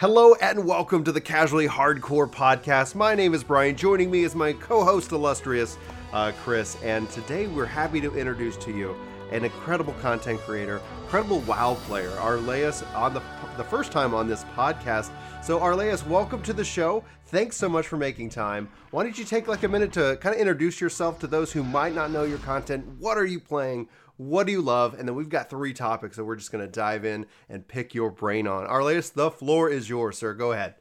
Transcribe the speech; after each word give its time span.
Hello 0.00 0.32
and 0.36 0.64
welcome 0.64 1.04
to 1.04 1.12
the 1.12 1.20
Casually 1.20 1.68
Hardcore 1.68 2.26
Podcast. 2.26 2.94
My 2.94 3.14
name 3.14 3.34
is 3.34 3.44
Brian. 3.44 3.76
Joining 3.76 4.10
me 4.10 4.24
is 4.24 4.34
my 4.34 4.54
co-host, 4.54 5.12
illustrious 5.12 5.76
uh, 6.14 6.32
Chris, 6.42 6.82
and 6.82 7.10
today 7.10 7.48
we're 7.48 7.66
happy 7.66 8.00
to 8.00 8.16
introduce 8.16 8.56
to 8.56 8.72
you 8.72 8.96
an 9.30 9.44
incredible 9.44 9.92
content 10.00 10.40
creator, 10.40 10.80
incredible 11.02 11.40
WoW 11.40 11.74
player, 11.82 12.08
Arlaeus, 12.12 12.82
on 12.96 13.12
the 13.12 13.20
the 13.58 13.64
first 13.64 13.92
time 13.92 14.14
on 14.14 14.26
this 14.26 14.44
podcast. 14.56 15.10
So 15.42 15.60
Arlaeus, 15.60 16.06
welcome 16.06 16.42
to 16.44 16.54
the 16.54 16.64
show. 16.64 17.04
Thanks 17.26 17.56
so 17.56 17.68
much 17.68 17.86
for 17.86 17.98
making 17.98 18.30
time. 18.30 18.70
Why 18.92 19.02
don't 19.02 19.18
you 19.18 19.26
take 19.26 19.48
like 19.48 19.64
a 19.64 19.68
minute 19.68 19.92
to 19.92 20.16
kind 20.22 20.34
of 20.34 20.40
introduce 20.40 20.80
yourself 20.80 21.18
to 21.18 21.26
those 21.26 21.52
who 21.52 21.62
might 21.62 21.94
not 21.94 22.10
know 22.10 22.24
your 22.24 22.38
content? 22.38 22.86
What 22.98 23.18
are 23.18 23.26
you 23.26 23.38
playing? 23.38 23.86
What 24.20 24.46
do 24.46 24.52
you 24.52 24.60
love? 24.60 24.92
And 24.98 25.08
then 25.08 25.14
we've 25.14 25.30
got 25.30 25.48
three 25.48 25.72
topics 25.72 26.18
that 26.18 26.26
we're 26.26 26.36
just 26.36 26.52
going 26.52 26.62
to 26.62 26.70
dive 26.70 27.06
in 27.06 27.24
and 27.48 27.66
pick 27.66 27.94
your 27.94 28.10
brain 28.10 28.46
on. 28.46 28.66
Arlaeus, 28.66 29.14
the 29.14 29.30
floor 29.30 29.70
is 29.70 29.88
yours, 29.88 30.18
sir. 30.18 30.34
Go 30.34 30.52
ahead. 30.52 30.74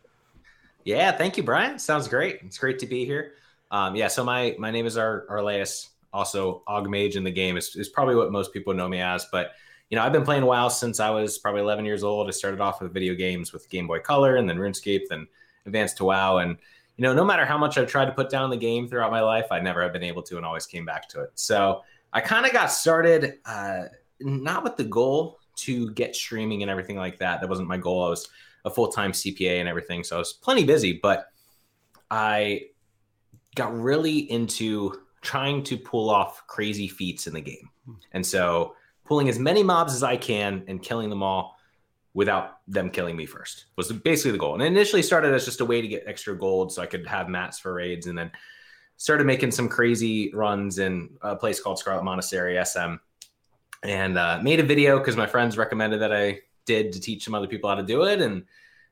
Yeah, 0.84 1.14
thank 1.14 1.38
you, 1.38 1.44
Brian. 1.44 1.80
Sounds 1.80 2.10
great. 2.10 2.40
It's 2.44 2.58
great 2.58 2.80
to 2.80 2.86
be 2.86 3.06
here. 3.06 3.36
Um, 3.72 3.96
yeah, 3.96 4.10
so 4.10 4.26
my 4.26 4.58
my 4.60 4.72
name 4.72 4.86
is 4.86 4.98
Ar- 4.98 5.26
Arlaeus, 5.30 5.88
also 6.12 6.64
Augmage 6.68 7.16
in 7.16 7.24
the 7.24 7.32
game 7.32 7.56
is, 7.56 7.78
is 7.78 7.88
probably 7.88 8.16
what 8.16 8.30
most 8.30 8.52
people 8.52 8.74
know 8.74 8.90
me 8.90 9.00
as. 9.00 9.26
But 9.32 9.52
you 9.90 9.96
know, 9.96 10.04
I've 10.04 10.12
been 10.12 10.26
playing 10.26 10.44
WoW 10.44 10.68
since 10.68 11.00
I 11.00 11.10
was 11.10 11.38
probably 11.38 11.62
11 11.62 11.86
years 11.86 12.04
old. 12.04 12.28
I 12.28 12.32
started 12.32 12.60
off 12.60 12.82
with 12.82 12.94
video 12.94 13.16
games 13.16 13.54
with 13.54 13.70
Game 13.70 13.88
Boy 13.88 14.00
Color, 14.00 14.36
and 14.36 14.50
then 14.50 14.58
RuneScape, 14.58 15.08
then 15.10 15.28
advanced 15.66 15.96
to 15.98 16.04
WoW. 16.04 16.40
And 16.40 16.58
you 16.98 17.04
know, 17.04 17.14
no 17.14 17.24
matter 17.24 17.46
how 17.46 17.58
much 17.58 17.78
I've 17.78 17.88
tried 17.88 18.08
to 18.08 18.12
put 18.12 18.30
down 18.30 18.50
the 18.50 18.58
game 18.58 18.90
throughout 18.90 19.12
my 19.12 19.22
life, 19.22 19.46
I 19.50 19.62
never 19.62 19.82
have 19.82 19.94
been 19.94 20.04
able 20.04 20.24
to, 20.24 20.36
and 20.36 20.46
always 20.46 20.66
came 20.66 20.84
back 20.84 21.08
to 21.08 21.22
it. 21.22 21.32
So 21.36 21.84
I 22.12 22.22
kind 22.22 22.46
of 22.46 22.52
got 22.52 22.72
started 22.72 23.40
uh, 23.46 23.84
not 24.20 24.64
with 24.64 24.78
the 24.78 24.84
goal 24.84 25.40
to 25.58 25.92
get 25.92 26.16
streaming 26.16 26.62
and 26.62 26.72
everything 26.72 26.96
like 26.96 27.20
that. 27.20 27.42
That 27.42 27.50
wasn't 27.50 27.68
my 27.68 27.78
goal. 27.78 28.06
I 28.06 28.10
was 28.10 28.30
a 28.66 28.70
full 28.70 28.88
time 28.90 29.12
CPA 29.12 29.60
and 29.60 29.70
everything, 29.70 30.04
so 30.04 30.16
I 30.16 30.20
was 30.20 30.34
plenty 30.34 30.64
busy. 30.64 31.00
But 31.02 31.28
I 32.10 32.68
got 33.56 33.78
really 33.78 34.20
into 34.32 35.02
trying 35.22 35.64
to 35.64 35.78
pull 35.78 36.10
off 36.10 36.46
crazy 36.48 36.88
feats 36.88 37.28
in 37.28 37.34
the 37.34 37.42
game, 37.42 37.70
and 38.14 38.26
so 38.26 38.76
pulling 39.06 39.30
as 39.30 39.40
many 39.40 39.64
mobs 39.64 39.94
as 39.94 40.04
I 40.04 40.18
can 40.18 40.64
and 40.68 40.82
killing 40.82 41.10
them 41.10 41.24
all 41.24 41.58
without 42.14 42.60
them 42.68 42.90
killing 42.90 43.16
me 43.16 43.26
first 43.26 43.66
was 43.76 43.92
basically 43.92 44.32
the 44.32 44.38
goal. 44.38 44.54
And 44.54 44.64
initially 44.64 45.02
started 45.02 45.34
as 45.34 45.46
just 45.46 45.62
a 45.62 45.66
way 45.66 45.82
to 45.82 45.88
get 45.88 46.04
extra 46.06 46.38
gold 46.38 46.72
so 46.72 46.82
I 46.82 46.86
could 46.86 47.06
have 47.08 47.30
mats 47.30 47.60
for 47.60 47.74
raids, 47.74 48.08
and 48.08 48.18
then 48.18 48.32
started 49.00 49.26
making 49.26 49.50
some 49.50 49.70
crazy 49.70 50.30
runs 50.34 50.78
in 50.78 51.10
a 51.22 51.34
place 51.34 51.62
called 51.62 51.80
Scarlet 51.80 52.04
Monastery 52.04 52.60
SM, 52.64 52.96
and 53.82 54.18
uh, 54.18 54.42
made 54.44 54.60
a 54.60 54.64
video 54.64 55.00
because 55.00 55.16
my 55.16 55.26
friends 55.26 55.58
recommended 55.58 56.02
that 56.02 56.14
I 56.14 56.42
did 56.66 56.92
to 56.92 57.00
teach 57.00 57.24
some 57.24 57.34
other 57.34 57.48
people 57.48 57.70
how 57.70 57.78
to 57.78 57.84
do 57.84 58.04
it, 58.04 58.22
and 58.22 58.44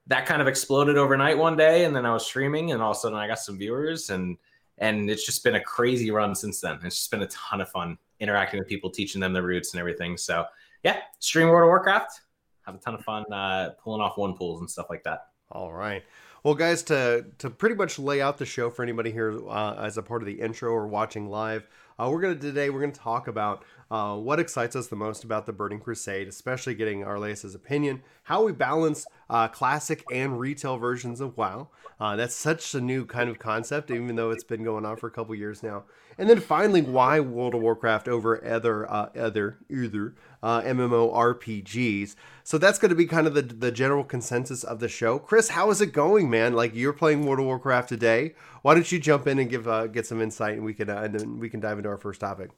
that 0.08 0.26
kind 0.26 0.42
of 0.42 0.48
exploded 0.48 0.98
overnight 0.98 1.38
one 1.38 1.58
day. 1.58 1.84
And 1.84 1.94
then 1.94 2.06
I 2.06 2.14
was 2.14 2.26
streaming, 2.26 2.72
and 2.72 2.82
all 2.82 2.92
of 2.92 2.98
a 2.98 3.00
sudden 3.02 3.18
I 3.18 3.28
got 3.28 3.40
some 3.40 3.58
viewers, 3.58 4.10
and 4.10 4.38
and 4.78 5.10
it's 5.10 5.26
just 5.26 5.44
been 5.44 5.56
a 5.56 5.62
crazy 5.62 6.10
run 6.10 6.34
since 6.34 6.62
then. 6.62 6.80
It's 6.86 6.96
just 6.96 7.12
been 7.12 7.24
a 7.24 7.28
ton 7.28 7.60
of 7.60 7.70
fun 7.70 7.98
interacting 8.22 8.60
with 8.60 8.70
people, 8.70 8.90
teaching 8.90 9.20
them 9.20 9.34
the 9.34 9.44
roots 9.44 9.74
and 9.74 9.80
everything. 9.82 10.16
So 10.16 10.46
yeah, 10.84 11.02
stream 11.20 11.50
World 11.50 11.64
of 11.64 11.68
Warcraft, 11.68 12.22
have 12.62 12.76
a 12.76 12.78
ton 12.78 12.96
of 12.96 13.04
fun 13.04 13.26
uh, 13.34 13.72
pulling 13.84 14.02
off 14.02 14.18
one 14.18 14.36
pools 14.36 14.62
and 14.62 14.70
stuff 14.70 14.88
like 14.90 15.04
that. 15.04 15.28
All 15.52 15.74
right. 15.74 16.04
Well, 16.48 16.56
guys, 16.56 16.82
to 16.84 17.26
to 17.40 17.50
pretty 17.50 17.76
much 17.76 18.00
lay 18.00 18.22
out 18.22 18.38
the 18.38 18.46
show 18.46 18.70
for 18.70 18.82
anybody 18.82 19.12
here 19.12 19.38
uh, 19.50 19.76
as 19.84 19.98
a 19.98 20.02
part 20.02 20.22
of 20.22 20.28
the 20.28 20.40
intro 20.40 20.72
or 20.72 20.88
watching 20.88 21.30
live, 21.30 21.68
uh, 22.00 22.08
we're 22.10 22.22
gonna 22.22 22.36
today 22.36 22.70
we're 22.70 22.80
gonna 22.80 22.94
talk 22.94 23.28
about 23.28 23.66
uh, 23.90 24.16
what 24.16 24.40
excites 24.40 24.76
us 24.76 24.88
the 24.88 24.96
most 24.96 25.24
about 25.24 25.46
the 25.46 25.54
Burning 25.54 25.80
Crusade, 25.80 26.28
especially 26.28 26.76
getting 26.76 27.04
Arlaeus's 27.04 27.56
opinion, 27.56 28.02
how 28.24 28.44
we 28.44 28.52
balance 28.52 29.06
uh, 29.30 29.48
classic 29.48 30.04
and 30.12 30.40
retail 30.40 30.78
versions 30.78 31.22
of 31.22 31.38
WoW. 31.38 31.70
Uh, 32.00 32.16
that's 32.16 32.36
such 32.36 32.76
a 32.76 32.82
new 32.82 33.06
kind 33.06 33.30
of 33.30 33.40
concept, 33.40 33.90
even 33.90 34.16
though 34.16 34.32
it's 34.32 34.44
been 34.44 34.64
going 34.64 34.86
on 34.86 34.98
for 34.98 35.08
a 35.08 35.12
couple 35.12 35.34
years 35.34 35.64
now. 35.64 35.84
And 36.18 36.30
then 36.30 36.40
finally, 36.40 36.82
why 36.82 37.20
World 37.20 37.56
of 37.56 37.62
Warcraft 37.62 38.08
over 38.08 38.44
other 38.46 38.90
uh, 38.92 39.10
other 39.16 39.60
either 39.70 40.16
uh, 40.42 40.62
MMORPGs. 40.62 42.16
So 42.44 42.58
that's 42.58 42.80
going 42.80 42.90
to 42.90 42.96
be 42.96 43.06
kind 43.06 43.28
of 43.28 43.34
the 43.34 43.42
the 43.42 43.72
general 43.72 44.04
consensus 44.04 44.64
of 44.64 44.80
the 44.80 44.90
show. 44.90 45.20
Chris, 45.20 45.50
how 45.50 45.70
is 45.70 45.80
it 45.80 45.94
going, 45.94 46.30
man? 46.30 46.54
Like 46.54 46.76
you're 46.76 46.94
playing 46.94 47.26
World 47.26 47.40
of 47.40 47.46
Warcraft 47.46 47.90
today. 47.90 48.34
Why 48.64 48.74
don't 48.74 48.92
you 48.92 49.00
jump 49.00 49.28
in 49.28 49.40
and 49.40 49.50
give 49.50 49.68
uh, 49.68 49.88
get 49.88 50.06
some 50.08 50.22
insight, 50.22 50.56
and 50.56 50.66
we 50.66 50.74
can 50.74 50.90
and 50.90 51.14
then 51.14 51.40
we 51.40 51.50
can 51.50 51.60
dive 51.60 51.78
into 51.78 51.90
our 51.90 51.98
first 51.98 52.20
topic. 52.20 52.52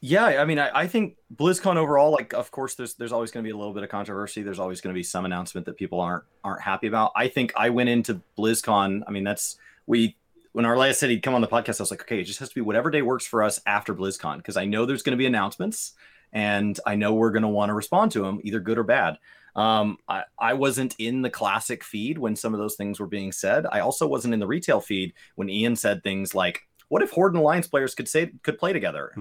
Yeah, 0.00 0.24
I 0.24 0.44
mean, 0.44 0.60
I, 0.60 0.70
I, 0.72 0.86
think 0.86 1.16
BlizzCon 1.34 1.74
overall, 1.76 2.12
like, 2.12 2.32
of 2.32 2.52
course, 2.52 2.76
there's 2.76 2.94
there's 2.94 3.10
always 3.10 3.32
going 3.32 3.42
to 3.42 3.48
be 3.48 3.52
a 3.52 3.56
little 3.56 3.74
bit 3.74 3.82
of 3.82 3.88
controversy. 3.88 4.42
There's 4.42 4.60
always 4.60 4.80
going 4.80 4.94
to 4.94 4.98
be 4.98 5.02
some 5.02 5.24
announcement 5.24 5.66
that 5.66 5.76
people 5.76 6.00
aren't 6.00 6.22
aren't 6.44 6.62
happy 6.62 6.86
about. 6.86 7.10
I 7.16 7.26
think 7.26 7.52
I 7.56 7.70
went 7.70 7.88
into 7.88 8.20
BlizzCon. 8.38 9.02
I 9.08 9.10
mean, 9.10 9.24
that's 9.24 9.56
we 9.86 10.16
when 10.52 10.64
Arlaeus 10.64 10.96
said 10.96 11.10
he'd 11.10 11.22
come 11.22 11.34
on 11.34 11.40
the 11.40 11.48
podcast. 11.48 11.80
I 11.80 11.82
was 11.82 11.90
like, 11.90 12.02
okay, 12.02 12.20
it 12.20 12.24
just 12.24 12.38
has 12.38 12.48
to 12.48 12.54
be 12.54 12.60
whatever 12.60 12.90
day 12.90 13.02
works 13.02 13.26
for 13.26 13.42
us 13.42 13.60
after 13.66 13.92
BlizzCon 13.92 14.36
because 14.36 14.56
I 14.56 14.66
know 14.66 14.86
there's 14.86 15.02
going 15.02 15.16
to 15.16 15.18
be 15.18 15.26
announcements 15.26 15.94
and 16.32 16.78
I 16.86 16.94
know 16.94 17.14
we're 17.14 17.30
going 17.30 17.42
to 17.42 17.48
want 17.48 17.70
to 17.70 17.74
respond 17.74 18.12
to 18.12 18.22
them, 18.22 18.40
either 18.44 18.60
good 18.60 18.78
or 18.78 18.84
bad. 18.84 19.18
Um, 19.56 19.98
I, 20.08 20.24
I 20.38 20.54
wasn't 20.54 20.94
in 20.98 21.22
the 21.22 21.30
classic 21.30 21.82
feed 21.82 22.18
when 22.18 22.36
some 22.36 22.54
of 22.54 22.60
those 22.60 22.76
things 22.76 23.00
were 23.00 23.06
being 23.06 23.32
said. 23.32 23.66
I 23.70 23.80
also 23.80 24.06
wasn't 24.06 24.34
in 24.34 24.40
the 24.40 24.46
retail 24.46 24.80
feed 24.80 25.14
when 25.34 25.50
Ion 25.50 25.74
said 25.74 26.02
things 26.02 26.34
like, 26.34 26.60
"What 26.88 27.02
if 27.02 27.10
Horde 27.10 27.32
and 27.32 27.40
Alliance 27.40 27.66
players 27.66 27.94
could 27.94 28.08
say 28.08 28.30
could 28.42 28.58
play 28.58 28.72
together?" 28.72 29.12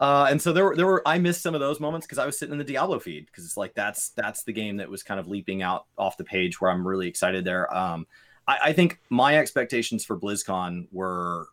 Uh, 0.00 0.26
and 0.28 0.42
so 0.42 0.52
there 0.52 0.64
were 0.64 0.76
there 0.76 0.86
were 0.86 1.06
I 1.06 1.18
missed 1.18 1.40
some 1.40 1.54
of 1.54 1.60
those 1.60 1.78
moments 1.78 2.06
because 2.06 2.18
I 2.18 2.26
was 2.26 2.36
sitting 2.36 2.52
in 2.52 2.58
the 2.58 2.64
Diablo 2.64 2.98
feed 2.98 3.26
because 3.26 3.44
it's 3.44 3.56
like 3.56 3.74
that's 3.74 4.08
that's 4.10 4.42
the 4.42 4.52
game 4.52 4.76
that 4.78 4.90
was 4.90 5.02
kind 5.02 5.20
of 5.20 5.28
leaping 5.28 5.62
out 5.62 5.86
off 5.96 6.16
the 6.16 6.24
page 6.24 6.60
where 6.60 6.70
I'm 6.70 6.86
really 6.86 7.06
excited 7.06 7.44
there. 7.44 7.72
Um, 7.74 8.06
I, 8.46 8.58
I 8.64 8.72
think 8.72 9.00
my 9.08 9.38
expectations 9.38 10.04
for 10.04 10.18
BlizzCon 10.18 10.88
were 10.90 11.46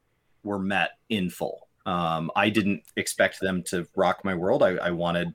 were 0.43 0.59
met 0.59 0.91
in 1.09 1.29
full. 1.29 1.67
Um, 1.85 2.31
I 2.35 2.49
didn't 2.49 2.83
expect 2.95 3.39
them 3.39 3.63
to 3.63 3.87
rock 3.95 4.23
my 4.23 4.35
world. 4.35 4.63
I, 4.63 4.71
I, 4.75 4.91
wanted 4.91 5.33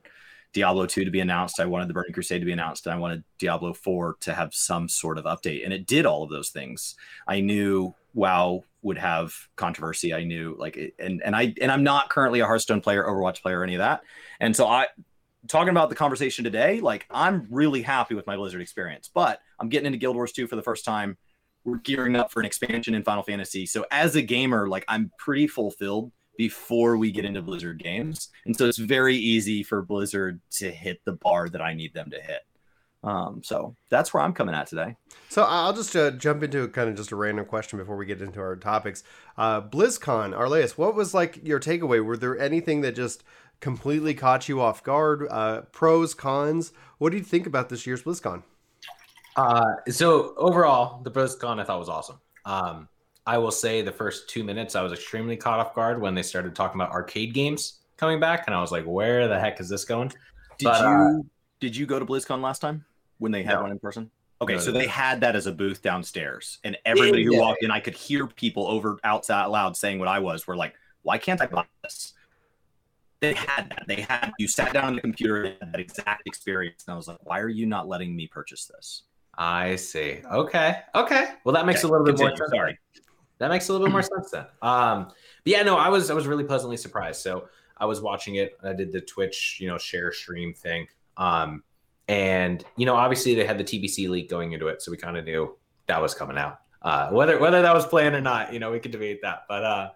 Diablo 0.53 0.85
2 0.85 1.03
to 1.03 1.11
be 1.11 1.19
announced. 1.19 1.59
I 1.59 1.65
wanted 1.65 1.89
the 1.89 1.93
Burning 1.93 2.13
Crusade 2.13 2.41
to 2.41 2.45
be 2.45 2.53
announced. 2.53 2.85
And 2.85 2.95
I 2.95 2.97
wanted 2.97 3.23
Diablo 3.37 3.73
4 3.73 4.17
to 4.21 4.33
have 4.33 4.53
some 4.53 4.87
sort 4.87 5.17
of 5.17 5.25
update. 5.25 5.65
And 5.65 5.73
it 5.73 5.87
did 5.87 6.05
all 6.05 6.23
of 6.23 6.29
those 6.29 6.49
things. 6.49 6.95
I 7.27 7.41
knew 7.41 7.93
WoW 8.13 8.63
would 8.87 8.97
have 8.97 9.33
controversy. 9.55 10.13
I 10.13 10.23
knew 10.23 10.55
like 10.57 10.77
and 10.97 11.21
and 11.23 11.35
I 11.35 11.53
and 11.61 11.71
I'm 11.71 11.83
not 11.83 12.09
currently 12.09 12.39
a 12.39 12.45
Hearthstone 12.45 12.81
player, 12.81 13.05
Overwatch 13.05 13.41
player, 13.41 13.59
or 13.59 13.63
any 13.63 13.75
of 13.75 13.79
that. 13.79 14.01
And 14.39 14.55
so 14.55 14.67
I 14.67 14.87
talking 15.47 15.69
about 15.69 15.89
the 15.89 15.95
conversation 15.95 16.43
today, 16.43 16.79
like 16.79 17.05
I'm 17.11 17.47
really 17.49 17.81
happy 17.81 18.15
with 18.15 18.25
my 18.27 18.35
Blizzard 18.35 18.61
experience, 18.61 19.09
but 19.13 19.39
I'm 19.59 19.69
getting 19.69 19.85
into 19.85 19.97
Guild 19.97 20.15
Wars 20.15 20.31
2 20.31 20.47
for 20.47 20.55
the 20.55 20.63
first 20.63 20.83
time. 20.83 21.17
We're 21.63 21.77
gearing 21.77 22.15
up 22.15 22.31
for 22.31 22.39
an 22.39 22.45
expansion 22.45 22.95
in 22.95 23.03
Final 23.03 23.23
Fantasy. 23.23 23.65
So 23.65 23.85
as 23.91 24.15
a 24.15 24.21
gamer, 24.21 24.67
like 24.67 24.85
I'm 24.87 25.11
pretty 25.19 25.47
fulfilled 25.47 26.11
before 26.37 26.97
we 26.97 27.11
get 27.11 27.25
into 27.25 27.41
Blizzard 27.41 27.83
games. 27.83 28.29
And 28.45 28.55
so 28.55 28.67
it's 28.67 28.77
very 28.77 29.15
easy 29.15 29.63
for 29.63 29.81
Blizzard 29.81 30.39
to 30.51 30.71
hit 30.71 31.01
the 31.03 31.13
bar 31.13 31.49
that 31.49 31.61
I 31.61 31.73
need 31.73 31.93
them 31.93 32.09
to 32.11 32.21
hit. 32.21 32.41
Um, 33.03 33.41
so 33.43 33.75
that's 33.89 34.13
where 34.13 34.23
I'm 34.23 34.33
coming 34.33 34.55
at 34.55 34.67
today. 34.67 34.95
So 35.29 35.43
I'll 35.43 35.73
just 35.73 35.95
uh, 35.95 36.11
jump 36.11 36.43
into 36.43 36.67
kind 36.69 36.89
of 36.89 36.95
just 36.95 37.11
a 37.11 37.15
random 37.15 37.45
question 37.45 37.79
before 37.79 37.95
we 37.95 38.05
get 38.05 38.21
into 38.21 38.39
our 38.39 38.55
topics. 38.55 39.03
Uh, 39.37 39.61
BlizzCon, 39.61 40.35
Arlaeus, 40.35 40.77
what 40.77 40.95
was 40.95 41.13
like 41.13 41.39
your 41.45 41.59
takeaway? 41.59 42.03
Were 42.03 42.17
there 42.17 42.37
anything 42.37 42.81
that 42.81 42.95
just 42.95 43.23
completely 43.59 44.13
caught 44.13 44.49
you 44.49 44.61
off 44.61 44.83
guard? 44.83 45.27
Uh, 45.29 45.61
pros, 45.71 46.13
cons? 46.13 46.73
What 46.97 47.11
do 47.11 47.17
you 47.17 47.23
think 47.23 47.45
about 47.45 47.69
this 47.69 47.85
year's 47.85 48.03
BlizzCon? 48.03 48.43
Uh, 49.35 49.75
so 49.89 50.33
overall, 50.35 51.01
the 51.03 51.11
BlizzCon 51.11 51.59
I 51.59 51.63
thought 51.63 51.79
was 51.79 51.89
awesome. 51.89 52.19
Um, 52.45 52.89
I 53.27 53.37
will 53.37 53.51
say 53.51 53.81
the 53.81 53.91
first 53.91 54.29
two 54.29 54.43
minutes 54.43 54.75
I 54.75 54.81
was 54.81 54.93
extremely 54.93 55.37
caught 55.37 55.59
off 55.59 55.75
guard 55.75 56.01
when 56.01 56.15
they 56.15 56.23
started 56.23 56.55
talking 56.55 56.79
about 56.79 56.91
arcade 56.91 57.33
games 57.33 57.79
coming 57.97 58.19
back, 58.19 58.45
and 58.47 58.55
I 58.55 58.61
was 58.61 58.71
like, 58.71 58.85
"Where 58.85 59.27
the 59.27 59.37
heck 59.37 59.59
is 59.59 59.67
this 59.67 59.83
going?" 59.83 60.09
Did 60.57 60.63
but, 60.63 60.81
you 60.81 60.87
uh, 60.87 61.21
did 61.59 61.75
you 61.75 61.85
go 61.85 61.99
to 61.99 62.05
BlizzCon 62.05 62.41
last 62.41 62.59
time 62.59 62.85
when 63.17 63.31
they 63.31 63.43
had 63.43 63.55
no. 63.55 63.63
one 63.63 63.71
in 63.71 63.79
person? 63.79 64.11
Okay, 64.41 64.53
no, 64.53 64.59
so 64.59 64.71
no. 64.71 64.79
they 64.79 64.87
had 64.87 65.21
that 65.21 65.35
as 65.35 65.47
a 65.47 65.51
booth 65.51 65.81
downstairs, 65.81 66.59
and 66.63 66.77
everybody 66.85 67.23
who 67.23 67.39
walked 67.39 67.63
in, 67.63 67.71
I 67.71 67.79
could 67.79 67.95
hear 67.95 68.27
people 68.27 68.67
over 68.67 68.97
outside 69.03 69.45
loud 69.45 69.75
saying 69.75 69.97
what 69.99 70.07
I 70.07 70.19
was. 70.19 70.45
Were 70.45 70.55
like, 70.55 70.75
"Why 71.01 71.17
can't 71.17 71.41
I 71.41 71.47
buy 71.47 71.65
this?" 71.83 72.13
They 73.19 73.33
had 73.33 73.71
that. 73.71 73.85
They 73.87 74.01
had 74.01 74.31
you 74.37 74.47
sat 74.47 74.73
down 74.73 74.85
on 74.85 74.95
the 74.95 75.01
computer, 75.01 75.55
that 75.59 75.79
exact 75.79 76.27
experience, 76.27 76.83
and 76.85 76.93
I 76.93 76.97
was 76.97 77.07
like, 77.07 77.17
"Why 77.23 77.39
are 77.39 77.49
you 77.49 77.65
not 77.65 77.87
letting 77.87 78.15
me 78.15 78.27
purchase 78.27 78.65
this?" 78.65 79.03
I 79.37 79.75
see. 79.75 80.21
Okay. 80.31 80.79
Okay. 80.93 81.33
Well, 81.43 81.53
that 81.53 81.65
makes 81.65 81.83
okay, 81.83 81.89
a 81.89 81.91
little 81.91 82.05
bit 82.05 82.19
more 82.19 82.35
sense. 82.35 82.49
Sorry. 82.51 82.77
That 83.39 83.49
makes 83.49 83.69
a 83.69 83.71
little 83.71 83.87
bit 83.87 83.91
more 83.91 84.01
sense 84.01 84.31
then. 84.31 84.45
Um, 84.61 85.05
but 85.05 85.15
yeah, 85.45 85.63
no, 85.63 85.77
I 85.77 85.89
was 85.89 86.09
I 86.09 86.13
was 86.13 86.27
really 86.27 86.43
pleasantly 86.43 86.77
surprised. 86.77 87.21
So 87.21 87.49
I 87.77 87.85
was 87.85 88.01
watching 88.01 88.35
it. 88.35 88.57
I 88.63 88.73
did 88.73 88.91
the 88.91 89.01
Twitch, 89.01 89.57
you 89.59 89.67
know, 89.67 89.77
share 89.77 90.11
stream 90.11 90.53
thing. 90.53 90.87
Um, 91.17 91.63
and 92.07 92.63
you 92.77 92.85
know, 92.85 92.95
obviously 92.95 93.35
they 93.35 93.45
had 93.45 93.57
the 93.57 93.63
TBC 93.63 94.09
leak 94.09 94.29
going 94.29 94.53
into 94.53 94.67
it, 94.67 94.81
so 94.81 94.91
we 94.91 94.97
kind 94.97 95.17
of 95.17 95.25
knew 95.25 95.55
that 95.87 96.01
was 96.01 96.13
coming 96.13 96.37
out. 96.37 96.61
Uh, 96.81 97.09
whether 97.09 97.37
whether 97.39 97.61
that 97.61 97.73
was 97.73 97.85
planned 97.85 98.15
or 98.15 98.21
not, 98.21 98.53
you 98.53 98.59
know, 98.59 98.71
we 98.71 98.79
could 98.79 98.91
debate 98.91 99.21
that. 99.23 99.43
But 99.49 99.63
uh, 99.63 99.89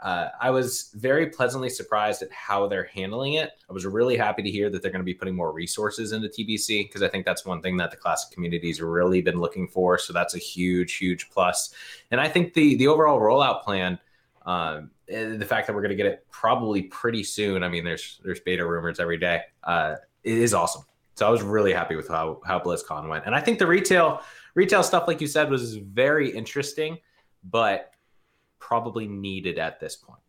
uh, 0.00 0.28
I 0.40 0.50
was 0.50 0.90
very 0.94 1.28
pleasantly 1.28 1.68
surprised 1.70 2.22
at 2.22 2.30
how 2.30 2.66
they're 2.66 2.84
handling 2.84 3.34
it. 3.34 3.52
I 3.68 3.72
was 3.72 3.86
really 3.86 4.16
happy 4.16 4.42
to 4.42 4.50
hear 4.50 4.70
that 4.70 4.82
they're 4.82 4.90
going 4.90 5.00
to 5.00 5.04
be 5.04 5.14
putting 5.14 5.34
more 5.34 5.52
resources 5.52 6.12
into 6.12 6.28
TBC 6.28 6.88
because 6.88 7.02
I 7.02 7.08
think 7.08 7.24
that's 7.24 7.44
one 7.44 7.62
thing 7.62 7.76
that 7.78 7.90
the 7.90 7.96
classic 7.96 8.32
community's 8.32 8.80
really 8.80 9.22
been 9.22 9.40
looking 9.40 9.66
for. 9.66 9.98
So 9.98 10.12
that's 10.12 10.34
a 10.34 10.38
huge, 10.38 10.96
huge 10.96 11.30
plus. 11.30 11.74
And 12.10 12.20
I 12.20 12.28
think 12.28 12.54
the 12.54 12.76
the 12.76 12.86
overall 12.86 13.20
rollout 13.20 13.62
plan, 13.62 13.98
um, 14.46 14.90
the 15.06 15.46
fact 15.46 15.66
that 15.66 15.74
we're 15.74 15.82
going 15.82 15.90
to 15.90 15.96
get 15.96 16.06
it 16.06 16.26
probably 16.30 16.82
pretty 16.82 17.24
soon. 17.24 17.62
I 17.62 17.68
mean, 17.68 17.84
there's 17.84 18.20
there's 18.24 18.40
beta 18.40 18.66
rumors 18.66 19.00
every 19.00 19.18
day. 19.18 19.42
Uh, 19.62 19.96
it 20.24 20.38
is 20.38 20.54
awesome. 20.54 20.84
So 21.14 21.26
I 21.26 21.30
was 21.30 21.42
really 21.42 21.72
happy 21.72 21.94
with 21.94 22.08
how 22.08 22.40
how 22.44 22.58
BlizzCon 22.58 23.08
went, 23.08 23.26
and 23.26 23.34
I 23.34 23.40
think 23.40 23.58
the 23.58 23.66
retail 23.66 24.22
retail 24.54 24.82
stuff, 24.82 25.06
like 25.06 25.20
you 25.20 25.26
said, 25.26 25.50
was 25.50 25.76
very 25.76 26.30
interesting, 26.30 26.98
but 27.44 27.92
probably 28.58 29.06
needed 29.06 29.58
at 29.58 29.78
this 29.78 29.96
point. 29.96 30.20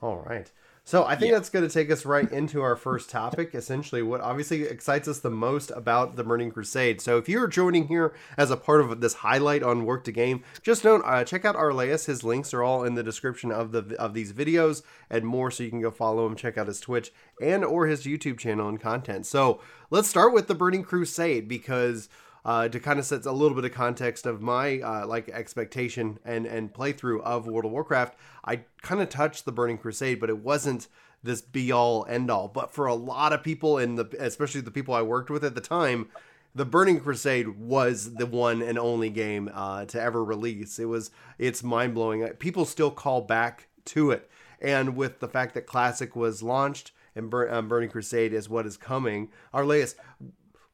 All 0.00 0.18
right. 0.18 0.50
So 0.84 1.04
I 1.04 1.14
think 1.14 1.30
yeah. 1.30 1.36
that's 1.36 1.50
going 1.50 1.66
to 1.66 1.72
take 1.72 1.90
us 1.90 2.04
right 2.04 2.30
into 2.32 2.62
our 2.62 2.74
first 2.74 3.10
topic. 3.10 3.54
Essentially, 3.54 4.02
what 4.02 4.20
obviously 4.20 4.62
excites 4.62 5.06
us 5.06 5.20
the 5.20 5.30
most 5.30 5.70
about 5.70 6.16
the 6.16 6.24
Burning 6.24 6.50
Crusade. 6.50 7.00
So 7.00 7.16
if 7.18 7.28
you're 7.28 7.46
joining 7.46 7.88
here 7.88 8.12
as 8.36 8.50
a 8.50 8.56
part 8.56 8.80
of 8.80 9.00
this 9.00 9.14
highlight 9.14 9.62
on 9.62 9.84
Work 9.84 10.04
to 10.04 10.12
Game, 10.12 10.42
just 10.62 10.84
note 10.84 11.02
uh, 11.04 11.24
check 11.24 11.44
out 11.44 11.54
Arlaeus. 11.54 12.06
His 12.06 12.24
links 12.24 12.52
are 12.52 12.62
all 12.62 12.84
in 12.84 12.94
the 12.94 13.02
description 13.02 13.52
of 13.52 13.72
the 13.72 13.94
of 13.98 14.14
these 14.14 14.32
videos 14.32 14.82
and 15.08 15.24
more, 15.24 15.50
so 15.50 15.62
you 15.62 15.70
can 15.70 15.80
go 15.80 15.90
follow 15.90 16.26
him, 16.26 16.34
check 16.34 16.58
out 16.58 16.66
his 16.66 16.80
Twitch 16.80 17.12
and 17.40 17.64
or 17.64 17.86
his 17.86 18.04
YouTube 18.04 18.38
channel 18.38 18.68
and 18.68 18.80
content. 18.80 19.26
So 19.26 19.60
let's 19.90 20.08
start 20.08 20.32
with 20.32 20.48
the 20.48 20.54
Burning 20.54 20.82
Crusade 20.82 21.48
because 21.48 22.08
uh, 22.44 22.68
to 22.68 22.80
kind 22.80 22.98
of 22.98 23.04
set 23.04 23.26
a 23.26 23.32
little 23.32 23.54
bit 23.54 23.64
of 23.64 23.72
context 23.72 24.26
of 24.26 24.40
my 24.40 24.80
uh, 24.80 25.06
like 25.06 25.28
expectation 25.28 26.18
and 26.24 26.46
and 26.46 26.72
playthrough 26.72 27.20
of 27.22 27.46
World 27.46 27.64
of 27.64 27.70
Warcraft, 27.70 28.16
I 28.44 28.62
kind 28.82 29.00
of 29.00 29.08
touched 29.08 29.44
the 29.44 29.52
Burning 29.52 29.78
Crusade, 29.78 30.20
but 30.20 30.30
it 30.30 30.38
wasn't 30.38 30.88
this 31.22 31.42
be 31.42 31.70
all 31.70 32.06
end 32.08 32.30
all. 32.30 32.48
But 32.48 32.72
for 32.72 32.86
a 32.86 32.94
lot 32.94 33.32
of 33.32 33.42
people, 33.42 33.78
in 33.78 33.96
the 33.96 34.08
especially 34.18 34.62
the 34.62 34.70
people 34.70 34.94
I 34.94 35.02
worked 35.02 35.30
with 35.30 35.44
at 35.44 35.54
the 35.54 35.60
time, 35.60 36.08
the 36.54 36.64
Burning 36.64 37.00
Crusade 37.00 37.48
was 37.58 38.14
the 38.14 38.26
one 38.26 38.62
and 38.62 38.78
only 38.78 39.10
game 39.10 39.50
uh, 39.52 39.84
to 39.86 40.00
ever 40.00 40.24
release. 40.24 40.78
It 40.78 40.86
was 40.86 41.10
it's 41.38 41.62
mind 41.62 41.94
blowing. 41.94 42.26
People 42.38 42.64
still 42.64 42.90
call 42.90 43.20
back 43.20 43.68
to 43.86 44.10
it, 44.10 44.30
and 44.60 44.96
with 44.96 45.20
the 45.20 45.28
fact 45.28 45.54
that 45.54 45.66
Classic 45.66 46.16
was 46.16 46.42
launched 46.42 46.92
and 47.14 47.32
um, 47.34 47.68
Burning 47.68 47.90
Crusade 47.90 48.32
is 48.32 48.48
what 48.48 48.66
is 48.66 48.76
coming. 48.76 49.30
Arlaeus, 49.52 49.94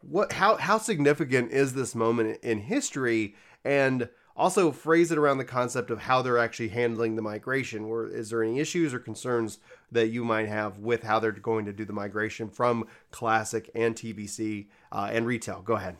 what 0.08 0.32
how 0.32 0.56
how 0.56 0.78
significant 0.78 1.50
is 1.52 1.74
this 1.74 1.94
moment 1.94 2.38
in 2.42 2.58
history? 2.58 3.34
And 3.64 4.08
also 4.36 4.70
phrase 4.70 5.10
it 5.10 5.18
around 5.18 5.38
the 5.38 5.44
concept 5.44 5.90
of 5.90 5.98
how 6.00 6.22
they're 6.22 6.38
actually 6.38 6.68
handling 6.68 7.16
the 7.16 7.22
migration. 7.22 7.84
Or 7.84 8.06
is 8.06 8.30
there 8.30 8.42
any 8.42 8.60
issues 8.60 8.92
or 8.92 8.98
concerns 8.98 9.58
that 9.92 10.08
you 10.08 10.24
might 10.24 10.48
have 10.48 10.78
with 10.78 11.02
how 11.02 11.18
they're 11.18 11.32
going 11.32 11.64
to 11.64 11.72
do 11.72 11.84
the 11.84 11.92
migration 11.92 12.48
from 12.50 12.86
classic 13.10 13.70
and 13.74 13.94
tbc 13.94 14.66
uh, 14.92 15.08
and 15.10 15.26
retail? 15.26 15.62
Go 15.62 15.74
ahead. 15.74 15.96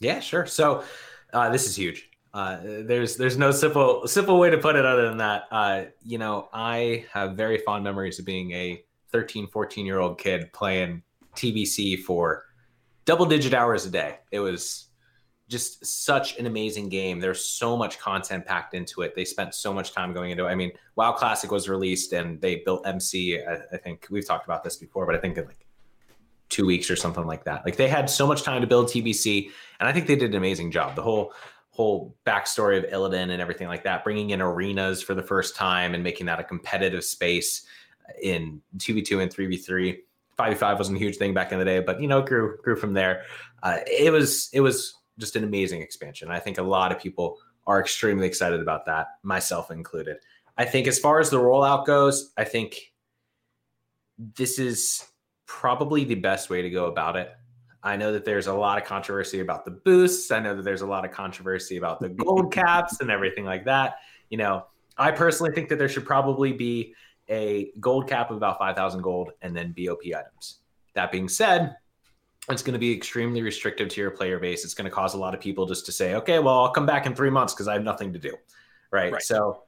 Yeah 0.00 0.20
sure. 0.20 0.46
So 0.46 0.82
uh, 1.32 1.50
this 1.50 1.66
is 1.66 1.76
huge. 1.76 2.08
Uh, 2.34 2.58
there's 2.62 3.16
there's 3.16 3.38
no 3.38 3.50
simple 3.50 4.06
simple 4.06 4.38
way 4.38 4.50
to 4.50 4.58
put 4.58 4.76
it 4.76 4.84
other 4.84 5.08
than 5.08 5.18
that. 5.18 5.44
Uh, 5.50 5.84
you 6.02 6.18
know 6.18 6.48
i 6.52 7.04
have 7.12 7.32
very 7.32 7.58
fond 7.58 7.82
memories 7.84 8.18
of 8.18 8.24
being 8.24 8.52
a 8.52 8.82
13 9.12 9.46
14 9.46 9.86
year 9.86 9.98
old 9.98 10.18
kid 10.18 10.52
playing 10.52 11.02
tbc 11.34 12.02
for 12.02 12.44
double 13.08 13.24
digit 13.24 13.54
hours 13.54 13.86
a 13.86 13.90
day. 13.90 14.18
It 14.30 14.40
was 14.40 14.90
just 15.48 15.84
such 16.04 16.38
an 16.38 16.44
amazing 16.44 16.90
game. 16.90 17.20
There's 17.20 17.42
so 17.42 17.74
much 17.74 17.98
content 17.98 18.44
packed 18.44 18.74
into 18.74 19.00
it. 19.00 19.14
They 19.14 19.24
spent 19.24 19.54
so 19.54 19.72
much 19.72 19.94
time 19.94 20.12
going 20.12 20.30
into 20.30 20.44
it. 20.44 20.50
I 20.50 20.54
mean, 20.54 20.72
WoW 20.94 21.12
Classic 21.12 21.50
was 21.50 21.70
released 21.70 22.12
and 22.12 22.38
they 22.42 22.56
built 22.66 22.86
MC. 22.86 23.40
I, 23.40 23.60
I 23.72 23.78
think 23.78 24.06
we've 24.10 24.26
talked 24.26 24.44
about 24.44 24.62
this 24.62 24.76
before, 24.76 25.06
but 25.06 25.14
I 25.14 25.18
think 25.18 25.38
in 25.38 25.46
like 25.46 25.66
two 26.50 26.66
weeks 26.66 26.90
or 26.90 26.96
something 26.96 27.26
like 27.26 27.44
that. 27.44 27.64
Like 27.64 27.76
they 27.76 27.88
had 27.88 28.10
so 28.10 28.26
much 28.26 28.42
time 28.42 28.60
to 28.60 28.66
build 28.66 28.88
TBC, 28.88 29.50
and 29.80 29.88
I 29.88 29.92
think 29.92 30.06
they 30.06 30.16
did 30.16 30.32
an 30.32 30.36
amazing 30.36 30.70
job. 30.70 30.94
The 30.94 31.02
whole 31.02 31.32
whole 31.70 32.14
backstory 32.26 32.76
of 32.76 32.90
Illidan 32.90 33.30
and 33.30 33.40
everything 33.40 33.68
like 33.68 33.84
that, 33.84 34.04
bringing 34.04 34.30
in 34.30 34.42
arenas 34.42 35.00
for 35.00 35.14
the 35.14 35.22
first 35.22 35.56
time 35.56 35.94
and 35.94 36.02
making 36.02 36.26
that 36.26 36.40
a 36.40 36.44
competitive 36.44 37.04
space 37.04 37.64
in 38.22 38.60
2v2 38.78 39.22
and 39.22 39.34
3v3 39.34 39.98
5v5 40.38 40.78
wasn't 40.78 40.96
a 40.96 41.00
huge 41.00 41.16
thing 41.16 41.34
back 41.34 41.52
in 41.52 41.58
the 41.58 41.64
day, 41.64 41.80
but 41.80 42.00
you 42.00 42.08
know, 42.08 42.22
grew 42.22 42.56
grew 42.62 42.76
from 42.76 42.94
there. 42.94 43.22
Uh, 43.62 43.78
it 43.86 44.12
was 44.12 44.48
it 44.52 44.60
was 44.60 44.94
just 45.18 45.36
an 45.36 45.44
amazing 45.44 45.82
expansion. 45.82 46.30
I 46.30 46.38
think 46.38 46.58
a 46.58 46.62
lot 46.62 46.92
of 46.92 47.00
people 47.00 47.38
are 47.66 47.80
extremely 47.80 48.26
excited 48.26 48.60
about 48.60 48.86
that, 48.86 49.08
myself 49.22 49.70
included. 49.70 50.16
I 50.56 50.64
think 50.64 50.86
as 50.86 50.98
far 50.98 51.20
as 51.20 51.30
the 51.30 51.38
rollout 51.38 51.86
goes, 51.86 52.32
I 52.36 52.44
think 52.44 52.92
this 54.36 54.58
is 54.58 55.04
probably 55.46 56.04
the 56.04 56.14
best 56.14 56.50
way 56.50 56.62
to 56.62 56.70
go 56.70 56.86
about 56.86 57.16
it. 57.16 57.30
I 57.82 57.96
know 57.96 58.12
that 58.12 58.24
there's 58.24 58.48
a 58.48 58.52
lot 58.52 58.80
of 58.80 58.84
controversy 58.84 59.40
about 59.40 59.64
the 59.64 59.70
boosts. 59.70 60.30
I 60.30 60.40
know 60.40 60.56
that 60.56 60.62
there's 60.62 60.82
a 60.82 60.86
lot 60.86 61.04
of 61.04 61.12
controversy 61.12 61.76
about 61.76 62.00
the 62.00 62.08
gold 62.08 62.52
caps 62.52 63.00
and 63.00 63.10
everything 63.10 63.44
like 63.44 63.64
that. 63.66 63.96
You 64.30 64.38
know, 64.38 64.66
I 64.96 65.12
personally 65.12 65.52
think 65.52 65.68
that 65.68 65.78
there 65.78 65.88
should 65.88 66.04
probably 66.04 66.52
be 66.52 66.94
a 67.28 67.70
gold 67.80 68.08
cap 68.08 68.30
of 68.30 68.36
about 68.36 68.58
5,000 68.58 69.02
gold 69.02 69.32
and 69.42 69.56
then 69.56 69.74
BOP 69.76 70.02
items. 70.06 70.58
That 70.94 71.12
being 71.12 71.28
said, 71.28 71.76
it's 72.48 72.62
going 72.62 72.72
to 72.72 72.78
be 72.78 72.92
extremely 72.92 73.42
restrictive 73.42 73.88
to 73.90 74.00
your 74.00 74.10
player 74.10 74.38
base. 74.38 74.64
It's 74.64 74.74
going 74.74 74.88
to 74.88 74.94
cause 74.94 75.14
a 75.14 75.18
lot 75.18 75.34
of 75.34 75.40
people 75.40 75.66
just 75.66 75.86
to 75.86 75.92
say, 75.92 76.14
okay, 76.14 76.38
well, 76.38 76.58
I'll 76.60 76.70
come 76.70 76.86
back 76.86 77.06
in 77.06 77.14
three 77.14 77.30
months 77.30 77.52
because 77.52 77.68
I 77.68 77.74
have 77.74 77.82
nothing 77.82 78.12
to 78.14 78.18
do. 78.18 78.34
Right? 78.90 79.12
right. 79.12 79.22
So 79.22 79.64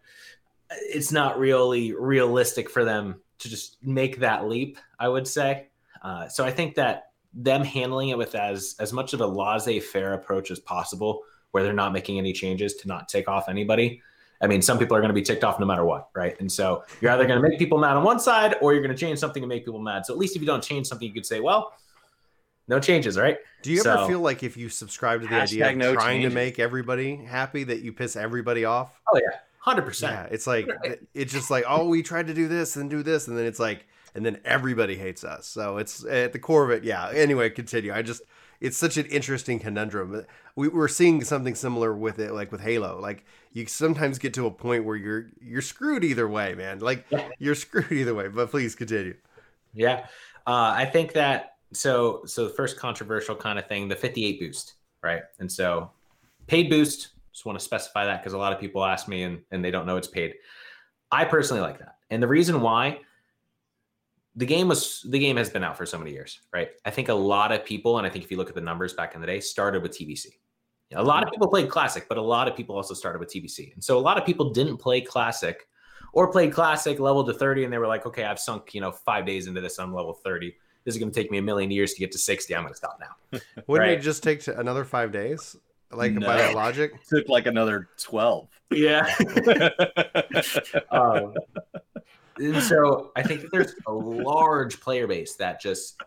it's 0.71 1.13
not 1.13 1.39
really 1.39 1.93
realistic 1.93 2.71
for 2.71 2.85
them 2.85 3.21
to 3.39 3.49
just 3.49 3.77
make 3.83 4.21
that 4.21 4.49
leap, 4.49 4.79
I 4.99 5.09
would 5.09 5.27
say. 5.27 5.69
Uh, 6.03 6.29
so 6.29 6.45
I 6.45 6.51
think 6.51 6.77
that 6.77 7.11
them 7.35 7.65
handling 7.65 8.09
it 8.09 8.19
with 8.19 8.35
as 8.35 8.75
as 8.81 8.93
much 8.93 9.13
of 9.13 9.21
a 9.21 9.27
laissez-faire 9.27 10.15
approach 10.15 10.51
as 10.51 10.59
possible, 10.59 11.23
where 11.51 11.63
they're 11.63 11.73
not 11.73 11.93
making 11.93 12.19
any 12.19 12.33
changes 12.33 12.75
to 12.77 12.89
not 12.89 13.09
take 13.09 13.29
off 13.29 13.49
anybody, 13.49 14.01
I 14.41 14.47
mean, 14.47 14.63
some 14.63 14.79
people 14.79 14.97
are 14.97 15.01
going 15.01 15.11
to 15.11 15.15
be 15.15 15.23
ticked 15.23 15.45
off 15.45 15.61
no 15.61 15.67
matter 15.67 15.85
what, 15.85 16.09
right? 16.15 16.39
And 16.41 16.51
so 16.51 16.85
you're 17.01 17.11
either 17.11 17.27
going 17.27 17.41
to 17.41 17.47
make 17.47 17.59
people 17.59 17.79
mad 17.79 17.97
on 17.97 18.05
one 18.05 18.19
side 18.19 18.57
or 18.61 18.73
you're 18.73 18.83
going 18.83 18.95
to 18.95 18.99
change 18.99 19.19
something 19.19 19.43
and 19.43 19.49
make 19.49 19.65
people 19.65 19.81
mad. 19.81 20.07
So 20.07 20.15
at 20.15 20.19
least 20.19 20.35
if 20.35 20.41
you 20.41 20.47
don't 20.47 20.63
change 20.63 20.87
something, 20.87 21.07
you 21.07 21.13
could 21.13 21.27
say, 21.27 21.41
well, 21.41 21.75
no 22.71 22.79
changes, 22.79 23.19
right? 23.19 23.39
Do 23.63 23.73
you 23.73 23.79
so, 23.81 23.93
ever 23.93 24.07
feel 24.07 24.21
like 24.21 24.43
if 24.43 24.57
you 24.57 24.69
subscribe 24.69 25.23
to 25.23 25.27
the 25.27 25.35
idea 25.35 25.71
of 25.71 25.77
no 25.77 25.93
trying 25.93 26.23
changes. 26.23 26.31
to 26.31 26.35
make 26.35 26.59
everybody 26.59 27.17
happy 27.17 27.65
that 27.65 27.81
you 27.83 27.93
piss 27.93 28.17
everybody 28.17 28.65
off? 28.65 28.99
Oh 29.13 29.19
yeah, 29.19 29.39
hundred 29.59 29.83
percent. 29.83 30.13
Yeah, 30.13 30.35
it's 30.35 30.47
like 30.47 30.69
it's 31.13 31.33
just 31.33 31.51
like 31.51 31.65
oh, 31.67 31.89
we 31.89 32.03
tried 32.05 32.29
to 32.29 32.35
do 32.35 32.47
this 32.47 32.77
and 32.77 32.89
do 32.89 33.03
this, 33.03 33.27
and 33.27 33.37
then 33.37 33.45
it's 33.45 33.59
like, 33.59 33.87
and 34.15 34.25
then 34.25 34.39
everybody 34.45 34.95
hates 34.95 35.25
us. 35.25 35.49
So 35.49 35.79
it's 35.79 36.05
at 36.05 36.33
the 36.33 36.39
core 36.39 36.65
of 36.65 36.71
it. 36.71 36.85
Yeah. 36.85 37.11
Anyway, 37.11 37.51
continue. 37.51 37.93
I 37.93 38.03
just 38.03 38.23
it's 38.61 38.77
such 38.77 38.97
an 38.97 39.07
interesting 39.07 39.59
conundrum. 39.59 40.27
We, 40.55 40.69
we're 40.69 40.89
seeing 40.89 41.25
something 41.25 41.55
similar 41.55 41.95
with 41.95 42.19
it, 42.19 42.33
like 42.33 42.53
with 42.53 42.61
Halo. 42.61 43.01
Like 43.01 43.25
you 43.53 43.67
sometimes 43.67 44.19
get 44.19 44.35
to 44.35 44.47
a 44.47 44.51
point 44.51 44.85
where 44.85 44.97
you're 44.97 45.27
you're 45.41 45.63
screwed 45.63 46.05
either 46.05 46.29
way, 46.29 46.55
man. 46.55 46.81
Like 46.81 47.07
you're 47.39 47.55
screwed 47.55 47.91
either 47.91 48.15
way. 48.15 48.29
But 48.29 48.51
please 48.51 48.75
continue. 48.75 49.17
Yeah, 49.73 50.07
uh, 50.47 50.75
I 50.77 50.85
think 50.85 51.13
that 51.15 51.55
so 51.73 52.23
so 52.27 52.49
the 52.49 52.55
first 52.55 52.79
controversial 52.79 53.35
kind 53.35 53.59
of 53.59 53.67
thing, 53.67 53.89
the 53.89 53.97
58 53.97 54.41
boost, 54.41 54.75
right? 55.03 55.23
And 55.39 55.51
so 55.51 55.91
paid 56.47 56.69
boost. 56.69 57.11
Just 57.33 57.47
want 57.47 57.59
to 57.59 57.65
specify 57.65 58.05
that 58.05 58.21
because 58.21 58.33
a 58.33 58.39
lot 58.39 58.53
of 58.53 58.61
people 58.61 58.85
ask 58.85 59.09
me 59.09 59.23
and 59.23 59.41
and 59.51 59.65
they 59.65 59.71
don't 59.71 59.87
know 59.87 59.97
it's 59.97 60.09
paid. 60.09 60.35
I 61.11 61.25
personally 61.25 61.63
like 61.63 61.79
that, 61.79 61.97
and 62.11 62.23
the 62.23 62.29
reason 62.29 62.61
why 62.61 63.01
the 64.37 64.47
game 64.47 64.69
was 64.69 65.05
the 65.09 65.19
game 65.19 65.37
has 65.37 65.51
been 65.51 65.65
out 65.65 65.77
for 65.77 65.87
so 65.87 65.99
many 65.99 66.13
years, 66.13 66.41
right? 66.53 66.71
I 66.85 66.91
think 66.91 67.09
a 67.09 67.15
lot 67.15 67.53
of 67.53 67.65
people, 67.65 67.99
and 67.99 68.07
I 68.07 68.11
think 68.11 68.25
if 68.25 68.31
you 68.31 68.37
look 68.37 68.49
at 68.49 68.55
the 68.55 68.61
numbers 68.61 68.95
back 68.95 69.15
in 69.15 69.21
the 69.21 69.27
day, 69.27 69.41
started 69.41 69.83
with 69.83 69.93
TBC. 69.93 70.27
A 70.95 71.03
lot 71.03 71.23
of 71.23 71.31
people 71.31 71.47
played 71.49 71.69
Classic, 71.69 72.09
but 72.09 72.19
a 72.19 72.23
lot 72.23 72.49
of 72.49 72.57
people 72.57 72.75
also 72.75 72.95
started 72.95 73.21
with 73.21 73.33
TBC. 73.33 73.75
And 73.75 73.83
so 73.83 73.97
a 73.97 74.01
lot 74.01 74.19
of 74.19 74.27
people 74.27 74.51
didn't 74.51 74.79
play 74.79 75.01
Classic 75.01 75.69
or 76.13 76.33
played 76.33 76.53
Classic 76.53 76.99
level 76.99 77.25
to 77.25 77.33
30, 77.33 77.65
and 77.65 77.73
they 77.73 77.79
were 77.79 77.87
like, 77.87 78.07
okay, 78.07 78.25
I've 78.25 78.41
sunk, 78.41 78.75
you 78.75 78.81
know, 78.81 78.91
five 78.91 79.25
days 79.25 79.47
into 79.47 79.61
this, 79.61 79.79
I'm 79.79 79.95
level 79.95 80.13
30. 80.13 80.53
This 80.85 80.95
is 80.95 80.99
going 80.99 81.13
to 81.13 81.15
take 81.15 81.31
me 81.31 81.39
a 81.39 81.43
million 81.43 81.71
years 81.71 81.93
to 81.95 82.01
get 82.01 82.11
to 82.13 82.19
60. 82.19 82.55
I'm 82.55 82.63
going 82.63 82.73
to 82.73 82.77
stop 82.77 82.99
now. 83.01 83.39
Wouldn't 83.67 83.89
right? 83.89 83.99
it 83.99 84.03
just 84.03 84.23
take 84.23 84.47
another 84.49 84.85
five 84.85 85.13
days? 85.13 85.55
Like 85.93 86.13
no. 86.13 86.27
by 86.27 86.37
that 86.39 86.55
logic? 86.55 86.93
It 86.95 87.09
took 87.09 87.29
like 87.29 87.47
another 87.47 87.89
12. 87.99 88.49
Yeah. 88.71 89.15
um, 90.91 91.35
and 92.41 92.63
so 92.63 93.13
I 93.17 93.23
think 93.23 93.51
there's 93.51 93.75
a 93.87 93.93
large 93.93 94.81
player 94.81 95.07
base 95.07 95.35
that 95.37 95.61
just 95.61 96.01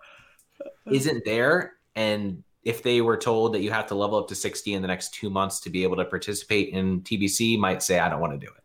isn't 0.86 1.24
there. 1.26 1.74
And 1.96 2.44
if 2.64 2.82
they 2.82 3.02
were 3.02 3.18
told 3.18 3.54
that 3.54 3.62
you 3.62 3.72
have 3.72 3.88
to 3.88 3.96
level 3.96 4.18
up 4.18 4.28
to 4.30 4.36
60 4.36 4.74
in 4.74 4.82
the 4.82 4.88
next 4.88 5.14
two 5.14 5.30
months 5.30 5.60
to 5.62 5.70
be 5.70 5.84
able 5.84 5.98
to 5.98 6.06
participate 6.06 6.70
in 6.70 7.02
TBC, 7.02 7.58
might 7.60 7.84
say, 7.84 8.00
I 8.00 8.10
don't 8.10 8.20
want 8.20 8.34
to 8.34 8.40
do 8.40 8.52
it. 8.52 8.64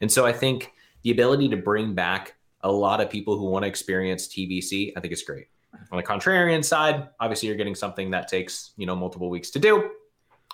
And 0.00 0.10
so 0.10 0.26
I 0.26 0.32
think 0.32 0.72
the 1.02 1.10
ability 1.10 1.48
to 1.48 1.56
bring 1.56 1.94
back 1.94 2.34
a 2.62 2.70
lot 2.70 3.00
of 3.00 3.08
people 3.08 3.38
who 3.38 3.46
want 3.46 3.64
to 3.64 3.68
experience 3.68 4.28
TBC, 4.28 4.92
I 4.96 5.00
think 5.00 5.12
is 5.12 5.22
great. 5.22 5.46
On 5.90 5.96
the 5.96 6.02
contrarian 6.02 6.64
side, 6.64 7.08
obviously 7.20 7.48
you're 7.48 7.56
getting 7.56 7.74
something 7.74 8.10
that 8.10 8.28
takes, 8.28 8.72
you 8.76 8.86
know, 8.86 8.94
multiple 8.94 9.30
weeks 9.30 9.50
to 9.50 9.58
do. 9.58 9.90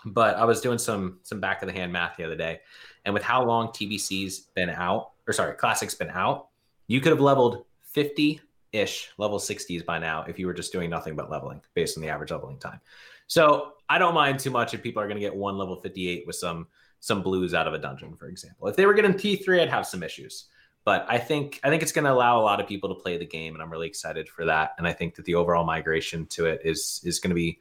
But 0.05 0.37
I 0.37 0.45
was 0.45 0.61
doing 0.61 0.79
some 0.79 1.19
some 1.25 1.41
back 1.41 1.63
of 1.63 1.67
the 1.67 1.73
hand 1.73 1.93
math 1.93 2.17
the 2.17 2.25
other 2.25 2.37
day. 2.37 2.61
And 3.05 3.13
with 3.13 3.25
how 3.25 3.45
long 3.45 3.69
TBC's 3.69 4.41
been 4.55 4.71
out, 4.71 5.13
or 5.26 5.33
sorry, 5.33 5.54
Classic's 5.54 5.95
been 5.95 6.11
out, 6.11 6.49
you 6.87 7.00
could 7.00 7.11
have 7.11 7.21
leveled 7.21 7.64
50 7.83 8.40
ish 8.73 9.11
level 9.18 9.38
60s 9.38 9.85
by 9.85 9.99
now 9.99 10.25
if 10.28 10.38
you 10.38 10.47
were 10.47 10.54
just 10.54 10.73
doing 10.73 10.90
nothing 10.90 11.16
but 11.16 11.30
leveling 11.30 11.61
based 11.75 11.97
on 11.97 12.02
the 12.02 12.09
average 12.09 12.30
leveling 12.30 12.59
time. 12.59 12.80
So 13.26 13.73
I 13.88 13.99
don't 13.99 14.14
mind 14.14 14.38
too 14.38 14.50
much 14.50 14.75
if 14.75 14.83
people 14.83 15.02
are 15.02 15.06
going 15.06 15.21
to 15.21 15.26
get 15.26 15.35
one 15.35 15.56
level 15.56 15.76
58 15.76 16.26
with 16.26 16.37
some 16.37 16.66
some 17.00 17.23
blues 17.23 17.54
out 17.54 17.68
of 17.68 17.75
a 17.75 17.78
dungeon, 17.78 18.16
for 18.16 18.26
example. 18.26 18.68
If 18.68 18.76
they 18.76 18.87
were 18.87 18.95
getting 18.95 19.12
T3, 19.12 19.61
I'd 19.61 19.68
have 19.68 19.87
some 19.87 20.02
issues. 20.02 20.47
But 20.85 21.04
I 21.09 21.18
think 21.18 21.61
I 21.64 21.68
think 21.68 21.83
it's 21.83 21.92
going 21.92 22.04
to 22.04 22.12
allow 22.12 22.40
a 22.40 22.42
lot 22.42 22.61
of 22.61 22.68
people 22.68 22.88
to 22.88 22.95
play 22.95 23.18
the 23.18 23.26
game, 23.26 23.54
and 23.54 23.62
I'm 23.62 23.71
really 23.71 23.88
excited 23.88 24.28
for 24.28 24.45
that. 24.45 24.73
And 24.78 24.87
I 24.87 24.92
think 24.92 25.16
that 25.16 25.25
the 25.25 25.35
overall 25.35 25.64
migration 25.64 26.26
to 26.26 26.47
it 26.47 26.61
is 26.64 27.00
is 27.04 27.18
going 27.18 27.30
to 27.30 27.35
be 27.35 27.59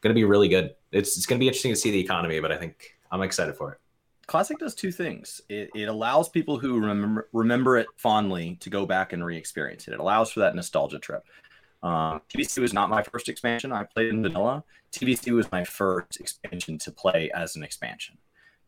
going 0.00 0.14
to 0.14 0.18
be 0.18 0.24
really 0.24 0.48
good. 0.48 0.74
It's 0.92 1.16
it's 1.16 1.26
going 1.26 1.38
to 1.38 1.42
be 1.42 1.48
interesting 1.48 1.72
to 1.72 1.76
see 1.76 1.90
the 1.90 1.98
economy, 1.98 2.38
but 2.38 2.52
I 2.52 2.56
think 2.56 2.96
I'm 3.10 3.22
excited 3.22 3.56
for 3.56 3.72
it. 3.72 3.80
Classic 4.28 4.58
does 4.58 4.74
two 4.74 4.92
things. 4.92 5.40
It, 5.48 5.70
it 5.74 5.88
allows 5.88 6.28
people 6.28 6.58
who 6.58 6.78
remember 6.78 7.28
remember 7.32 7.76
it 7.78 7.86
fondly 7.96 8.56
to 8.60 8.70
go 8.70 8.86
back 8.86 9.12
and 9.12 9.24
re-experience 9.24 9.88
it. 9.88 9.94
It 9.94 10.00
allows 10.00 10.30
for 10.30 10.40
that 10.40 10.54
nostalgia 10.54 10.98
trip. 10.98 11.24
Um, 11.82 12.20
TBC 12.28 12.60
was 12.60 12.74
not 12.74 12.90
my 12.90 13.02
first 13.02 13.28
expansion. 13.28 13.72
I 13.72 13.84
played 13.84 14.08
in 14.08 14.22
vanilla. 14.22 14.64
TBC 14.92 15.32
was 15.34 15.50
my 15.50 15.64
first 15.64 16.20
expansion 16.20 16.78
to 16.78 16.92
play 16.92 17.30
as 17.34 17.56
an 17.56 17.62
expansion 17.62 18.18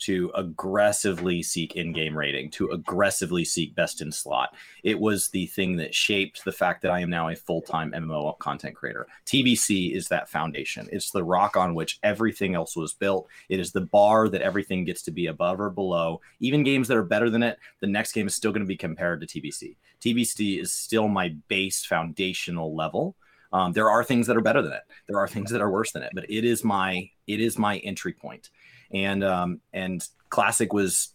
to 0.00 0.30
aggressively 0.34 1.42
seek 1.42 1.76
in-game 1.76 2.16
rating, 2.16 2.50
to 2.50 2.70
aggressively 2.70 3.44
seek 3.44 3.74
best 3.74 4.00
in 4.00 4.10
slot. 4.10 4.54
It 4.82 4.98
was 4.98 5.28
the 5.28 5.46
thing 5.46 5.76
that 5.76 5.94
shaped 5.94 6.44
the 6.44 6.52
fact 6.52 6.82
that 6.82 6.90
I 6.90 7.00
am 7.00 7.10
now 7.10 7.28
a 7.28 7.36
full-time 7.36 7.92
MMO 7.92 8.38
content 8.38 8.74
creator. 8.74 9.06
TBC 9.26 9.94
is 9.94 10.08
that 10.08 10.28
foundation. 10.28 10.88
It's 10.90 11.10
the 11.10 11.24
rock 11.24 11.56
on 11.56 11.74
which 11.74 11.98
everything 12.02 12.54
else 12.54 12.76
was 12.76 12.92
built. 12.92 13.28
It 13.48 13.60
is 13.60 13.72
the 13.72 13.82
bar 13.82 14.28
that 14.28 14.42
everything 14.42 14.84
gets 14.84 15.02
to 15.02 15.10
be 15.10 15.26
above 15.26 15.60
or 15.60 15.70
below. 15.70 16.20
Even 16.40 16.64
games 16.64 16.88
that 16.88 16.96
are 16.96 17.02
better 17.02 17.30
than 17.30 17.42
it, 17.42 17.58
the 17.80 17.86
next 17.86 18.12
game 18.12 18.26
is 18.26 18.34
still 18.34 18.52
going 18.52 18.64
to 18.64 18.66
be 18.66 18.76
compared 18.76 19.20
to 19.20 19.26
TBC. 19.26 19.76
TBC 20.00 20.60
is 20.60 20.72
still 20.72 21.08
my 21.08 21.34
base 21.48 21.84
foundational 21.84 22.74
level. 22.74 23.16
Um, 23.52 23.72
there 23.72 23.90
are 23.90 24.04
things 24.04 24.26
that 24.28 24.36
are 24.36 24.42
better 24.42 24.62
than 24.62 24.72
it. 24.72 24.82
There 25.08 25.18
are 25.18 25.26
things 25.26 25.50
that 25.50 25.60
are 25.60 25.70
worse 25.70 25.92
than 25.92 26.02
it, 26.02 26.12
but 26.14 26.30
it 26.30 26.44
is 26.44 26.62
my 26.62 27.10
it 27.26 27.40
is 27.40 27.58
my 27.58 27.78
entry 27.78 28.12
point 28.12 28.50
and 28.92 29.24
um, 29.24 29.60
and 29.72 30.06
classic 30.28 30.72
was 30.72 31.14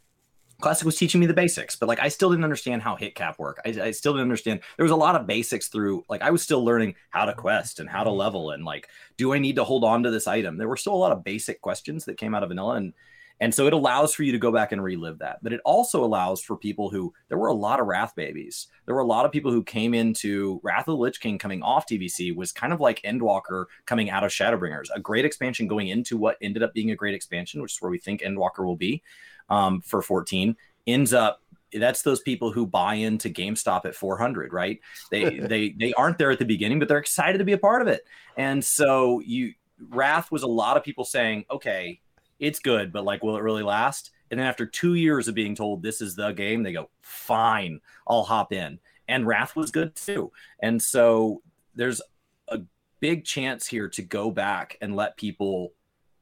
classic 0.61 0.85
was 0.85 0.97
teaching 0.97 1.19
me 1.19 1.27
the 1.27 1.33
basics 1.33 1.75
but 1.75 1.89
like 1.89 1.99
i 1.99 2.07
still 2.07 2.29
didn't 2.29 2.45
understand 2.45 2.81
how 2.81 2.95
hit 2.95 3.13
cap 3.13 3.37
work 3.37 3.59
I, 3.65 3.69
I, 3.69 3.91
still 3.91 4.13
didn't 4.13 4.23
understand 4.23 4.61
there 4.77 4.85
was 4.85 4.91
a 4.91 4.95
lot 4.95 5.15
of 5.15 5.27
basics 5.27 5.67
through 5.67 6.05
like 6.07 6.21
i 6.21 6.31
was 6.31 6.41
still 6.41 6.63
learning 6.63 6.95
how 7.09 7.25
to 7.25 7.33
quest 7.33 7.81
and 7.81 7.89
how 7.89 8.05
to 8.05 8.09
level 8.09 8.51
and 8.51 8.63
like 8.63 8.87
do 9.17 9.33
i 9.33 9.39
need 9.39 9.57
to 9.57 9.65
hold 9.65 9.83
on 9.83 10.03
to 10.03 10.11
this 10.11 10.27
item? 10.27 10.57
There 10.57 10.69
were 10.69 10.77
still 10.77 10.93
a 10.93 10.95
lot 10.95 11.11
of 11.11 11.25
basic 11.25 11.61
questions 11.61 12.05
that 12.05 12.17
came 12.17 12.33
out 12.33 12.43
of 12.43 12.49
vanilla 12.49 12.75
and 12.75 12.93
and 13.41 13.53
so 13.53 13.67
it 13.67 13.73
allows 13.73 14.13
for 14.13 14.23
you 14.23 14.31
to 14.31 14.37
go 14.37 14.51
back 14.51 14.71
and 14.71 14.83
relive 14.83 15.19
that. 15.19 15.39
But 15.41 15.51
it 15.51 15.59
also 15.65 16.03
allows 16.03 16.41
for 16.41 16.55
people 16.55 16.89
who, 16.89 17.13
there 17.27 17.37
were 17.37 17.47
a 17.47 17.53
lot 17.53 17.79
of 17.79 17.87
Wrath 17.87 18.15
babies. 18.15 18.67
There 18.85 18.95
were 18.95 19.01
a 19.01 19.05
lot 19.05 19.25
of 19.25 19.31
people 19.31 19.51
who 19.51 19.63
came 19.63 19.93
into 19.93 20.61
Wrath 20.63 20.87
of 20.87 20.93
the 20.93 20.97
Lich 20.97 21.19
King 21.19 21.37
coming 21.37 21.61
off 21.61 21.85
TBC 21.85 22.35
was 22.35 22.51
kind 22.51 22.71
of 22.71 22.79
like 22.79 23.01
Endwalker 23.01 23.65
coming 23.85 24.09
out 24.09 24.23
of 24.23 24.31
Shadowbringers, 24.31 24.87
a 24.95 24.99
great 24.99 25.25
expansion 25.25 25.67
going 25.67 25.89
into 25.89 26.17
what 26.17 26.37
ended 26.41 26.63
up 26.63 26.73
being 26.73 26.91
a 26.91 26.95
great 26.95 27.13
expansion, 27.13 27.61
which 27.61 27.73
is 27.73 27.81
where 27.81 27.91
we 27.91 27.99
think 27.99 28.21
Endwalker 28.21 28.65
will 28.65 28.77
be 28.77 29.03
um, 29.49 29.81
for 29.81 30.01
14, 30.01 30.55
ends 30.87 31.13
up 31.13 31.41
that's 31.73 32.03
those 32.03 32.21
people 32.21 32.53
who 32.53 32.65
buy 32.65 32.93
into 32.93 33.29
GameStop 33.29 33.85
at 33.85 33.95
400, 33.95 34.53
right? 34.53 34.79
They 35.11 35.39
they 35.39 35.71
they 35.71 35.93
aren't 35.93 36.17
there 36.17 36.31
at 36.31 36.39
the 36.39 36.45
beginning, 36.45 36.79
but 36.79 36.87
they're 36.87 36.97
excited 36.97 37.39
to 37.39 37.43
be 37.43 37.51
a 37.51 37.57
part 37.57 37.81
of 37.81 37.87
it. 37.87 38.05
And 38.37 38.63
so 38.63 39.19
you 39.25 39.53
Wrath 39.89 40.31
was 40.31 40.43
a 40.43 40.47
lot 40.47 40.77
of 40.77 40.83
people 40.83 41.03
saying, 41.03 41.45
okay, 41.51 41.99
it's 42.39 42.59
good, 42.59 42.91
but 42.91 43.05
like, 43.05 43.23
will 43.23 43.37
it 43.37 43.43
really 43.43 43.63
last? 43.63 44.11
And 44.31 44.39
then 44.39 44.47
after 44.47 44.65
two 44.65 44.95
years 44.95 45.27
of 45.27 45.35
being 45.35 45.55
told 45.55 45.81
this 45.81 46.01
is 46.01 46.15
the 46.15 46.31
game, 46.31 46.63
they 46.63 46.73
go, 46.73 46.89
fine, 47.01 47.79
I'll 48.07 48.23
hop 48.23 48.51
in. 48.51 48.79
And 49.07 49.27
Wrath 49.27 49.55
was 49.55 49.71
good 49.71 49.95
too. 49.95 50.31
And 50.59 50.81
so 50.81 51.41
there's 51.75 52.01
a 52.47 52.61
big 52.99 53.23
chance 53.23 53.67
here 53.67 53.87
to 53.89 54.01
go 54.01 54.31
back 54.31 54.77
and 54.81 54.95
let 54.95 55.17
people 55.17 55.73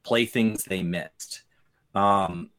play 0.04 0.26
things 0.26 0.64
they 0.64 0.84
missed. 0.84 1.44
Um, 1.96 2.50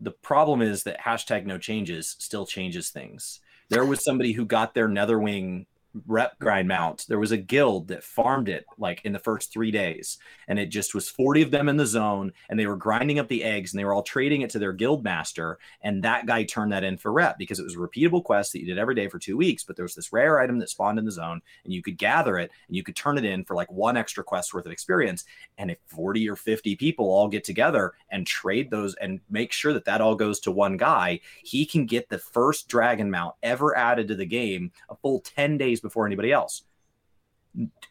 the 0.00 0.12
problem 0.12 0.62
is 0.62 0.84
that 0.84 1.00
hashtag 1.00 1.44
no 1.44 1.58
changes 1.58 2.16
still 2.18 2.46
changes 2.46 2.90
things. 2.90 3.40
There 3.70 3.84
was 3.84 4.04
somebody 4.04 4.32
who 4.32 4.44
got 4.44 4.74
their 4.74 4.88
Netherwing 4.88 5.66
rep 6.06 6.38
grind 6.38 6.68
mount. 6.68 7.06
There 7.08 7.18
was 7.18 7.32
a 7.32 7.36
guild 7.36 7.88
that 7.88 8.04
farmed 8.04 8.48
it 8.48 8.66
like 8.78 9.04
in 9.04 9.12
the 9.12 9.18
first 9.18 9.52
three 9.52 9.70
days, 9.70 10.18
and 10.48 10.58
it 10.58 10.66
just 10.66 10.94
was 10.94 11.08
40 11.08 11.42
of 11.42 11.50
them 11.50 11.68
in 11.68 11.76
the 11.76 11.86
zone, 11.86 12.32
and 12.48 12.58
they 12.58 12.66
were 12.66 12.76
grinding 12.76 13.18
up 13.18 13.28
the 13.28 13.44
eggs 13.44 13.72
and 13.72 13.78
they 13.78 13.84
were 13.84 13.94
all 13.94 14.02
trading 14.02 14.42
it 14.42 14.50
to 14.50 14.58
their 14.58 14.72
guild 14.72 15.04
master. 15.04 15.58
And 15.82 16.02
that 16.02 16.26
guy 16.26 16.44
turned 16.44 16.72
that 16.72 16.84
in 16.84 16.96
for 16.96 17.12
rep 17.12 17.38
because 17.38 17.58
it 17.58 17.64
was 17.64 17.74
a 17.74 17.78
repeatable 17.78 18.24
quest 18.24 18.52
that 18.52 18.60
you 18.60 18.66
did 18.66 18.78
every 18.78 18.94
day 18.94 19.08
for 19.08 19.18
two 19.18 19.36
weeks. 19.36 19.64
But 19.64 19.76
there 19.76 19.84
was 19.84 19.94
this 19.94 20.12
rare 20.12 20.40
item 20.40 20.58
that 20.58 20.70
spawned 20.70 20.98
in 20.98 21.04
the 21.04 21.12
zone, 21.12 21.40
and 21.64 21.72
you 21.72 21.82
could 21.82 21.98
gather 21.98 22.38
it 22.38 22.50
and 22.66 22.76
you 22.76 22.82
could 22.82 22.96
turn 22.96 23.18
it 23.18 23.24
in 23.24 23.44
for 23.44 23.54
like 23.54 23.70
one 23.70 23.96
extra 23.96 24.24
quest 24.24 24.52
worth 24.52 24.66
of 24.66 24.72
experience. 24.72 25.24
And 25.58 25.70
if 25.70 25.78
40 25.86 26.28
or 26.28 26.36
50 26.36 26.76
people 26.76 27.06
all 27.06 27.28
get 27.28 27.44
together 27.44 27.92
and 28.10 28.26
trade 28.26 28.70
those 28.70 28.94
and 28.94 29.20
make 29.30 29.52
sure 29.52 29.72
that 29.72 29.84
that 29.84 30.00
all 30.00 30.14
goes 30.14 30.40
to 30.40 30.50
one 30.50 30.76
guy, 30.76 31.20
he 31.42 31.64
can 31.64 31.86
get 31.86 32.08
the 32.08 32.18
first 32.18 32.68
dragon 32.68 33.10
mount 33.10 33.34
ever 33.42 33.76
added 33.76 34.08
to 34.08 34.14
the 34.14 34.26
game 34.26 34.72
a 34.88 34.96
full 34.96 35.20
10 35.20 35.58
days 35.58 35.80
before 35.84 36.06
anybody 36.06 36.32
else. 36.32 36.64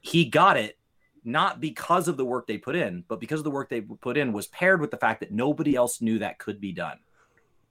He 0.01 0.25
got 0.25 0.57
it 0.57 0.77
not 1.23 1.61
because 1.61 2.09
of 2.09 2.17
the 2.17 2.25
work 2.25 2.47
they 2.47 2.57
put 2.57 2.75
in, 2.75 3.05
but 3.07 3.19
because 3.19 3.39
of 3.39 3.45
the 3.45 3.51
work 3.51 3.69
they 3.69 3.79
put 3.79 4.17
in 4.17 4.33
was 4.33 4.47
paired 4.47 4.81
with 4.81 4.91
the 4.91 4.97
fact 4.97 5.21
that 5.21 5.31
nobody 5.31 5.75
else 5.75 6.01
knew 6.01 6.19
that 6.19 6.37
could 6.37 6.59
be 6.59 6.73
done. 6.73 6.99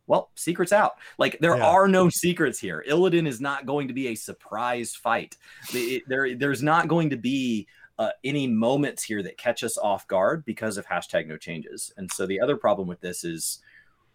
Well, 0.07 0.31
secrets 0.35 0.73
out. 0.73 0.93
Like 1.19 1.39
there 1.41 1.57
yeah. 1.57 1.67
are 1.67 1.87
no 1.87 2.09
secrets 2.09 2.59
here. 2.59 2.85
Illidan 2.89 3.27
is 3.27 3.41
not 3.41 3.67
going 3.67 3.89
to 3.89 3.95
be 3.95 4.09
a 4.09 4.15
surprise 4.15 4.95
fight. 4.95 5.37
It, 5.73 6.03
there, 6.09 6.35
there's 6.35 6.63
not 6.63 6.89
going 6.89 7.11
to 7.11 7.17
be 7.17 7.69
uh, 7.99 8.11
any 8.25 8.47
moments 8.47 9.05
here 9.05 9.23
that 9.23 9.39
catch 9.39 9.63
us 9.63 9.79
off 9.79 10.09
guard 10.09 10.45
because 10.45 10.77
of 10.77 10.87
hashtag 10.87 11.27
no 11.27 11.37
changes. 11.37 11.93
And 11.97 12.11
so 12.11 12.27
the 12.27 12.41
other 12.41 12.57
problem 12.57 12.89
with 12.89 13.01
this 13.01 13.23
is 13.23 13.61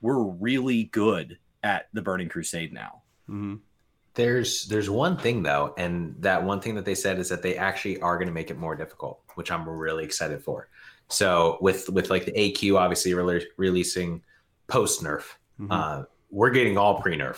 we're 0.01 0.23
really 0.23 0.85
good 0.85 1.37
at 1.63 1.87
the 1.93 2.01
Burning 2.01 2.29
Crusade 2.29 2.73
now. 2.73 3.03
Mm-hmm. 3.29 3.55
There's 4.17 4.65
there's 4.65 4.89
one 4.89 5.15
thing 5.15 5.43
though, 5.43 5.75
and 5.77 6.15
that 6.23 6.43
one 6.43 6.59
thing 6.59 6.73
that 6.73 6.85
they 6.85 6.95
said 6.95 7.19
is 7.19 7.29
that 7.29 7.43
they 7.43 7.55
actually 7.55 8.01
are 8.01 8.17
going 8.17 8.27
to 8.27 8.33
make 8.33 8.49
it 8.49 8.57
more 8.57 8.75
difficult, 8.75 9.21
which 9.35 9.51
I'm 9.51 9.69
really 9.69 10.03
excited 10.03 10.41
for. 10.43 10.69
So 11.07 11.59
with 11.61 11.87
with 11.89 12.09
like 12.09 12.25
the 12.25 12.31
AQ 12.31 12.79
obviously 12.79 13.13
re- 13.13 13.45
releasing 13.57 14.23
post 14.65 15.03
nerf, 15.03 15.21
mm-hmm. 15.59 15.71
uh, 15.71 16.03
we're 16.31 16.49
getting 16.49 16.79
all 16.79 16.99
pre 16.99 17.15
nerf, 17.15 17.37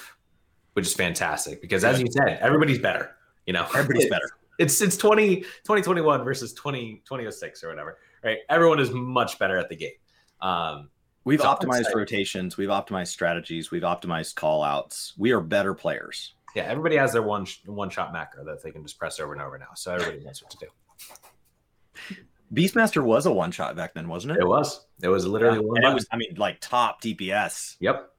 which 0.72 0.88
is 0.88 0.94
fantastic 0.94 1.62
because 1.62 1.84
as 1.84 2.00
you 2.00 2.08
said, 2.10 2.40
everybody's 2.40 2.80
better. 2.80 3.12
You 3.46 3.52
know, 3.52 3.66
everybody's 3.76 4.06
it's, 4.06 4.10
better. 4.10 4.30
It's 4.58 4.82
it's 4.82 4.96
20, 4.96 5.42
2021 5.42 6.24
versus 6.24 6.54
20, 6.54 7.02
2006 7.04 7.62
or 7.62 7.68
whatever. 7.68 7.98
Right, 8.24 8.38
everyone 8.48 8.80
is 8.80 8.92
much 8.92 9.38
better 9.38 9.58
at 9.58 9.68
the 9.68 9.76
game. 9.76 9.92
Um, 10.40 10.90
We've 11.26 11.42
so 11.42 11.48
optimized 11.48 11.94
rotations, 11.94 12.58
we've 12.58 12.70
optimized 12.70 13.10
strategies, 13.10 13.70
we've 13.70 13.84
optimized 13.84 14.36
call 14.36 14.64
outs. 14.64 15.14
We 15.18 15.32
are 15.32 15.42
better 15.42 15.74
players. 15.74 16.34
Yeah, 16.56 16.63
everybody 16.63 16.96
has 16.98 17.13
their 17.13 17.22
one 17.22 17.46
one 17.65 17.89
shot 17.89 18.12
macro 18.12 18.44
that 18.46 18.63
they 18.63 18.72
can 18.72 18.84
just 18.84 18.98
press 18.98 19.20
over 19.20 19.34
and 19.34 19.41
over 19.41 19.58
now. 19.58 19.68
So 19.75 19.94
everybody 19.94 20.24
knows 20.24 20.41
what 20.41 20.51
to 20.51 20.58
do. 20.58 22.15
Beastmaster 22.53 23.03
was 23.03 23.27
a 23.27 23.32
one 23.32 23.51
shot 23.51 23.75
back 23.75 23.94
then, 23.94 24.08
wasn't 24.08 24.36
it? 24.36 24.39
It 24.39 24.48
was. 24.48 24.86
It 25.01 25.08
was 25.08 25.27
literally 25.27 25.58
yeah. 25.58 25.63
one. 25.63 25.84
It 25.84 25.94
was, 25.94 26.08
I 26.12 26.18
mean, 26.18 26.34
like 26.38 26.60
top 26.60 27.01
DPS. 27.01 27.75
Yep. 27.79 28.10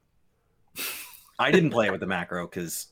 I 1.37 1.51
didn't 1.51 1.71
play 1.71 1.87
it 1.87 1.91
with 1.91 1.99
the 1.99 2.07
macro 2.07 2.47
because 2.47 2.87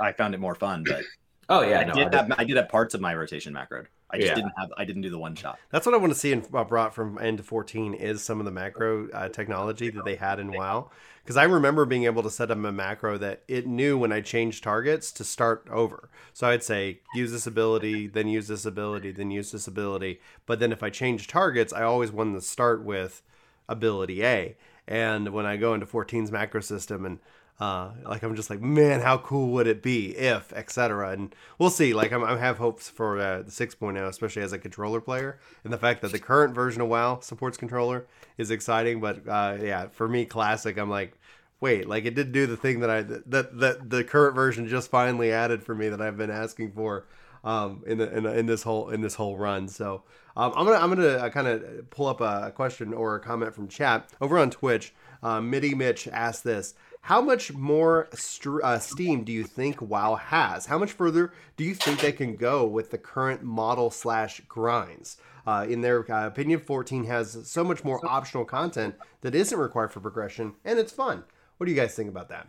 I 0.00 0.12
found 0.12 0.34
it 0.34 0.40
more 0.40 0.54
fun, 0.54 0.84
but 0.86 1.02
oh 1.48 1.62
yeah, 1.62 1.80
I 1.80 1.84
no, 1.84 1.94
did 1.94 2.14
I, 2.14 2.16
have, 2.16 2.32
I 2.38 2.44
did 2.44 2.56
have 2.56 2.68
parts 2.68 2.94
of 2.94 3.00
my 3.00 3.14
rotation 3.14 3.52
macro. 3.52 3.84
I 4.14 4.18
just 4.18 4.28
yeah. 4.28 4.34
didn't 4.34 4.52
have. 4.56 4.72
I 4.76 4.84
didn't 4.84 5.02
do 5.02 5.10
the 5.10 5.18
one 5.18 5.34
shot. 5.34 5.58
That's 5.70 5.86
what 5.86 5.94
I 5.94 5.98
want 5.98 6.12
to 6.12 6.18
see 6.18 6.32
in 6.32 6.46
uh, 6.54 6.64
brought 6.64 6.94
from 6.94 7.18
end 7.18 7.38
to 7.38 7.44
fourteen 7.44 7.94
is 7.94 8.22
some 8.22 8.38
of 8.38 8.44
the 8.44 8.52
macro 8.52 9.08
uh, 9.10 9.28
technology 9.28 9.90
that 9.90 10.04
they 10.04 10.14
had 10.14 10.38
in 10.38 10.52
WoW. 10.52 10.90
Because 11.24 11.36
I 11.36 11.44
remember 11.44 11.84
being 11.84 12.04
able 12.04 12.22
to 12.22 12.30
set 12.30 12.50
up 12.50 12.58
a 12.58 12.72
macro 12.72 13.16
that 13.18 13.42
it 13.48 13.66
knew 13.66 13.96
when 13.96 14.12
I 14.12 14.20
changed 14.20 14.62
targets 14.62 15.10
to 15.12 15.24
start 15.24 15.66
over. 15.70 16.10
So 16.34 16.48
I'd 16.48 16.62
say 16.62 17.00
use 17.14 17.32
this 17.32 17.46
ability, 17.46 18.08
then 18.08 18.28
use 18.28 18.46
this 18.46 18.66
ability, 18.66 19.10
then 19.10 19.30
use 19.30 19.50
this 19.50 19.66
ability. 19.66 20.20
But 20.44 20.60
then 20.60 20.70
if 20.70 20.82
I 20.82 20.90
change 20.90 21.26
targets, 21.26 21.72
I 21.72 21.82
always 21.82 22.12
wanted 22.12 22.34
to 22.34 22.42
start 22.42 22.84
with 22.84 23.22
ability 23.68 24.22
A. 24.22 24.56
And 24.86 25.30
when 25.30 25.46
I 25.46 25.56
go 25.56 25.72
into 25.72 25.86
14's 25.86 26.30
macro 26.30 26.60
system 26.60 27.06
and 27.06 27.20
uh, 27.60 27.90
like 28.04 28.22
I'm 28.22 28.34
just 28.34 28.50
like, 28.50 28.60
man, 28.60 29.00
how 29.00 29.18
cool 29.18 29.52
would 29.52 29.66
it 29.66 29.82
be 29.82 30.16
if, 30.16 30.52
etc. 30.52 31.10
And 31.10 31.34
we'll 31.58 31.70
see. 31.70 31.94
Like 31.94 32.12
I'm, 32.12 32.24
I 32.24 32.36
have 32.36 32.58
hopes 32.58 32.88
for 32.88 33.20
uh, 33.20 33.42
the 33.42 33.50
6.0, 33.50 34.08
especially 34.08 34.42
as 34.42 34.52
a 34.52 34.58
controller 34.58 35.00
player, 35.00 35.38
and 35.62 35.72
the 35.72 35.78
fact 35.78 36.02
that 36.02 36.12
the 36.12 36.18
current 36.18 36.54
version 36.54 36.82
of 36.82 36.88
WoW 36.88 37.20
supports 37.20 37.56
controller 37.56 38.06
is 38.38 38.50
exciting. 38.50 39.00
But 39.00 39.28
uh, 39.28 39.58
yeah, 39.60 39.86
for 39.88 40.08
me, 40.08 40.24
classic, 40.24 40.76
I'm 40.76 40.90
like, 40.90 41.16
wait, 41.60 41.88
like 41.88 42.04
it 42.04 42.14
did 42.14 42.32
do 42.32 42.46
the 42.46 42.56
thing 42.56 42.80
that 42.80 42.90
I 42.90 43.02
that 43.02 43.58
that 43.58 43.88
the 43.88 44.02
current 44.02 44.34
version 44.34 44.66
just 44.66 44.90
finally 44.90 45.30
added 45.30 45.62
for 45.62 45.74
me 45.74 45.88
that 45.88 46.00
I've 46.00 46.16
been 46.16 46.30
asking 46.30 46.72
for 46.72 47.06
um, 47.44 47.84
in 47.86 47.98
the, 47.98 48.16
in, 48.16 48.24
the, 48.24 48.38
in 48.38 48.46
this 48.46 48.62
whole 48.62 48.90
in 48.90 49.00
this 49.00 49.14
whole 49.14 49.36
run. 49.36 49.68
So 49.68 50.02
um, 50.36 50.52
I'm 50.56 50.66
gonna 50.66 50.78
I'm 50.78 50.88
gonna 50.88 51.18
uh, 51.18 51.30
kind 51.30 51.46
of 51.46 51.88
pull 51.90 52.06
up 52.06 52.20
a 52.20 52.52
question 52.54 52.92
or 52.92 53.14
a 53.14 53.20
comment 53.20 53.54
from 53.54 53.68
chat 53.68 54.10
over 54.20 54.38
on 54.38 54.50
Twitch. 54.50 54.92
Uh, 55.22 55.40
Mitch 55.40 56.08
asked 56.08 56.44
this: 56.44 56.74
how 57.04 57.20
much 57.20 57.52
more 57.52 58.08
st- 58.14 58.64
uh, 58.64 58.78
steam 58.78 59.24
do 59.24 59.32
you 59.32 59.44
think 59.44 59.82
WoW 59.82 60.14
has? 60.14 60.64
How 60.64 60.78
much 60.78 60.92
further 60.92 61.34
do 61.54 61.62
you 61.62 61.74
think 61.74 62.00
they 62.00 62.12
can 62.12 62.34
go 62.34 62.64
with 62.64 62.90
the 62.90 62.96
current 62.96 63.42
model 63.42 63.90
slash 63.90 64.40
grinds? 64.48 65.18
Uh, 65.46 65.66
in 65.68 65.82
their 65.82 66.10
uh, 66.10 66.26
opinion, 66.26 66.60
14 66.60 67.04
has 67.04 67.46
so 67.46 67.62
much 67.62 67.84
more 67.84 68.00
optional 68.08 68.46
content 68.46 68.94
that 69.20 69.34
isn't 69.34 69.58
required 69.58 69.92
for 69.92 70.00
progression, 70.00 70.54
and 70.64 70.78
it's 70.78 70.92
fun. 70.92 71.22
What 71.58 71.66
do 71.66 71.72
you 71.72 71.78
guys 71.78 71.94
think 71.94 72.08
about 72.08 72.30
that? 72.30 72.46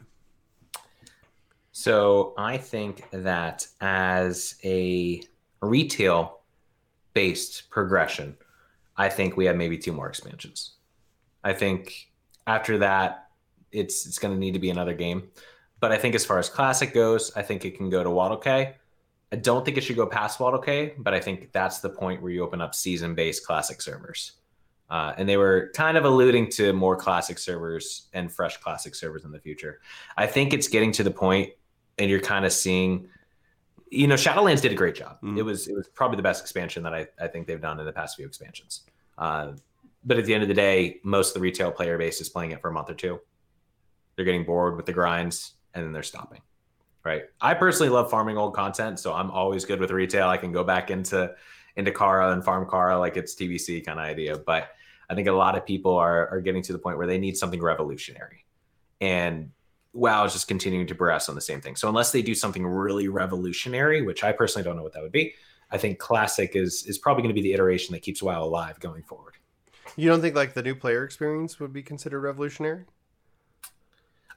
So 1.73 2.33
I 2.37 2.57
think 2.57 3.03
that 3.11 3.67
as 3.81 4.55
a 4.63 5.21
retail 5.59 6.39
based 7.13 7.69
progression, 7.69 8.37
I 8.95 9.09
think 9.09 9.35
we 9.35 9.47
have 9.47 9.57
maybe 9.57 9.77
two 9.77 9.91
more 9.91 10.07
expansions. 10.07 10.75
I 11.43 11.51
think 11.51 12.09
after 12.47 12.77
that, 12.77 13.24
it's 13.71 14.05
it's 14.05 14.19
going 14.19 14.33
to 14.33 14.39
need 14.39 14.53
to 14.53 14.59
be 14.59 14.69
another 14.69 14.93
game. 14.93 15.29
But 15.79 15.91
I 15.91 15.97
think 15.97 16.15
as 16.15 16.25
far 16.25 16.39
as 16.39 16.49
classic 16.49 16.93
goes, 16.93 17.31
I 17.35 17.41
think 17.41 17.65
it 17.65 17.77
can 17.77 17.89
go 17.89 18.03
to 18.03 18.09
WotLK. 18.09 18.73
I 19.31 19.35
don't 19.35 19.65
think 19.65 19.77
it 19.77 19.81
should 19.81 19.97
go 19.97 20.05
past 20.05 20.39
WotLK, 20.39 20.95
but 20.97 21.13
I 21.13 21.19
think 21.19 21.51
that's 21.51 21.79
the 21.79 21.89
point 21.89 22.21
where 22.21 22.31
you 22.31 22.43
open 22.43 22.61
up 22.61 22.73
season 22.73 23.15
based 23.15 23.45
classic 23.45 23.81
servers. 23.81 24.33
Uh, 24.89 25.13
and 25.17 25.27
they 25.27 25.35
were 25.35 25.71
kind 25.73 25.97
of 25.97 26.05
alluding 26.05 26.49
to 26.51 26.71
more 26.71 26.95
classic 26.95 27.39
servers 27.39 28.07
and 28.13 28.31
fresh 28.31 28.57
classic 28.57 28.93
servers 28.93 29.25
in 29.25 29.31
the 29.31 29.39
future. 29.39 29.81
I 30.15 30.27
think 30.27 30.53
it's 30.53 30.67
getting 30.67 30.91
to 30.93 31.03
the 31.03 31.11
point, 31.11 31.51
and 31.97 32.09
you're 32.09 32.19
kind 32.19 32.45
of 32.45 32.53
seeing, 32.53 33.07
you 33.89 34.05
know, 34.07 34.15
Shadowlands 34.15 34.61
did 34.61 34.71
a 34.71 34.75
great 34.75 34.95
job. 34.95 35.19
Mm. 35.21 35.39
It 35.39 35.41
was 35.41 35.67
it 35.67 35.75
was 35.75 35.87
probably 35.87 36.17
the 36.17 36.23
best 36.23 36.41
expansion 36.41 36.83
that 36.83 36.93
I, 36.93 37.07
I 37.19 37.27
think 37.27 37.47
they've 37.47 37.61
done 37.61 37.79
in 37.79 37.85
the 37.85 37.93
past 37.93 38.15
few 38.15 38.27
expansions. 38.27 38.83
Uh, 39.17 39.53
but 40.03 40.19
at 40.19 40.25
the 40.25 40.33
end 40.33 40.43
of 40.43 40.49
the 40.49 40.55
day, 40.55 40.99
most 41.03 41.29
of 41.29 41.33
the 41.35 41.39
retail 41.39 41.71
player 41.71 41.97
base 41.97 42.21
is 42.21 42.29
playing 42.29 42.51
it 42.51 42.61
for 42.61 42.69
a 42.69 42.73
month 42.73 42.89
or 42.89 42.93
two. 42.93 43.19
They're 44.15 44.25
getting 44.25 44.45
bored 44.45 44.75
with 44.75 44.85
the 44.85 44.93
grinds, 44.93 45.53
and 45.73 45.83
then 45.83 45.93
they're 45.93 46.03
stopping 46.03 46.41
right? 47.05 47.23
I 47.39 47.53
personally 47.53 47.89
love 47.89 48.09
farming 48.09 48.37
old 48.37 48.53
content, 48.53 48.99
so 48.99 49.13
I'm 49.13 49.31
always 49.31 49.63
good 49.63 49.79
with 49.79 49.91
retail. 49.91 50.27
I 50.27 50.37
can 50.37 50.51
go 50.51 50.63
back 50.65 50.91
into 50.91 51.33
into 51.77 51.91
Kara 51.91 52.31
and 52.31 52.43
farm 52.43 52.67
Kara 52.69 52.97
like 52.97 53.15
it's 53.15 53.35
TBC 53.35 53.85
kind 53.85 53.99
of 53.99 54.05
idea. 54.05 54.37
But 54.37 54.69
I 55.09 55.15
think 55.15 55.27
a 55.27 55.31
lot 55.31 55.55
of 55.55 55.65
people 55.65 55.95
are 55.95 56.27
are 56.29 56.41
getting 56.41 56.63
to 56.63 56.73
the 56.73 56.79
point 56.79 56.97
where 56.97 57.07
they 57.07 57.19
need 57.19 57.37
something 57.37 57.61
revolutionary, 57.61 58.45
and 58.99 59.51
WoW 59.93 60.25
is 60.25 60.33
just 60.33 60.49
continuing 60.49 60.87
to 60.87 60.95
progress 60.95 61.29
on 61.29 61.35
the 61.35 61.41
same 61.41 61.61
thing. 61.61 61.77
So 61.77 61.87
unless 61.87 62.11
they 62.11 62.21
do 62.21 62.35
something 62.35 62.65
really 62.65 63.07
revolutionary, 63.07 64.01
which 64.01 64.23
I 64.23 64.33
personally 64.33 64.65
don't 64.65 64.75
know 64.75 64.83
what 64.83 64.93
that 64.93 65.03
would 65.03 65.13
be, 65.13 65.35
I 65.71 65.77
think 65.77 65.99
Classic 65.99 66.55
is 66.55 66.85
is 66.87 66.97
probably 66.97 67.21
going 67.21 67.35
to 67.35 67.41
be 67.41 67.47
the 67.47 67.53
iteration 67.53 67.93
that 67.93 68.01
keeps 68.01 68.21
WoW 68.21 68.43
alive 68.43 68.79
going 68.79 69.03
forward. 69.03 69.35
You 69.95 70.09
don't 70.09 70.21
think 70.21 70.35
like 70.35 70.55
the 70.55 70.63
new 70.63 70.75
player 70.75 71.05
experience 71.05 71.59
would 71.59 71.71
be 71.71 71.83
considered 71.83 72.21
revolutionary? 72.21 72.85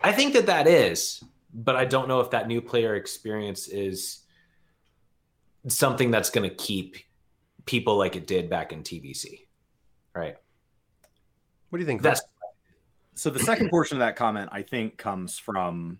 I 0.00 0.12
think 0.12 0.34
that 0.34 0.46
that 0.46 0.66
is, 0.66 1.22
but 1.52 1.76
I 1.76 1.84
don't 1.84 2.08
know 2.08 2.20
if 2.20 2.30
that 2.30 2.46
new 2.46 2.60
player 2.60 2.94
experience 2.94 3.68
is 3.68 4.20
something 5.66 6.10
that's 6.10 6.30
going 6.30 6.48
to 6.48 6.54
keep 6.54 6.96
people 7.66 7.96
like 7.96 8.16
it 8.16 8.26
did 8.26 8.48
back 8.48 8.72
in 8.72 8.82
TBC. 8.82 9.46
Right. 10.14 10.36
What 11.70 11.78
do 11.78 11.82
you 11.82 11.86
think? 11.86 12.02
That's 12.02 12.22
so 13.14 13.30
the 13.30 13.40
second 13.40 13.68
portion 13.70 13.96
of 13.96 14.00
that 14.00 14.14
comment 14.14 14.48
I 14.52 14.62
think 14.62 14.96
comes 14.96 15.38
from 15.38 15.98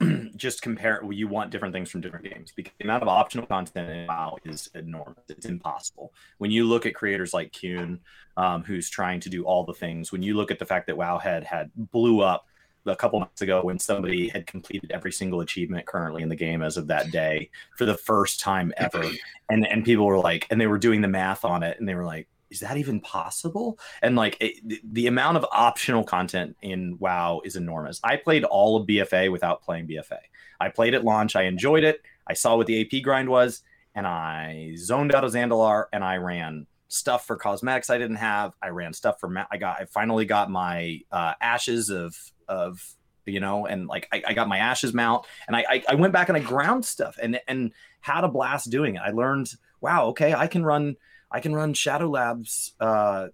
just 0.36 0.62
compare 0.62 1.00
you 1.10 1.28
want 1.28 1.50
different 1.50 1.72
things 1.72 1.90
from 1.90 2.00
different 2.00 2.24
games 2.24 2.52
because 2.54 2.72
the 2.78 2.84
amount 2.84 3.02
of 3.02 3.08
optional 3.08 3.46
content 3.46 3.88
in 3.88 4.06
WoW 4.06 4.36
is 4.44 4.68
enormous. 4.74 5.22
It's 5.28 5.46
impossible. 5.46 6.12
When 6.38 6.50
you 6.50 6.64
look 6.64 6.86
at 6.86 6.94
creators 6.94 7.32
like 7.32 7.52
Kuhn, 7.52 8.00
um, 8.36 8.64
who's 8.64 8.90
trying 8.90 9.20
to 9.20 9.28
do 9.28 9.44
all 9.44 9.64
the 9.64 9.74
things, 9.74 10.10
when 10.10 10.22
you 10.22 10.34
look 10.34 10.50
at 10.50 10.58
the 10.58 10.66
fact 10.66 10.86
that 10.88 10.96
WoW 10.96 11.18
had 11.18 11.44
had 11.44 11.70
blew 11.76 12.20
up 12.20 12.46
a 12.86 12.96
couple 12.96 13.20
months 13.20 13.42
ago 13.42 13.62
when 13.62 13.78
somebody 13.78 14.28
had 14.28 14.46
completed 14.46 14.90
every 14.90 15.12
single 15.12 15.40
achievement 15.40 15.86
currently 15.86 16.22
in 16.22 16.28
the 16.28 16.36
game 16.36 16.62
as 16.62 16.76
of 16.76 16.86
that 16.86 17.10
day 17.10 17.50
for 17.76 17.84
the 17.84 17.96
first 17.96 18.40
time 18.40 18.72
ever. 18.76 19.04
And 19.48 19.66
and 19.66 19.84
people 19.84 20.06
were 20.06 20.18
like 20.18 20.46
and 20.50 20.60
they 20.60 20.66
were 20.66 20.78
doing 20.78 21.00
the 21.00 21.08
math 21.08 21.44
on 21.44 21.62
it 21.62 21.78
and 21.78 21.88
they 21.88 21.94
were 21.94 22.04
like 22.04 22.28
is 22.50 22.58
that 22.58 22.76
even 22.76 23.00
possible? 23.00 23.78
And 24.02 24.16
like 24.16 24.36
it, 24.40 24.82
the, 24.92 25.06
amount 25.06 25.36
of 25.36 25.46
optional 25.52 26.02
content 26.02 26.56
in 26.62 26.96
wow 26.98 27.40
is 27.44 27.54
enormous. 27.54 28.00
I 28.02 28.16
played 28.16 28.42
all 28.42 28.76
of 28.76 28.88
bfa 28.88 29.30
without 29.30 29.62
playing 29.62 29.86
bfa 29.86 30.18
i 30.60 30.68
played 30.68 30.94
at 30.94 31.04
launch 31.04 31.34
i 31.34 31.42
enjoyed 31.42 31.82
it 31.82 32.02
i 32.26 32.34
saw 32.34 32.56
what 32.56 32.66
the 32.66 32.80
ap 32.80 33.02
grind 33.02 33.28
was 33.28 33.62
and 33.94 34.06
i 34.06 34.72
zoned 34.76 35.14
out 35.14 35.24
of 35.24 35.32
zandalar 35.32 35.86
and 35.92 36.04
i 36.04 36.16
ran 36.16 36.66
stuff 36.90 37.26
for 37.26 37.36
cosmetics 37.36 37.88
I 37.88 37.98
didn't 37.98 38.16
have. 38.16 38.52
I 38.62 38.68
ran 38.68 38.92
stuff 38.92 39.20
for 39.20 39.28
ma- 39.28 39.46
I 39.50 39.56
got 39.56 39.80
I 39.80 39.84
finally 39.86 40.26
got 40.26 40.50
my 40.50 41.00
uh, 41.10 41.34
ashes 41.40 41.88
of 41.88 42.14
of 42.48 42.84
you 43.24 43.40
know 43.40 43.66
and 43.66 43.86
like 43.86 44.08
I, 44.12 44.22
I 44.28 44.34
got 44.34 44.48
my 44.48 44.58
ashes 44.58 44.92
mount 44.92 45.24
and 45.46 45.56
I, 45.56 45.64
I, 45.68 45.84
I 45.90 45.94
went 45.94 46.12
back 46.12 46.28
and 46.28 46.36
I 46.36 46.40
ground 46.40 46.84
stuff 46.84 47.16
and 47.22 47.40
and 47.46 47.72
had 48.00 48.24
a 48.24 48.28
blast 48.28 48.70
doing 48.70 48.96
it. 48.96 49.02
I 49.04 49.10
learned 49.10 49.52
wow 49.80 50.08
okay 50.08 50.34
I 50.34 50.48
can 50.48 50.64
run 50.64 50.96
I 51.30 51.40
can 51.40 51.54
run 51.54 51.74
Shadow 51.74 52.08
Labs 52.08 52.74
uh, 52.80 53.28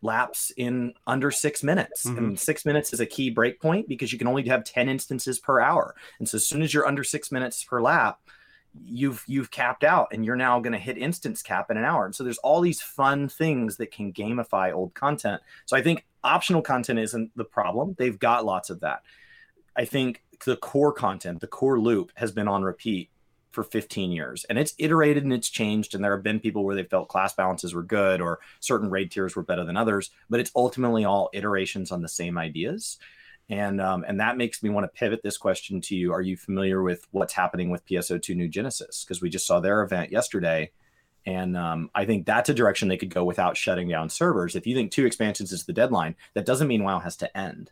laps 0.00 0.50
in 0.56 0.94
under 1.06 1.30
six 1.30 1.62
minutes. 1.62 2.06
Mm-hmm. 2.06 2.18
And 2.18 2.40
six 2.40 2.64
minutes 2.64 2.92
is 2.92 3.00
a 3.00 3.06
key 3.06 3.32
breakpoint 3.32 3.88
because 3.88 4.12
you 4.12 4.18
can 4.18 4.26
only 4.26 4.46
have 4.48 4.64
10 4.64 4.88
instances 4.88 5.38
per 5.38 5.60
hour. 5.60 5.94
And 6.18 6.28
so 6.28 6.36
as 6.36 6.46
soon 6.46 6.62
as 6.62 6.74
you're 6.74 6.86
under 6.86 7.04
six 7.04 7.30
minutes 7.30 7.62
per 7.62 7.80
lap, 7.80 8.20
you've 8.84 9.24
you've 9.26 9.50
capped 9.50 9.84
out 9.84 10.08
and 10.12 10.24
you're 10.24 10.36
now 10.36 10.60
going 10.60 10.72
to 10.72 10.78
hit 10.78 10.96
instance 10.96 11.42
cap 11.42 11.70
in 11.70 11.76
an 11.76 11.84
hour. 11.84 12.04
And 12.04 12.14
so 12.14 12.24
there's 12.24 12.38
all 12.38 12.60
these 12.60 12.80
fun 12.80 13.28
things 13.28 13.76
that 13.76 13.90
can 13.90 14.12
gamify 14.12 14.72
old 14.72 14.94
content. 14.94 15.42
So 15.66 15.76
i 15.76 15.82
think 15.82 16.06
optional 16.24 16.62
content 16.62 16.98
isn't 16.98 17.32
the 17.36 17.44
problem. 17.44 17.94
They've 17.98 18.18
got 18.18 18.44
lots 18.44 18.70
of 18.70 18.80
that. 18.80 19.02
I 19.76 19.84
think 19.84 20.22
the 20.44 20.56
core 20.56 20.92
content 20.92 21.40
the 21.40 21.46
core 21.46 21.78
loop 21.78 22.12
has 22.16 22.32
been 22.32 22.48
on 22.48 22.62
repeat 22.62 23.10
for 23.52 23.62
15 23.62 24.10
years 24.10 24.44
and 24.48 24.58
it's 24.58 24.74
iterated 24.78 25.24
and 25.24 25.32
it's 25.32 25.50
changed 25.50 25.94
and 25.94 26.02
there 26.02 26.14
have 26.14 26.24
been 26.24 26.40
people 26.40 26.64
where 26.64 26.74
they 26.74 26.84
felt 26.84 27.08
class 27.08 27.34
balances 27.34 27.74
were 27.74 27.82
good 27.82 28.20
or 28.20 28.40
certain 28.60 28.90
raid 28.90 29.10
tiers 29.10 29.36
were 29.36 29.42
better 29.42 29.64
than 29.64 29.76
others 29.76 30.10
but 30.30 30.40
it's 30.40 30.50
ultimately 30.56 31.04
all 31.04 31.30
iterations 31.32 31.92
on 31.92 32.02
the 32.02 32.08
same 32.08 32.38
ideas 32.38 32.98
and 33.52 33.82
um, 33.82 34.02
and 34.08 34.18
that 34.18 34.38
makes 34.38 34.62
me 34.62 34.70
want 34.70 34.84
to 34.84 34.88
pivot 34.88 35.20
this 35.22 35.36
question 35.36 35.82
to 35.82 35.94
you. 35.94 36.10
Are 36.10 36.22
you 36.22 36.38
familiar 36.38 36.82
with 36.82 37.06
what's 37.10 37.34
happening 37.34 37.68
with 37.68 37.84
PSO2 37.84 38.34
New 38.34 38.48
Genesis? 38.48 39.04
Because 39.04 39.20
we 39.20 39.28
just 39.28 39.46
saw 39.46 39.60
their 39.60 39.82
event 39.82 40.10
yesterday, 40.10 40.70
and 41.26 41.54
um, 41.54 41.90
I 41.94 42.06
think 42.06 42.24
that's 42.24 42.48
a 42.48 42.54
direction 42.54 42.88
they 42.88 42.96
could 42.96 43.12
go 43.12 43.24
without 43.24 43.58
shutting 43.58 43.90
down 43.90 44.08
servers. 44.08 44.56
If 44.56 44.66
you 44.66 44.74
think 44.74 44.90
two 44.90 45.04
expansions 45.04 45.52
is 45.52 45.66
the 45.66 45.74
deadline, 45.74 46.16
that 46.32 46.46
doesn't 46.46 46.66
mean 46.66 46.82
WoW 46.82 47.00
has 47.00 47.14
to 47.18 47.36
end. 47.36 47.70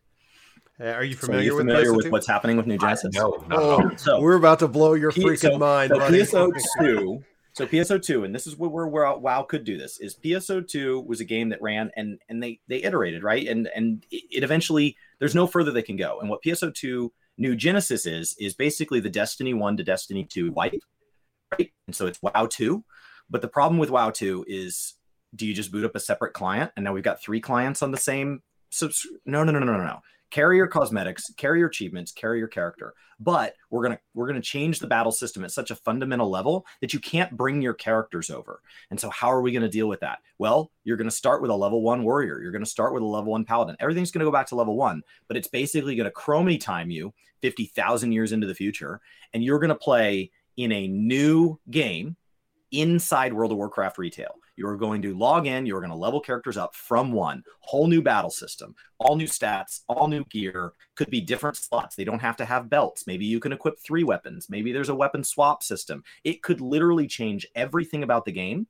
Uh, 0.79 0.89
are 0.89 1.05
you 1.05 1.17
familiar, 1.17 1.49
so 1.49 1.57
are 1.57 1.59
you 1.59 1.59
familiar 1.59 1.93
with, 1.95 2.05
with 2.05 2.13
what's 2.13 2.27
happening 2.27 2.59
with 2.59 2.67
New 2.67 2.77
Genesis? 2.77 3.15
no, 3.15 3.43
no. 3.49 3.57
Oh, 3.57 3.97
so, 3.97 4.21
we're 4.21 4.37
about 4.37 4.59
to 4.59 4.69
blow 4.69 4.93
your 4.93 5.13
freaking 5.13 5.53
so, 5.53 5.59
mind. 5.59 5.93
So 5.95 5.99
PSO2 5.99 7.25
so 7.53 7.67
PSO2, 7.67 8.25
and 8.25 8.35
this 8.35 8.47
is 8.47 8.57
where, 8.57 8.87
where 8.87 9.13
WoW 9.17 9.43
could 9.43 9.65
do 9.65 9.77
this, 9.77 9.99
is 9.99 10.15
PSO2 10.15 11.05
was 11.05 11.21
a 11.21 11.25
game 11.25 11.49
that 11.49 11.61
ran 11.61 11.91
and 11.97 12.19
and 12.29 12.43
they 12.43 12.61
they 12.69 12.83
iterated 12.83 13.23
right, 13.23 13.47
and 13.47 13.69
and 13.75 14.05
it 14.11 14.45
eventually 14.45 14.97
there's 15.21 15.35
no 15.35 15.47
further 15.47 15.71
they 15.71 15.83
can 15.83 15.97
go. 15.97 16.19
And 16.19 16.29
what 16.29 16.43
PSO2 16.43 17.11
New 17.39 17.55
Genesis 17.55 18.07
is 18.07 18.35
is 18.39 18.55
basically 18.55 19.01
the 19.01 19.09
Destiny 19.09 19.55
One 19.55 19.77
to 19.77 19.85
Destiny 19.85 20.27
Two 20.29 20.51
wipe, 20.53 20.75
right? 21.53 21.71
And 21.87 21.95
so 21.95 22.07
it's 22.07 22.21
WoW 22.21 22.47
Two, 22.51 22.85
but 23.31 23.43
the 23.43 23.49
problem 23.49 23.79
with 23.79 23.91
WoW 23.91 24.11
Two 24.11 24.45
is, 24.49 24.95
do 25.35 25.47
you 25.47 25.55
just 25.55 25.71
boot 25.71 25.85
up 25.85 25.95
a 25.95 26.01
separate 26.01 26.33
client, 26.33 26.73
and 26.77 26.85
now 26.85 26.93
we've 26.93 27.05
got 27.05 27.23
three 27.23 27.41
clients 27.41 27.83
on 27.83 27.93
the 27.93 27.99
same 27.99 28.43
subs? 28.71 29.07
No, 29.25 29.45
no, 29.45 29.53
no, 29.53 29.61
no, 29.61 29.77
no, 29.77 29.85
no 29.85 30.01
carry 30.31 30.57
your 30.57 30.67
cosmetics, 30.67 31.33
carry 31.37 31.59
your 31.59 31.69
achievements, 31.69 32.13
carry 32.13 32.39
your 32.39 32.49
character. 32.49 32.95
But 33.19 33.55
we're 33.71 33.83
gonna 33.83 33.99
we're 34.15 34.27
gonna 34.27 34.41
change 34.41 34.79
the 34.79 34.87
battle 34.87 35.13
system 35.13 35.45
at 35.45 35.51
such 35.51 35.71
a 35.71 35.77
fundamental 35.77 36.31
level 36.31 36.65
that 36.81 36.95
you 36.95 37.01
can't 37.01 37.37
bring 37.37 37.61
your 37.61 37.75
characters 37.75 38.31
over. 38.31 38.63
And 38.91 38.99
so 38.99 39.11
how 39.11 39.31
are 39.31 39.43
we 39.43 39.53
gonna 39.53 39.69
deal 39.69 39.89
with 39.89 40.01
that? 40.01 40.21
Well, 40.39 40.71
you're 40.85 40.97
gonna 40.97 41.11
start 41.11 41.43
with 41.43 41.51
a 41.51 41.57
level 41.57 41.83
one 41.83 42.03
warrior. 42.03 42.41
You're 42.41 42.53
gonna 42.53 42.65
start 42.67 42.95
with 42.95 43.03
a 43.03 43.07
level 43.07 43.33
one 43.33 43.45
paladin. 43.45 43.77
Everything's 43.79 44.11
gonna 44.11 44.25
go 44.25 44.33
back 44.33 44.47
to 44.49 44.55
level 44.55 44.77
one, 44.77 45.03
but 45.29 45.37
it's 45.37 45.49
basically 45.49 45.97
gonna 45.97 46.11
chromie 46.11 46.61
time 46.61 46.91
you 46.91 47.13
fifty 47.43 47.67
thousand 47.67 48.13
years 48.13 48.33
into 48.33 48.47
the 48.47 48.55
future, 48.55 49.01
and 49.35 49.45
you're 49.45 49.59
gonna 49.59 49.75
play 49.75 50.31
in 50.57 50.73
a 50.73 50.89
new 50.89 51.59
game 51.71 52.17
inside 52.73 53.33
World 53.33 53.53
of 53.53 53.59
Warcraft 53.59 53.99
retail. 53.99 54.35
You're 54.61 54.77
going 54.77 55.01
to 55.03 55.17
log 55.17 55.47
in, 55.47 55.65
you're 55.65 55.81
going 55.81 55.91
to 55.91 55.97
level 55.97 56.21
characters 56.21 56.59
up 56.59 56.75
from 56.75 57.13
one, 57.13 57.43
whole 57.61 57.87
new 57.87 58.03
battle 58.03 58.29
system, 58.29 58.75
all 58.99 59.17
new 59.17 59.27
stats, 59.27 59.81
all 59.89 60.07
new 60.07 60.23
gear, 60.27 60.75
could 60.97 61.09
be 61.09 61.23
different 61.23 61.57
slots. 61.57 61.97
They 61.97 62.05
don't 62.05 62.21
have 62.21 62.37
to 62.37 62.45
have 62.45 62.69
belts. 62.69 63.07
Maybe 63.07 63.25
you 63.25 63.41
can 63.41 63.53
equip 63.53 63.79
three 63.79 64.05
weapons. 64.05 64.49
Maybe 64.51 64.71
there's 64.71 64.91
a 64.91 64.95
weapon 64.95 65.25
swap 65.25 65.63
system. 65.63 66.05
It 66.25 66.43
could 66.43 66.61
literally 66.61 67.07
change 67.07 67.47
everything 67.55 68.03
about 68.03 68.27
the 68.27 68.33
game. 68.33 68.67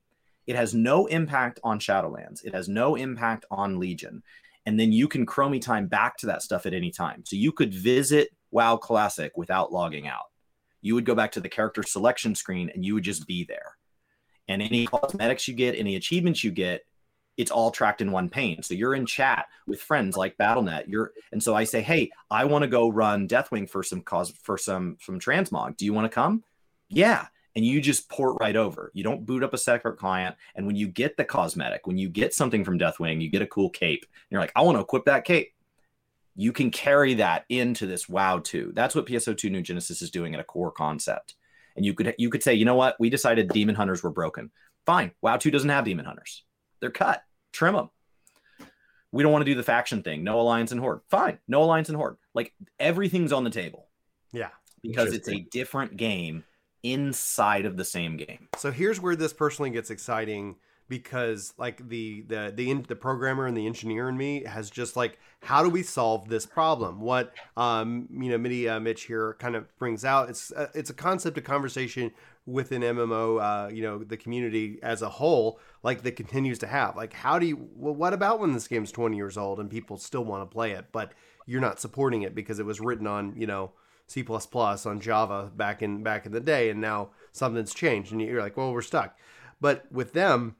It 0.47 0.55
has 0.55 0.73
no 0.73 1.07
impact 1.07 1.59
on 1.61 1.77
Shadowlands, 1.77 2.45
it 2.45 2.55
has 2.55 2.69
no 2.69 2.95
impact 2.95 3.43
on 3.51 3.77
Legion. 3.77 4.23
And 4.65 4.79
then 4.79 4.93
you 4.93 5.09
can 5.09 5.25
chromie 5.25 5.61
time 5.61 5.87
back 5.87 6.15
to 6.19 6.25
that 6.27 6.41
stuff 6.41 6.65
at 6.65 6.73
any 6.73 6.91
time. 6.91 7.25
So 7.25 7.35
you 7.35 7.51
could 7.51 7.73
visit 7.73 8.29
WoW 8.51 8.77
Classic 8.77 9.33
without 9.35 9.73
logging 9.73 10.07
out. 10.07 10.27
You 10.79 10.95
would 10.95 11.05
go 11.05 11.15
back 11.15 11.33
to 11.33 11.41
the 11.41 11.49
character 11.49 11.83
selection 11.83 12.33
screen 12.33 12.71
and 12.73 12.85
you 12.85 12.93
would 12.93 13.03
just 13.03 13.27
be 13.27 13.43
there 13.43 13.75
and 14.51 14.61
any 14.61 14.85
cosmetics 14.85 15.47
you 15.47 15.53
get, 15.53 15.75
any 15.77 15.95
achievements 15.95 16.43
you 16.43 16.51
get, 16.51 16.85
it's 17.37 17.51
all 17.51 17.71
tracked 17.71 18.01
in 18.01 18.11
one 18.11 18.29
pane. 18.29 18.61
So 18.61 18.73
you're 18.73 18.93
in 18.93 19.05
chat 19.05 19.45
with 19.65 19.81
friends 19.81 20.17
like 20.17 20.37
BattleNet. 20.37 20.83
You're 20.87 21.13
and 21.31 21.41
so 21.41 21.55
I 21.55 21.63
say, 21.63 21.81
hey, 21.81 22.11
I 22.29 22.45
want 22.45 22.63
to 22.63 22.67
go 22.67 22.89
run 22.89 23.27
Deathwing 23.27 23.69
for 23.69 23.83
some 23.83 24.01
cause 24.01 24.31
for 24.43 24.57
some 24.57 24.97
some 24.99 25.19
transmog. 25.19 25.77
Do 25.77 25.85
you 25.85 25.93
want 25.93 26.05
to 26.05 26.13
come? 26.13 26.43
Yeah. 26.89 27.27
And 27.55 27.65
you 27.65 27.81
just 27.81 28.09
port 28.09 28.37
right 28.39 28.55
over. 28.55 28.91
You 28.93 29.03
don't 29.03 29.25
boot 29.25 29.43
up 29.43 29.53
a 29.53 29.57
separate 29.57 29.97
client. 29.97 30.35
And 30.55 30.65
when 30.65 30.75
you 30.75 30.87
get 30.87 31.17
the 31.17 31.25
cosmetic, 31.25 31.85
when 31.85 31.97
you 31.97 32.07
get 32.07 32.33
something 32.33 32.63
from 32.63 32.79
Deathwing, 32.79 33.21
you 33.21 33.29
get 33.29 33.41
a 33.41 33.47
cool 33.47 33.69
cape. 33.69 34.05
you're 34.29 34.39
like, 34.39 34.53
I 34.55 34.61
want 34.61 34.77
to 34.77 34.81
equip 34.81 35.05
that 35.05 35.25
cape. 35.25 35.53
You 36.35 36.53
can 36.53 36.71
carry 36.71 37.15
that 37.15 37.43
into 37.49 37.85
this 37.87 38.07
WoW 38.07 38.39
2. 38.39 38.71
That's 38.73 38.95
what 38.95 39.05
PSO2 39.05 39.51
New 39.51 39.61
Genesis 39.61 40.01
is 40.01 40.11
doing 40.11 40.33
at 40.33 40.39
a 40.39 40.45
core 40.45 40.71
concept. 40.71 41.35
And 41.75 41.85
you 41.85 41.93
could 41.93 42.15
you 42.17 42.29
could 42.29 42.43
say, 42.43 42.53
you 42.53 42.65
know 42.65 42.75
what? 42.75 42.97
We 42.99 43.09
decided 43.09 43.49
demon 43.49 43.75
hunters 43.75 44.03
were 44.03 44.11
broken. 44.11 44.51
Fine. 44.85 45.11
WoW 45.21 45.37
2 45.37 45.51
doesn't 45.51 45.69
have 45.69 45.85
demon 45.85 46.05
hunters. 46.05 46.43
They're 46.79 46.91
cut. 46.91 47.23
Trim 47.53 47.75
them. 47.75 47.89
We 49.11 49.23
don't 49.23 49.31
want 49.31 49.45
to 49.45 49.51
do 49.51 49.55
the 49.55 49.63
faction 49.63 50.03
thing. 50.03 50.23
No 50.23 50.39
alliance 50.39 50.71
and 50.71 50.79
horde. 50.79 51.01
Fine. 51.09 51.39
No 51.47 51.63
alliance 51.63 51.89
and 51.89 51.97
horde. 51.97 52.17
Like 52.33 52.53
everything's 52.79 53.33
on 53.33 53.43
the 53.43 53.49
table. 53.49 53.87
Yeah. 54.31 54.49
Because 54.81 55.13
it's 55.13 55.29
a 55.29 55.45
different 55.51 55.97
game 55.97 56.43
inside 56.81 57.65
of 57.65 57.77
the 57.77 57.85
same 57.85 58.17
game. 58.17 58.47
So 58.57 58.71
here's 58.71 58.99
where 58.99 59.15
this 59.15 59.33
personally 59.33 59.69
gets 59.69 59.91
exciting 59.91 60.55
because 60.91 61.53
like 61.57 61.87
the 61.87 62.21
the 62.27 62.51
the 62.53 62.73
the 62.89 62.97
programmer 62.97 63.47
and 63.47 63.55
the 63.55 63.65
engineer 63.65 64.09
in 64.09 64.17
me 64.17 64.43
has 64.43 64.69
just 64.69 64.97
like 64.97 65.17
how 65.41 65.63
do 65.63 65.69
we 65.69 65.81
solve 65.81 66.27
this 66.27 66.45
problem 66.45 66.99
what 66.99 67.33
um 67.55 68.09
you 68.11 68.29
know 68.29 68.37
Mitty 68.37 68.67
uh, 68.67 68.77
Mitch 68.77 69.03
here 69.03 69.37
kind 69.39 69.55
of 69.55 69.73
brings 69.77 70.03
out 70.03 70.29
it's 70.29 70.51
uh, 70.51 70.67
it's 70.75 70.89
a 70.89 70.93
concept 70.93 71.37
of 71.37 71.45
conversation 71.45 72.11
within 72.45 72.81
MMO 72.81 73.41
uh 73.41 73.69
you 73.69 73.81
know 73.81 73.99
the 74.03 74.17
community 74.17 74.79
as 74.83 75.01
a 75.01 75.07
whole 75.07 75.61
like 75.81 76.03
that 76.03 76.17
continues 76.17 76.59
to 76.59 76.67
have 76.67 76.97
like 76.97 77.13
how 77.13 77.39
do 77.39 77.45
you 77.45 77.69
well, 77.77 77.95
what 77.95 78.11
about 78.11 78.41
when 78.41 78.51
this 78.51 78.67
game's 78.67 78.91
20 78.91 79.15
years 79.15 79.37
old 79.37 79.61
and 79.61 79.69
people 79.69 79.97
still 79.97 80.25
want 80.25 80.41
to 80.41 80.53
play 80.53 80.71
it 80.71 80.87
but 80.91 81.13
you're 81.45 81.61
not 81.61 81.79
supporting 81.79 82.23
it 82.23 82.35
because 82.35 82.59
it 82.59 82.65
was 82.65 82.81
written 82.81 83.07
on 83.07 83.33
you 83.37 83.47
know 83.47 83.71
C++ 84.07 84.25
on 84.27 84.99
Java 84.99 85.49
back 85.55 85.81
in 85.81 86.03
back 86.03 86.25
in 86.25 86.33
the 86.33 86.41
day, 86.41 86.69
and 86.69 86.81
now 86.81 87.11
something's 87.31 87.73
changed, 87.73 88.11
and 88.11 88.21
you're 88.21 88.41
like, 88.41 88.57
well, 88.57 88.73
we're 88.73 88.81
stuck. 88.81 89.17
But 89.61 89.89
with 89.89 90.11
them, 90.11 90.57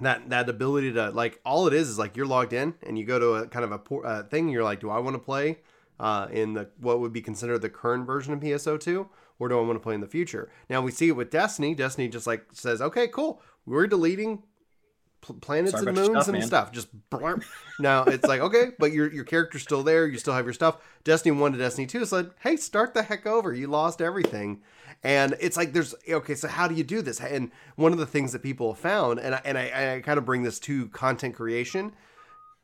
that 0.00 0.28
that 0.30 0.48
ability 0.48 0.92
to 0.92 1.10
like 1.10 1.40
all 1.44 1.66
it 1.66 1.74
is 1.74 1.88
is 1.88 1.98
like 1.98 2.16
you're 2.16 2.26
logged 2.26 2.52
in 2.52 2.74
and 2.82 2.98
you 2.98 3.04
go 3.04 3.18
to 3.18 3.34
a 3.34 3.46
kind 3.46 3.64
of 3.64 3.72
a 3.72 3.94
uh, 3.96 4.22
thing. 4.24 4.48
You're 4.48 4.64
like, 4.64 4.80
do 4.80 4.90
I 4.90 4.98
want 4.98 5.14
to 5.14 5.18
play 5.18 5.58
uh, 5.98 6.28
in 6.30 6.54
the 6.54 6.68
what 6.80 7.00
would 7.00 7.12
be 7.12 7.22
considered 7.22 7.62
the 7.62 7.70
current 7.70 8.06
version 8.06 8.32
of 8.32 8.40
PSO2, 8.40 9.08
or 9.38 9.48
do 9.48 9.58
I 9.58 9.62
want 9.62 9.76
to 9.76 9.80
play 9.80 9.94
in 9.94 10.00
the 10.00 10.06
future? 10.06 10.50
Now 10.68 10.82
we 10.82 10.90
see 10.90 11.08
it 11.08 11.12
with 11.12 11.30
Destiny. 11.30 11.74
Destiny 11.74 12.08
just 12.08 12.26
like 12.26 12.44
says, 12.52 12.80
okay, 12.82 13.08
cool, 13.08 13.40
we're 13.64 13.86
deleting 13.86 14.42
planets 15.34 15.72
Sorry 15.72 15.86
and 15.86 15.96
moons 15.96 16.10
stuff, 16.10 16.28
and 16.28 16.38
man. 16.38 16.46
stuff. 16.46 16.72
Just 16.72 17.10
blurp. 17.10 17.44
now 17.78 18.04
it's 18.04 18.26
like 18.26 18.40
okay, 18.40 18.72
but 18.78 18.92
your 18.92 19.12
your 19.12 19.24
character's 19.24 19.62
still 19.62 19.82
there. 19.82 20.06
You 20.06 20.18
still 20.18 20.34
have 20.34 20.44
your 20.44 20.54
stuff. 20.54 20.78
Destiny 21.04 21.38
one 21.38 21.52
to 21.52 21.58
Destiny 21.58 21.86
two 21.86 22.04
said, 22.04 22.30
hey, 22.40 22.56
start 22.56 22.94
the 22.94 23.02
heck 23.02 23.26
over. 23.26 23.52
You 23.52 23.68
lost 23.68 24.00
everything, 24.00 24.62
and 25.02 25.34
it's 25.40 25.56
like 25.56 25.72
there's 25.72 25.94
okay. 26.08 26.34
So 26.34 26.48
how 26.48 26.68
do 26.68 26.74
you 26.74 26.84
do 26.84 27.02
this? 27.02 27.20
And 27.20 27.50
one 27.76 27.92
of 27.92 27.98
the 27.98 28.06
things 28.06 28.32
that 28.32 28.42
people 28.42 28.72
have 28.72 28.80
found, 28.80 29.20
and 29.20 29.34
I, 29.34 29.40
and 29.44 29.58
I, 29.58 29.96
I 29.96 30.00
kind 30.00 30.18
of 30.18 30.24
bring 30.24 30.42
this 30.42 30.58
to 30.60 30.88
content 30.88 31.34
creation, 31.34 31.92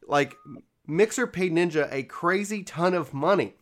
like 0.06 0.36
Mixer 0.86 1.26
paid 1.26 1.52
Ninja 1.52 1.88
a 1.92 2.02
crazy 2.04 2.62
ton 2.62 2.94
of 2.94 3.12
money 3.14 3.54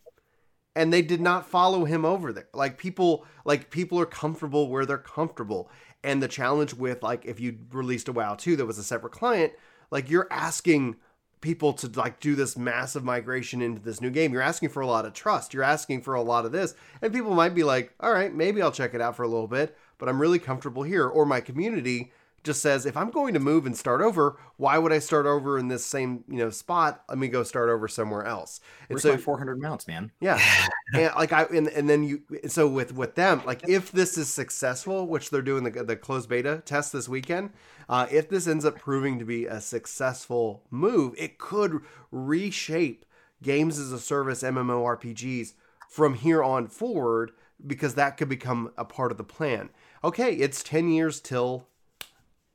and 0.77 0.93
they 0.93 1.03
did 1.03 1.21
not 1.21 1.49
follow 1.49 1.85
him 1.85 2.05
over 2.05 2.33
there. 2.33 2.49
Like 2.55 2.79
people 2.79 3.27
like 3.45 3.71
people 3.71 3.99
are 4.01 4.07
comfortable 4.07 4.69
where 4.69 4.87
they're 4.87 4.99
comfortable. 4.99 5.71
And 6.03 6.23
the 6.23 6.29
challenge 6.29 6.75
with 6.75 7.03
like 7.03 7.27
if 7.27 7.41
you 7.41 7.59
released 7.73 8.09
a 8.09 8.13
WoW 8.13 8.35
2 8.35 8.57
that 8.57 8.67
was 8.67 8.79
a 8.79 8.83
separate 8.83 9.13
client, 9.13 9.53
like 9.91 10.09
you're 10.09 10.29
asking 10.31 10.97
people 11.41 11.73
to 11.73 11.89
like 11.89 12.21
do 12.21 12.35
this 12.35 12.57
massive 12.57 13.03
migration 13.05 13.63
into 13.63 13.81
this 13.81 14.01
new 14.01 14.11
game. 14.11 14.33
You're 14.33 14.43
asking 14.43 14.69
for 14.71 14.81
a 14.81 14.87
lot 14.87 15.07
of 15.07 15.13
trust. 15.13 15.55
You're 15.55 15.63
asking 15.63 16.03
for 16.03 16.15
a 16.15 16.23
lot 16.23 16.45
of 16.45 16.53
this. 16.53 16.75
And 17.01 17.13
people 17.13 17.35
might 17.35 17.55
be 17.55 17.65
like, 17.65 17.95
"All 18.01 18.13
right, 18.13 18.33
maybe 18.35 18.61
I'll 18.61 18.73
check 18.73 18.95
it 18.95 19.01
out 19.01 19.17
for 19.17 19.23
a 19.23 19.29
little 19.29 19.49
bit, 19.49 19.77
but 19.99 20.09
I'm 20.09 20.21
really 20.21 20.39
comfortable 20.39 20.83
here." 20.83 21.07
Or 21.07 21.25
my 21.25 21.41
community 21.41 22.13
just 22.43 22.63
says 22.63 22.87
if 22.87 22.97
I'm 22.97 23.11
going 23.11 23.35
to 23.35 23.41
move 23.41 23.67
and 23.67 23.77
start 23.77 24.01
over, 24.01 24.39
why 24.57 24.79
would 24.79 24.93
I 24.93 24.99
start 24.99 25.27
over 25.27 25.59
in 25.59 25.69
this 25.69 25.85
same 25.85 26.25
you 26.29 26.39
know 26.39 26.51
spot? 26.51 27.03
Let 27.09 27.19
me 27.19 27.29
go 27.29 27.43
start 27.43 27.69
over 27.69 27.89
somewhere 27.89 28.25
else. 28.25 28.61
And 28.89 28.97
Where's 28.97 29.03
so 29.03 29.17
400 29.17 29.61
mounts, 29.61 29.87
man. 29.87 30.11
Yeah, 30.21 30.41
and 30.95 31.13
like 31.17 31.33
I 31.33 31.45
and, 31.45 31.69
and 31.69 31.89
then 31.89 32.05
you 32.05 32.23
so 32.49 32.69
with 32.69 32.95
with 32.95 33.15
them 33.15 33.43
like 33.45 33.69
if 33.69 33.93
this 33.93 34.17
is 34.17 34.29
successful, 34.29 35.07
which 35.07 35.31
they're 35.31 35.43
doing 35.43 35.65
the 35.65 35.85
the 35.85 35.97
closed 35.97 36.29
beta 36.29 36.63
test 36.65 36.93
this 36.93 37.09
weekend, 37.09 37.51
uh, 37.89 38.07
if 38.11 38.29
this 38.29 38.47
ends 38.47 38.65
up 38.65 38.79
proving 38.79 39.19
to 39.19 39.25
be 39.25 39.47
a 39.47 39.61
successful 39.61 40.63
move, 40.71 41.15
it 41.19 41.39
could 41.39 41.81
reshape 42.11 43.05
games 43.43 43.79
as 43.79 43.93
a 43.93 43.99
service 43.99 44.43
MMORPGs 44.43 45.55
from 45.89 46.15
here 46.15 46.43
on 46.43 46.69
forward 46.69 47.33
because 47.67 47.95
that 47.95 48.17
could 48.17 48.29
become 48.29 48.73
a 48.77 48.85
part 48.85 49.11
of 49.11 49.19
the 49.19 49.25
plan. 49.25 49.71
Okay, 50.03 50.33
it's 50.35 50.63
10 50.63 50.89
years 50.89 51.21
till 51.21 51.67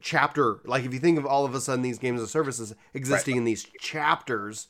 chapter 0.05 0.59
like 0.65 0.85
if 0.85 0.93
you 0.93 0.99
think 0.99 1.17
of 1.17 1.25
all 1.25 1.45
of 1.45 1.55
a 1.55 1.59
sudden 1.59 1.81
these 1.81 1.97
games 1.97 2.21
of 2.21 2.29
services 2.29 2.75
existing 2.93 3.33
right. 3.33 3.39
in 3.39 3.43
these 3.43 3.65
chapters 3.79 4.67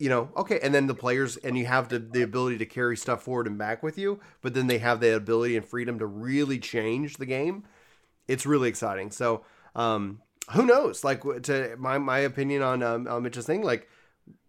you 0.00 0.08
know 0.08 0.30
okay 0.36 0.58
and 0.64 0.74
then 0.74 0.88
the 0.88 0.94
players 0.94 1.36
and 1.36 1.56
you 1.56 1.64
have 1.64 1.88
the, 1.88 2.00
the 2.00 2.22
ability 2.22 2.58
to 2.58 2.66
carry 2.66 2.96
stuff 2.96 3.22
forward 3.22 3.46
and 3.46 3.56
back 3.56 3.84
with 3.84 3.96
you 3.96 4.18
but 4.42 4.54
then 4.54 4.66
they 4.66 4.78
have 4.78 4.98
the 4.98 5.14
ability 5.14 5.56
and 5.56 5.64
freedom 5.64 5.96
to 6.00 6.06
really 6.06 6.58
change 6.58 7.18
the 7.18 7.26
game. 7.26 7.62
It's 8.26 8.46
really 8.46 8.68
exciting. 8.68 9.12
So 9.12 9.44
um 9.76 10.22
who 10.50 10.66
knows? 10.66 11.04
Like 11.04 11.22
to 11.44 11.76
my 11.78 11.98
my 11.98 12.18
opinion 12.18 12.62
on 12.62 12.82
um 12.82 13.06
on 13.06 13.22
mitch's 13.22 13.46
thing 13.46 13.62
like 13.62 13.88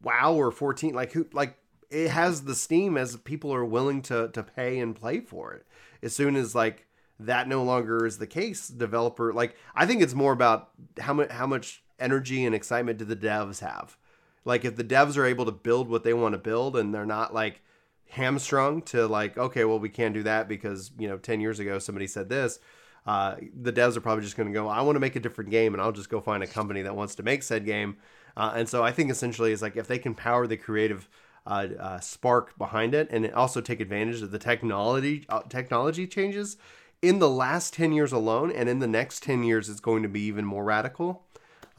wow 0.02 0.34
or 0.34 0.50
14 0.50 0.96
like 0.96 1.12
who 1.12 1.28
like 1.34 1.56
it 1.92 2.10
has 2.10 2.46
the 2.46 2.56
steam 2.56 2.98
as 2.98 3.16
people 3.18 3.54
are 3.54 3.64
willing 3.66 4.02
to 4.04 4.30
to 4.30 4.42
pay 4.42 4.80
and 4.80 4.96
play 4.96 5.20
for 5.20 5.54
it. 5.54 5.68
As 6.02 6.16
soon 6.16 6.36
as 6.36 6.56
like 6.56 6.88
that 7.20 7.48
no 7.48 7.64
longer 7.64 8.06
is 8.06 8.18
the 8.18 8.28
case. 8.28 8.68
Developer 8.68 9.34
like 9.34 9.56
I 9.76 9.86
think 9.86 10.02
it's 10.02 10.14
more 10.14 10.34
about 10.34 10.70
how 11.00 11.14
much 11.14 11.32
how 11.32 11.48
much 11.48 11.84
energy 12.00 12.46
and 12.46 12.56
excitement 12.56 12.98
do 12.98 13.06
the 13.06 13.16
devs 13.16 13.60
have. 13.60 13.98
Like 14.46 14.66
if 14.66 14.76
the 14.76 14.84
devs 14.84 15.18
are 15.18 15.26
able 15.26 15.46
to 15.46 15.52
build 15.52 15.90
what 15.90 16.04
they 16.04 16.14
want 16.14 16.34
to 16.34 16.40
build 16.40 16.76
and 16.76 16.94
they're 16.94 17.06
not 17.06 17.34
like 17.34 17.62
hamstrung 18.10 18.82
to 18.82 19.08
like 19.08 19.38
okay 19.38 19.66
well 19.66 19.80
we 19.80 19.90
can't 19.90 20.16
do 20.16 20.24
that 20.24 20.48
because 20.48 20.92
you 20.98 21.08
know 21.08 21.18
10 21.18 21.40
years 21.40 21.60
ago 21.60 21.78
somebody 21.78 22.08
said 22.08 22.28
this 22.28 22.60
uh, 23.06 23.36
the 23.62 23.72
devs 23.72 23.96
are 23.96 24.02
probably 24.02 24.24
just 24.24 24.36
going 24.36 24.50
to 24.50 24.54
go 24.54 24.68
i 24.68 24.82
want 24.82 24.96
to 24.96 25.00
make 25.00 25.16
a 25.16 25.20
different 25.20 25.52
game 25.52 25.74
and 25.74 25.82
i'll 25.82 25.92
just 25.92 26.10
go 26.10 26.20
find 26.20 26.42
a 26.42 26.48
company 26.48 26.82
that 26.82 26.96
wants 26.96 27.14
to 27.14 27.24
make 27.24 27.44
said 27.44 27.66
game 27.66 27.98
uh, 28.36 28.52
and 28.56 28.68
so 28.68 28.84
i 28.84 28.92
think 28.92 29.12
essentially 29.12 29.52
it's 29.52 29.62
like 29.62 29.78
if 29.78 29.88
they 29.88 30.00
can 30.00 30.16
power 30.16 30.48
the 30.48 30.58
creative 30.58 31.08
uh, 31.46 31.68
uh 31.80 32.00
spark 32.00 32.58
behind 32.58 32.96
it 32.96 33.08
and 33.12 33.32
also 33.34 33.62
take 33.62 33.80
advantage 33.80 34.24
of 34.24 34.32
the 34.32 34.40
technology 34.40 35.26
uh, 35.30 35.42
technology 35.48 36.08
changes 36.08 36.58
in 37.02 37.20
the 37.20 37.30
last 37.30 37.74
10 37.74 37.92
years 37.92 38.12
alone 38.12 38.52
and 38.52 38.68
in 38.68 38.80
the 38.80 38.88
next 38.88 39.24
10 39.24 39.44
years 39.44 39.70
it's 39.70 39.80
going 39.80 40.04
to 40.04 40.10
be 40.10 40.22
even 40.22 40.46
more 40.46 40.64
radical 40.64 41.24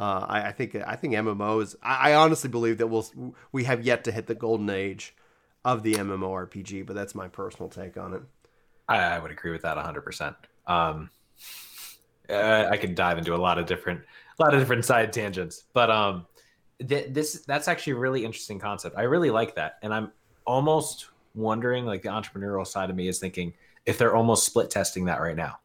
uh, 0.00 0.24
I, 0.26 0.48
I, 0.48 0.52
think 0.52 0.74
I 0.74 0.96
think 0.96 1.12
MMOs. 1.12 1.76
I, 1.82 2.12
I, 2.12 2.14
honestly 2.14 2.48
believe 2.48 2.78
that 2.78 2.86
we'll 2.86 3.34
we 3.52 3.64
have 3.64 3.84
yet 3.84 4.04
to 4.04 4.12
hit 4.12 4.26
the 4.26 4.34
golden 4.34 4.70
age 4.70 5.14
of 5.62 5.82
the 5.82 5.92
MMORPG, 5.92 6.86
but 6.86 6.96
that's 6.96 7.14
my 7.14 7.28
personal 7.28 7.68
take 7.68 7.98
on 7.98 8.14
it. 8.14 8.22
I, 8.88 8.96
I 8.96 9.18
would 9.18 9.30
agree 9.30 9.52
with 9.52 9.60
that 9.60 9.76
100. 9.76 9.98
Um, 9.98 10.02
percent 10.02 10.36
I 12.30 12.76
could 12.78 12.94
dive 12.94 13.18
into 13.18 13.34
a 13.34 13.36
lot 13.36 13.58
of 13.58 13.66
different 13.66 14.00
a 14.38 14.42
lot 14.42 14.54
of 14.54 14.60
different 14.60 14.86
side 14.86 15.12
tangents, 15.12 15.64
but 15.74 15.90
um, 15.90 16.26
th- 16.86 17.12
this 17.12 17.44
that's 17.46 17.68
actually 17.68 17.92
a 17.92 17.96
really 17.96 18.24
interesting 18.24 18.58
concept. 18.58 18.96
I 18.96 19.02
really 19.02 19.30
like 19.30 19.56
that, 19.56 19.78
and 19.82 19.92
I'm 19.92 20.12
almost 20.46 21.08
wondering, 21.34 21.84
like 21.84 22.00
the 22.00 22.08
entrepreneurial 22.08 22.66
side 22.66 22.88
of 22.88 22.96
me 22.96 23.06
is 23.06 23.18
thinking 23.18 23.52
if 23.90 23.98
they're 23.98 24.14
almost 24.14 24.46
split 24.46 24.70
testing 24.70 25.06
that 25.06 25.20
right 25.20 25.34
now. 25.34 25.58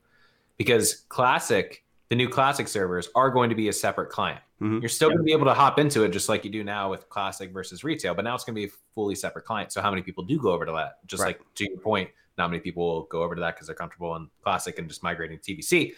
Because 0.58 1.06
Classic, 1.10 1.86
the 2.10 2.16
new 2.16 2.28
Classic 2.28 2.68
servers 2.68 3.08
are 3.14 3.30
going 3.30 3.52
to 3.52 3.56
be 3.56 3.68
a 3.68 3.74
separate 3.74 4.10
client. 4.10 4.42
Mm-hmm. 4.60 4.80
You're 4.80 4.90
still 4.90 5.10
yeah. 5.10 5.16
going 5.16 5.26
to 5.26 5.26
be 5.26 5.32
able 5.32 5.46
to 5.46 5.54
hop 5.54 5.78
into 5.78 6.04
it 6.04 6.10
just 6.10 6.28
like 6.28 6.44
you 6.44 6.50
do 6.50 6.64
now 6.64 6.90
with 6.90 7.08
Classic 7.08 7.54
versus 7.54 7.84
retail, 7.84 8.16
but 8.16 8.26
now 8.26 8.34
it's 8.34 8.44
going 8.44 8.56
to 8.56 8.60
be 8.60 8.66
a 8.66 8.76
fully 8.96 9.14
separate 9.14 9.46
client. 9.46 9.72
So, 9.72 9.80
how 9.80 9.92
many 9.92 10.02
people 10.02 10.24
do 10.24 10.40
go 10.40 10.52
over 10.54 10.66
to 10.66 10.72
that? 10.72 11.06
Just 11.06 11.22
right. 11.22 11.38
like 11.38 11.54
to 11.54 11.70
your 11.70 11.80
point, 11.80 12.10
not 12.40 12.50
many 12.50 12.62
people 12.62 12.84
will 12.84 13.04
go 13.04 13.22
over 13.22 13.36
to 13.36 13.42
that 13.42 13.56
because 13.56 13.68
they're 13.68 13.76
comfortable 13.76 14.16
in 14.16 14.28
Classic 14.44 14.78
and 14.80 14.88
just 14.88 15.04
migrating 15.04 15.38
to 15.38 15.56
TBC. 15.56 15.94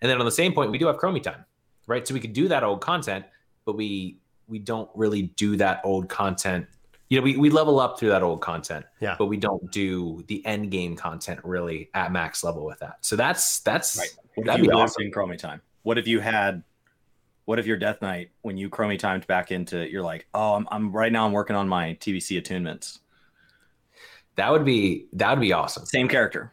And 0.00 0.10
then 0.10 0.18
on 0.18 0.24
the 0.24 0.32
same 0.32 0.54
point, 0.54 0.70
we 0.70 0.78
do 0.78 0.86
have 0.86 0.96
Chromie 0.96 1.22
time, 1.22 1.44
right? 1.86 2.08
So 2.08 2.14
we 2.14 2.20
could 2.20 2.32
do 2.32 2.48
that 2.48 2.62
old 2.64 2.80
content, 2.80 3.26
but 3.66 3.76
we 3.76 4.18
we 4.48 4.60
don't 4.60 4.88
really 4.94 5.22
do 5.22 5.56
that 5.56 5.82
old 5.84 6.08
content 6.08 6.66
you 7.08 7.18
know, 7.18 7.24
we, 7.24 7.36
we 7.36 7.50
level 7.50 7.78
up 7.78 7.98
through 7.98 8.08
that 8.10 8.22
old 8.22 8.40
content, 8.40 8.84
yeah, 9.00 9.16
but 9.18 9.26
we 9.26 9.36
don't 9.36 9.70
do 9.70 10.24
the 10.26 10.44
end 10.44 10.70
game 10.70 10.96
content 10.96 11.40
really 11.44 11.90
at 11.94 12.12
max 12.12 12.42
level 12.42 12.64
with 12.64 12.78
that. 12.80 12.96
So 13.00 13.16
that's 13.16 13.60
that's 13.60 13.98
right. 13.98 14.44
That'd 14.44 14.66
be 14.66 14.70
awesome. 14.70 15.04
in 15.04 15.12
Chromie 15.12 15.38
time? 15.38 15.60
What 15.82 15.98
if 15.98 16.06
you 16.06 16.20
had? 16.20 16.62
What 17.44 17.60
if 17.60 17.66
your 17.66 17.76
Death 17.76 18.02
Knight, 18.02 18.30
when 18.42 18.56
you 18.56 18.68
Chromie 18.68 18.98
timed 18.98 19.26
back 19.28 19.52
into, 19.52 19.88
you're 19.88 20.02
like, 20.02 20.26
oh, 20.34 20.54
I'm, 20.54 20.66
I'm 20.72 20.92
right 20.92 21.12
now 21.12 21.26
I'm 21.26 21.32
working 21.32 21.54
on 21.54 21.68
my 21.68 21.96
TBC 22.00 22.42
attunements. 22.42 22.98
That 24.34 24.50
would 24.50 24.64
be 24.64 25.06
that 25.12 25.30
would 25.30 25.40
be 25.40 25.52
awesome. 25.52 25.86
Same 25.86 26.08
character. 26.08 26.52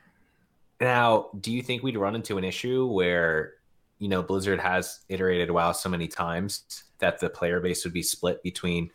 Now, 0.80 1.30
do 1.40 1.52
you 1.52 1.64
think 1.64 1.82
we'd 1.82 1.98
run 1.98 2.16
into 2.16 2.38
an 2.38 2.44
issue 2.44 2.86
where 2.86 3.54
you 4.04 4.10
know, 4.10 4.22
Blizzard 4.22 4.60
has 4.60 5.00
iterated 5.08 5.50
WoW 5.50 5.72
so 5.72 5.88
many 5.88 6.10
times 6.10 6.84
that 7.00 7.22
the 7.22 7.30
player 7.30 7.62
base 7.62 7.86
would 7.86 7.94
be 7.94 8.04
split 8.04 8.44
between 8.44 8.92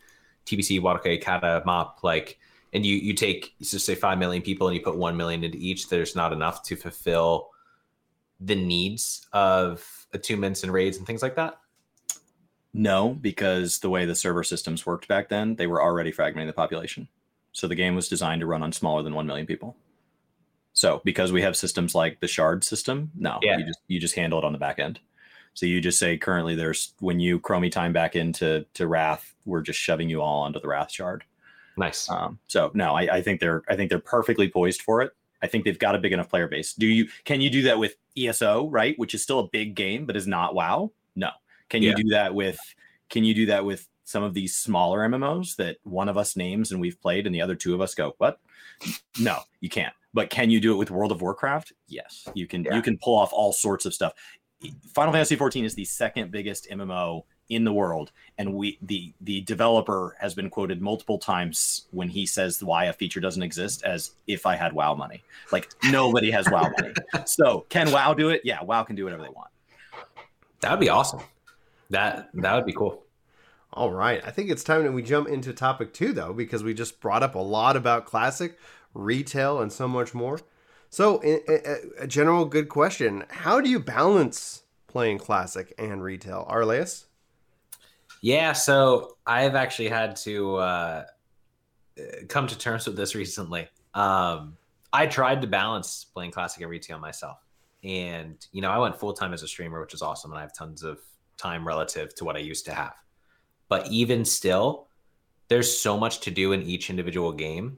TBC, 0.49 0.81
Wadaka, 0.81 1.21
Kata, 1.21 1.61
MOP, 1.65 2.03
like, 2.03 2.39
and 2.73 2.85
you 2.85 2.95
you 2.95 3.13
take 3.13 3.53
just 3.61 3.85
say 3.85 3.95
five 3.95 4.17
million 4.17 4.41
people 4.41 4.67
and 4.67 4.75
you 4.75 4.81
put 4.83 4.97
one 4.97 5.17
million 5.17 5.43
into 5.43 5.57
each. 5.57 5.89
There's 5.89 6.15
not 6.15 6.33
enough 6.33 6.63
to 6.63 6.75
fulfill 6.75 7.49
the 8.39 8.55
needs 8.55 9.27
of 9.33 10.07
attunements 10.13 10.63
and 10.63 10.71
raids 10.71 10.97
and 10.97 11.05
things 11.05 11.21
like 11.21 11.35
that. 11.35 11.59
No, 12.73 13.09
because 13.09 13.79
the 13.79 13.89
way 13.89 14.05
the 14.05 14.15
server 14.15 14.43
systems 14.43 14.85
worked 14.85 15.07
back 15.07 15.29
then, 15.29 15.55
they 15.55 15.67
were 15.67 15.81
already 15.81 16.11
fragmenting 16.11 16.47
the 16.47 16.53
population. 16.53 17.07
So 17.51 17.67
the 17.67 17.75
game 17.75 17.95
was 17.95 18.07
designed 18.07 18.41
to 18.41 18.45
run 18.45 18.61
on 18.61 18.71
smaller 18.71 19.01
than 19.01 19.15
1 19.15 19.25
million 19.25 19.47
people. 19.47 19.75
So 20.73 21.01
because 21.03 21.31
we 21.31 21.41
have 21.41 21.57
systems 21.57 21.95
like 21.95 22.19
the 22.19 22.27
shard 22.27 22.63
system, 22.63 23.11
no, 23.15 23.39
Yeah. 23.41 23.57
you 23.57 23.65
just 23.65 23.79
you 23.87 23.99
just 23.99 24.15
handle 24.15 24.39
it 24.39 24.45
on 24.45 24.53
the 24.53 24.59
back 24.59 24.77
end. 24.79 24.99
So 25.59 25.65
you 25.65 25.81
just 25.81 25.99
say 25.99 26.15
currently 26.17 26.55
there's 26.55 26.93
when 27.01 27.19
you 27.19 27.37
chromie 27.37 27.69
time 27.69 27.91
back 27.91 28.15
into 28.15 28.65
to 28.75 28.87
Wrath, 28.87 29.33
we're 29.43 29.59
just 29.59 29.77
shoving 29.77 30.07
you 30.09 30.21
all 30.21 30.39
onto 30.43 30.57
the 30.57 30.69
Wrath 30.69 30.89
shard. 30.89 31.25
Nice. 31.75 32.09
Um, 32.09 32.39
so 32.47 32.71
no, 32.73 32.95
I, 32.95 33.17
I 33.17 33.21
think 33.21 33.41
they're 33.41 33.63
I 33.67 33.75
think 33.75 33.89
they're 33.89 33.99
perfectly 33.99 34.47
poised 34.49 34.81
for 34.83 35.01
it. 35.01 35.11
I 35.41 35.47
think 35.47 35.65
they've 35.65 35.77
got 35.77 35.95
a 35.95 35.99
big 35.99 36.13
enough 36.13 36.29
player 36.29 36.47
base. 36.47 36.71
Do 36.73 36.87
you 36.87 37.09
can 37.25 37.41
you 37.41 37.49
do 37.49 37.61
that 37.63 37.77
with 37.77 37.95
ESO, 38.17 38.69
right? 38.69 38.97
Which 38.97 39.13
is 39.13 39.21
still 39.21 39.39
a 39.39 39.49
big 39.49 39.75
game, 39.75 40.05
but 40.05 40.15
is 40.15 40.27
not 40.27 40.55
WoW? 40.55 40.93
No. 41.17 41.31
Can 41.67 41.83
you 41.83 41.89
Yeah. 41.89 41.95
do 41.95 42.03
that 42.11 42.33
with 42.33 42.57
can 43.09 43.25
you 43.25 43.33
do 43.33 43.45
that 43.47 43.65
with 43.65 43.85
some 44.05 44.23
of 44.23 44.33
these 44.33 44.55
smaller 44.55 44.99
MMOs 45.01 45.57
that 45.57 45.75
one 45.83 46.07
of 46.07 46.17
us 46.17 46.37
names 46.37 46.71
and 46.71 46.79
we've 46.79 47.01
played 47.01 47.25
and 47.25 47.35
the 47.35 47.41
other 47.41 47.55
two 47.55 47.73
of 47.73 47.81
us 47.81 47.93
go, 47.95 48.15
what? 48.17 48.39
No, 49.19 49.39
you 49.59 49.67
can't. 49.67 49.93
But 50.13 50.29
can 50.31 50.49
you 50.49 50.59
do 50.59 50.73
it 50.73 50.77
with 50.77 50.89
World 50.89 51.11
of 51.11 51.21
Warcraft? 51.21 51.73
Yes. 51.87 52.27
You 52.33 52.47
can 52.47 52.63
Yeah. 52.63 52.75
you 52.75 52.81
can 52.81 52.97
pull 52.97 53.15
off 53.17 53.31
all 53.33 53.51
sorts 53.51 53.85
of 53.85 53.93
stuff. 53.93 54.13
Final 54.93 55.13
Fantasy 55.13 55.35
14 55.35 55.65
is 55.65 55.75
the 55.75 55.85
second 55.85 56.31
biggest 56.31 56.69
MMO 56.69 57.23
in 57.49 57.63
the 57.63 57.73
world 57.73 58.11
and 58.37 58.53
we 58.53 58.77
the 58.81 59.11
the 59.21 59.41
developer 59.41 60.15
has 60.19 60.35
been 60.35 60.49
quoted 60.51 60.81
multiple 60.81 61.17
times 61.17 61.87
when 61.91 62.07
he 62.07 62.25
says 62.25 62.63
why 62.63 62.85
a 62.85 62.93
feature 62.93 63.19
doesn't 63.19 63.41
exist 63.41 63.83
as 63.83 64.11
if 64.27 64.45
I 64.45 64.55
had 64.55 64.73
WoW 64.73 64.93
money. 64.93 65.23
Like 65.51 65.69
nobody 65.89 66.29
has 66.31 66.47
WoW 66.49 66.69
money. 66.79 66.93
So 67.25 67.65
can 67.69 67.91
WoW 67.91 68.13
do 68.13 68.29
it? 68.29 68.41
Yeah, 68.43 68.63
WoW 68.63 68.83
can 68.83 68.95
do 68.95 69.03
whatever 69.03 69.23
they 69.23 69.29
want. 69.29 69.49
that 70.61 70.71
would 70.71 70.79
be 70.79 70.89
awesome. 70.89 71.21
That 71.89 72.29
that 72.35 72.55
would 72.55 72.65
be 72.65 72.73
cool. 72.73 73.03
All 73.73 73.91
right. 73.91 74.21
I 74.25 74.31
think 74.31 74.49
it's 74.49 74.63
time 74.63 74.83
that 74.83 74.91
we 74.91 75.03
jump 75.03 75.27
into 75.27 75.53
topic 75.53 75.93
two, 75.93 76.11
though, 76.11 76.33
because 76.33 76.63
we 76.63 76.73
just 76.73 76.99
brought 76.99 77.21
up 77.21 77.35
a 77.35 77.39
lot 77.39 77.75
about 77.75 78.05
classic, 78.05 78.57
retail, 78.93 79.61
and 79.61 79.71
so 79.71 79.87
much 79.87 80.13
more. 80.13 80.39
So, 80.89 81.21
a, 81.23 82.07
general 82.07 82.45
good 82.45 82.69
question 82.69 83.25
How 83.29 83.61
do 83.61 83.69
you 83.69 83.79
balance 83.79 84.63
playing 84.87 85.19
classic 85.19 85.73
and 85.77 86.03
retail? 86.03 86.47
Arlaeus? 86.49 87.05
Yeah, 88.21 88.53
so 88.53 89.17
I've 89.25 89.55
actually 89.55 89.89
had 89.89 90.15
to 90.17 90.55
uh, 90.57 91.03
come 92.27 92.47
to 92.47 92.57
terms 92.57 92.85
with 92.85 92.97
this 92.97 93.15
recently. 93.15 93.69
Um, 93.93 94.57
I 94.91 95.05
tried 95.05 95.41
to 95.41 95.47
balance 95.47 96.05
playing 96.05 96.31
classic 96.31 96.61
and 96.61 96.69
retail 96.69 96.99
myself, 96.99 97.37
and 97.83 98.35
you 98.51 98.61
know, 98.61 98.71
I 98.71 98.79
went 98.79 98.99
full 98.99 99.13
time 99.13 99.33
as 99.33 99.43
a 99.43 99.47
streamer, 99.47 99.79
which 99.79 99.93
is 99.93 100.01
awesome, 100.01 100.31
and 100.31 100.39
I 100.39 100.41
have 100.41 100.55
tons 100.55 100.83
of 100.83 100.99
time 101.37 101.65
relative 101.65 102.13
to 102.15 102.25
what 102.25 102.35
I 102.35 102.39
used 102.39 102.65
to 102.65 102.73
have. 102.73 102.95
But 103.69 103.87
even 103.91 104.25
still, 104.25 104.87
there's 105.47 105.79
so 105.79 105.97
much 105.97 106.21
to 106.21 106.31
do 106.31 106.51
in 106.51 106.63
each 106.63 106.89
individual 106.89 107.31
game 107.31 107.77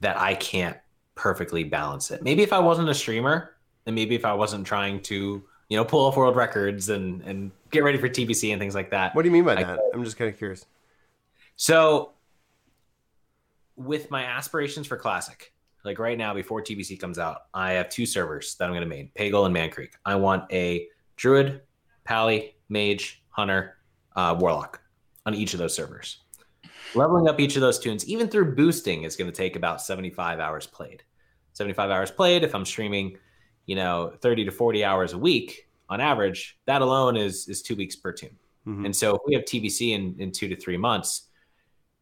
that 0.00 0.16
I 0.16 0.34
can't 0.34 0.76
perfectly 1.18 1.64
balance 1.64 2.10
it. 2.10 2.22
Maybe 2.22 2.42
if 2.42 2.52
I 2.52 2.60
wasn't 2.60 2.88
a 2.88 2.94
streamer, 2.94 3.56
and 3.84 3.94
maybe 3.94 4.14
if 4.14 4.24
I 4.24 4.32
wasn't 4.32 4.66
trying 4.66 5.02
to, 5.02 5.42
you 5.68 5.76
know, 5.76 5.84
pull 5.84 6.06
off 6.06 6.16
world 6.16 6.36
records 6.36 6.88
and 6.88 7.20
and 7.22 7.50
get 7.70 7.82
ready 7.84 7.98
for 7.98 8.08
TBC 8.08 8.52
and 8.52 8.60
things 8.60 8.74
like 8.74 8.90
that. 8.90 9.14
What 9.14 9.22
do 9.22 9.28
you 9.28 9.32
mean 9.32 9.44
by 9.44 9.56
I- 9.56 9.64
that? 9.64 9.80
I'm 9.92 10.04
just 10.04 10.16
kind 10.16 10.30
of 10.30 10.38
curious. 10.38 10.64
So, 11.56 12.12
with 13.76 14.10
my 14.10 14.24
aspirations 14.24 14.86
for 14.86 14.96
Classic, 14.96 15.52
like 15.84 15.98
right 15.98 16.16
now, 16.16 16.32
before 16.32 16.62
TBC 16.62 17.00
comes 17.00 17.18
out, 17.18 17.42
I 17.52 17.72
have 17.72 17.88
two 17.88 18.06
servers 18.06 18.54
that 18.54 18.66
I'm 18.66 18.70
going 18.70 18.82
to 18.82 18.88
main 18.88 19.10
Pagle 19.18 19.44
and 19.46 19.54
Mankrik. 19.54 19.90
I 20.04 20.14
want 20.14 20.50
a 20.52 20.86
Druid, 21.16 21.62
Pally, 22.04 22.54
Mage, 22.68 23.22
Hunter, 23.30 23.76
uh, 24.14 24.36
Warlock 24.38 24.80
on 25.26 25.34
each 25.34 25.52
of 25.52 25.58
those 25.58 25.74
servers. 25.74 26.18
Leveling 26.94 27.28
up 27.28 27.40
each 27.40 27.56
of 27.56 27.60
those 27.60 27.78
toons, 27.78 28.06
even 28.08 28.28
through 28.28 28.54
boosting, 28.54 29.02
is 29.02 29.16
going 29.16 29.30
to 29.30 29.36
take 29.36 29.56
about 29.56 29.82
75 29.82 30.38
hours 30.38 30.66
played. 30.66 31.02
75 31.58 31.90
hours 31.90 32.10
played, 32.10 32.44
if 32.44 32.54
I'm 32.54 32.64
streaming, 32.64 33.18
you 33.66 33.76
know, 33.76 34.14
30 34.22 34.46
to 34.46 34.50
40 34.50 34.84
hours 34.84 35.12
a 35.12 35.18
week 35.18 35.68
on 35.90 36.00
average, 36.00 36.58
that 36.66 36.80
alone 36.80 37.16
is 37.16 37.48
is 37.48 37.60
two 37.60 37.76
weeks 37.76 37.96
per 37.96 38.12
toon. 38.12 38.36
Mhm. 38.66 38.86
And 38.86 38.96
so 38.96 39.16
if 39.16 39.20
we 39.26 39.34
have 39.34 39.44
TBC 39.44 39.92
in, 39.92 40.14
in 40.18 40.32
two 40.32 40.48
to 40.48 40.56
three 40.56 40.76
months, 40.76 41.28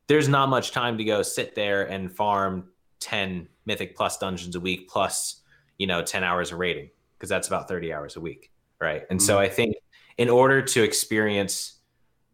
there's 0.09 0.29
not 0.29 0.49
much 0.49 0.71
time 0.71 0.99
to 0.99 1.05
go 1.05 1.23
sit 1.23 1.55
there 1.55 1.85
and 1.85 2.13
farm 2.13 2.69
10 3.01 3.49
mythic 3.65 3.97
plus 3.97 4.19
dungeons 4.19 4.55
a 4.55 4.61
week 4.61 4.89
plus, 4.89 5.43
you 5.79 5.87
know, 5.87 6.03
10 6.03 6.23
hours 6.23 6.53
of 6.53 6.59
rating 6.59 6.91
because 7.17 7.29
that's 7.29 7.49
about 7.49 7.69
30 7.69 7.93
hours 7.93 8.17
a 8.17 8.21
week. 8.21 8.53
Right. 8.81 9.05
And 9.11 9.21
so 9.21 9.39
I 9.39 9.49
think 9.49 9.77
in 10.19 10.29
order 10.29 10.61
to 10.61 10.83
experience 10.83 11.81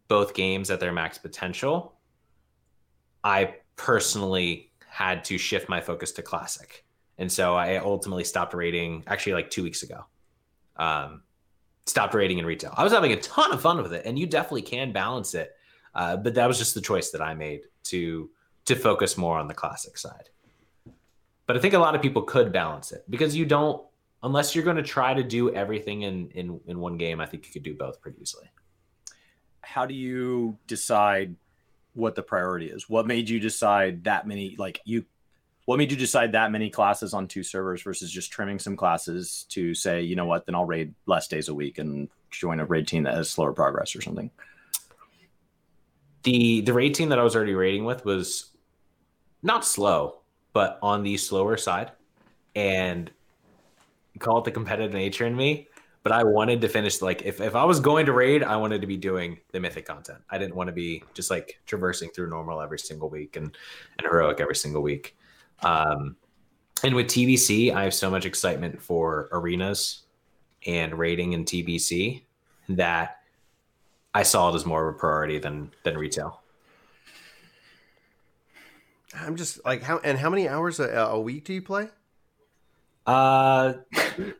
both 0.07 0.33
games 0.33 0.69
at 0.69 0.79
their 0.79 0.91
max 0.91 1.17
potential, 1.17 1.95
I 3.23 3.55
personally 3.77 4.71
had 4.87 5.23
to 5.25 5.37
shift 5.37 5.69
my 5.69 5.81
focus 5.81 6.11
to 6.13 6.21
classic. 6.21 6.82
And 7.17 7.31
so 7.31 7.55
I 7.55 7.77
ultimately 7.77 8.23
stopped 8.23 8.53
rating 8.53 9.03
actually 9.07 9.33
like 9.33 9.49
two 9.49 9.63
weeks 9.63 9.83
ago. 9.83 10.05
Um, 10.77 11.23
stopped 11.85 12.13
rating 12.13 12.39
in 12.39 12.45
retail. 12.45 12.73
I 12.75 12.83
was 12.83 12.93
having 12.93 13.11
a 13.11 13.19
ton 13.19 13.51
of 13.53 13.61
fun 13.61 13.81
with 13.81 13.93
it, 13.93 14.05
and 14.05 14.17
you 14.17 14.25
definitely 14.25 14.61
can 14.63 14.91
balance 14.91 15.33
it. 15.33 15.55
Uh, 15.93 16.17
but 16.17 16.33
that 16.35 16.47
was 16.47 16.57
just 16.57 16.73
the 16.73 16.81
choice 16.81 17.11
that 17.11 17.21
I 17.21 17.35
made 17.35 17.61
to 17.85 18.29
to 18.65 18.75
focus 18.75 19.17
more 19.17 19.37
on 19.37 19.47
the 19.47 19.53
classic 19.53 19.97
side. 19.97 20.29
But 21.45 21.57
I 21.57 21.59
think 21.59 21.73
a 21.73 21.79
lot 21.79 21.95
of 21.95 22.01
people 22.01 22.21
could 22.21 22.53
balance 22.53 22.93
it 22.93 23.03
because 23.09 23.35
you 23.35 23.45
don't, 23.45 23.85
unless 24.23 24.55
you're 24.55 24.63
going 24.63 24.77
to 24.77 24.83
try 24.83 25.13
to 25.13 25.23
do 25.23 25.53
everything 25.53 26.03
in 26.03 26.29
in 26.29 26.59
in 26.65 26.79
one 26.79 26.97
game. 26.97 27.19
I 27.19 27.25
think 27.25 27.45
you 27.45 27.53
could 27.53 27.63
do 27.63 27.75
both 27.75 28.01
pretty 28.01 28.21
easily. 28.21 28.49
How 29.61 29.85
do 29.85 29.93
you 29.93 30.57
decide 30.67 31.35
what 31.93 32.15
the 32.15 32.23
priority 32.23 32.67
is? 32.67 32.89
What 32.89 33.05
made 33.05 33.29
you 33.29 33.39
decide 33.39 34.05
that 34.05 34.27
many 34.27 34.55
like 34.57 34.79
you 34.85 35.05
what 35.65 35.77
made 35.77 35.91
you 35.91 35.97
decide 35.97 36.31
that 36.33 36.51
many 36.51 36.69
classes 36.69 37.13
on 37.13 37.27
two 37.27 37.43
servers 37.43 37.81
versus 37.81 38.11
just 38.11 38.31
trimming 38.31 38.59
some 38.59 38.75
classes 38.75 39.45
to 39.49 39.73
say, 39.73 40.01
you 40.01 40.15
know 40.15 40.25
what, 40.25 40.45
then 40.45 40.55
I'll 40.55 40.65
raid 40.65 40.93
less 41.05 41.27
days 41.27 41.47
a 41.47 41.53
week 41.53 41.77
and 41.77 42.09
join 42.31 42.59
a 42.59 42.65
raid 42.65 42.87
team 42.87 43.03
that 43.03 43.15
has 43.15 43.29
slower 43.29 43.53
progress 43.53 43.95
or 43.95 44.01
something? 44.01 44.29
the 46.23 46.61
the 46.61 46.73
raid 46.73 46.95
team 46.95 47.09
that 47.09 47.19
I 47.19 47.23
was 47.23 47.35
already 47.35 47.53
raiding 47.53 47.85
with 47.85 48.03
was 48.05 48.51
not 49.41 49.65
slow, 49.65 50.21
but 50.53 50.79
on 50.81 51.03
the 51.03 51.17
slower 51.17 51.57
side. 51.57 51.91
And 52.55 53.11
call 54.19 54.39
it 54.39 54.45
the 54.45 54.51
competitive 54.51 54.93
nature 54.93 55.25
in 55.25 55.35
me. 55.35 55.67
But 56.03 56.11
I 56.11 56.23
wanted 56.23 56.61
to 56.61 56.67
finish 56.67 57.01
like 57.01 57.21
if, 57.23 57.39
if 57.39 57.55
I 57.55 57.63
was 57.63 57.79
going 57.79 58.05
to 58.07 58.13
raid, 58.13 58.43
I 58.43 58.57
wanted 58.57 58.81
to 58.81 58.87
be 58.87 58.97
doing 58.97 59.39
the 59.51 59.59
mythic 59.59 59.85
content. 59.85 60.19
I 60.29 60.37
didn't 60.37 60.55
want 60.55 60.67
to 60.67 60.73
be 60.73 61.03
just 61.13 61.31
like 61.31 61.59
traversing 61.65 62.09
through 62.09 62.29
normal 62.29 62.61
every 62.61 62.79
single 62.79 63.09
week 63.09 63.37
and, 63.37 63.45
and 63.97 64.07
heroic 64.07 64.41
every 64.41 64.55
single 64.55 64.81
week. 64.81 65.15
Um, 65.63 66.15
and 66.83 66.95
with 66.95 67.07
TBC, 67.07 67.73
I 67.73 67.83
have 67.83 67.93
so 67.93 68.09
much 68.09 68.25
excitement 68.25 68.81
for 68.81 69.29
arenas 69.31 70.03
and 70.65 70.97
raiding 70.97 71.33
in 71.33 71.45
TBC 71.45 72.23
that 72.69 73.19
I 74.13 74.23
saw 74.23 74.51
it 74.51 74.55
as 74.55 74.65
more 74.65 74.87
of 74.87 74.95
a 74.95 74.97
priority 74.97 75.39
than 75.39 75.71
than 75.83 75.97
retail. 75.97 76.41
I'm 79.15 79.35
just 79.35 79.63
like, 79.65 79.83
how 79.83 79.99
and 79.99 80.17
how 80.17 80.29
many 80.29 80.47
hours 80.47 80.79
a, 80.79 80.89
a 80.89 81.19
week 81.19 81.45
do 81.45 81.53
you 81.53 81.61
play? 81.61 81.89
Uh, 83.05 83.73
I'm 83.95 84.33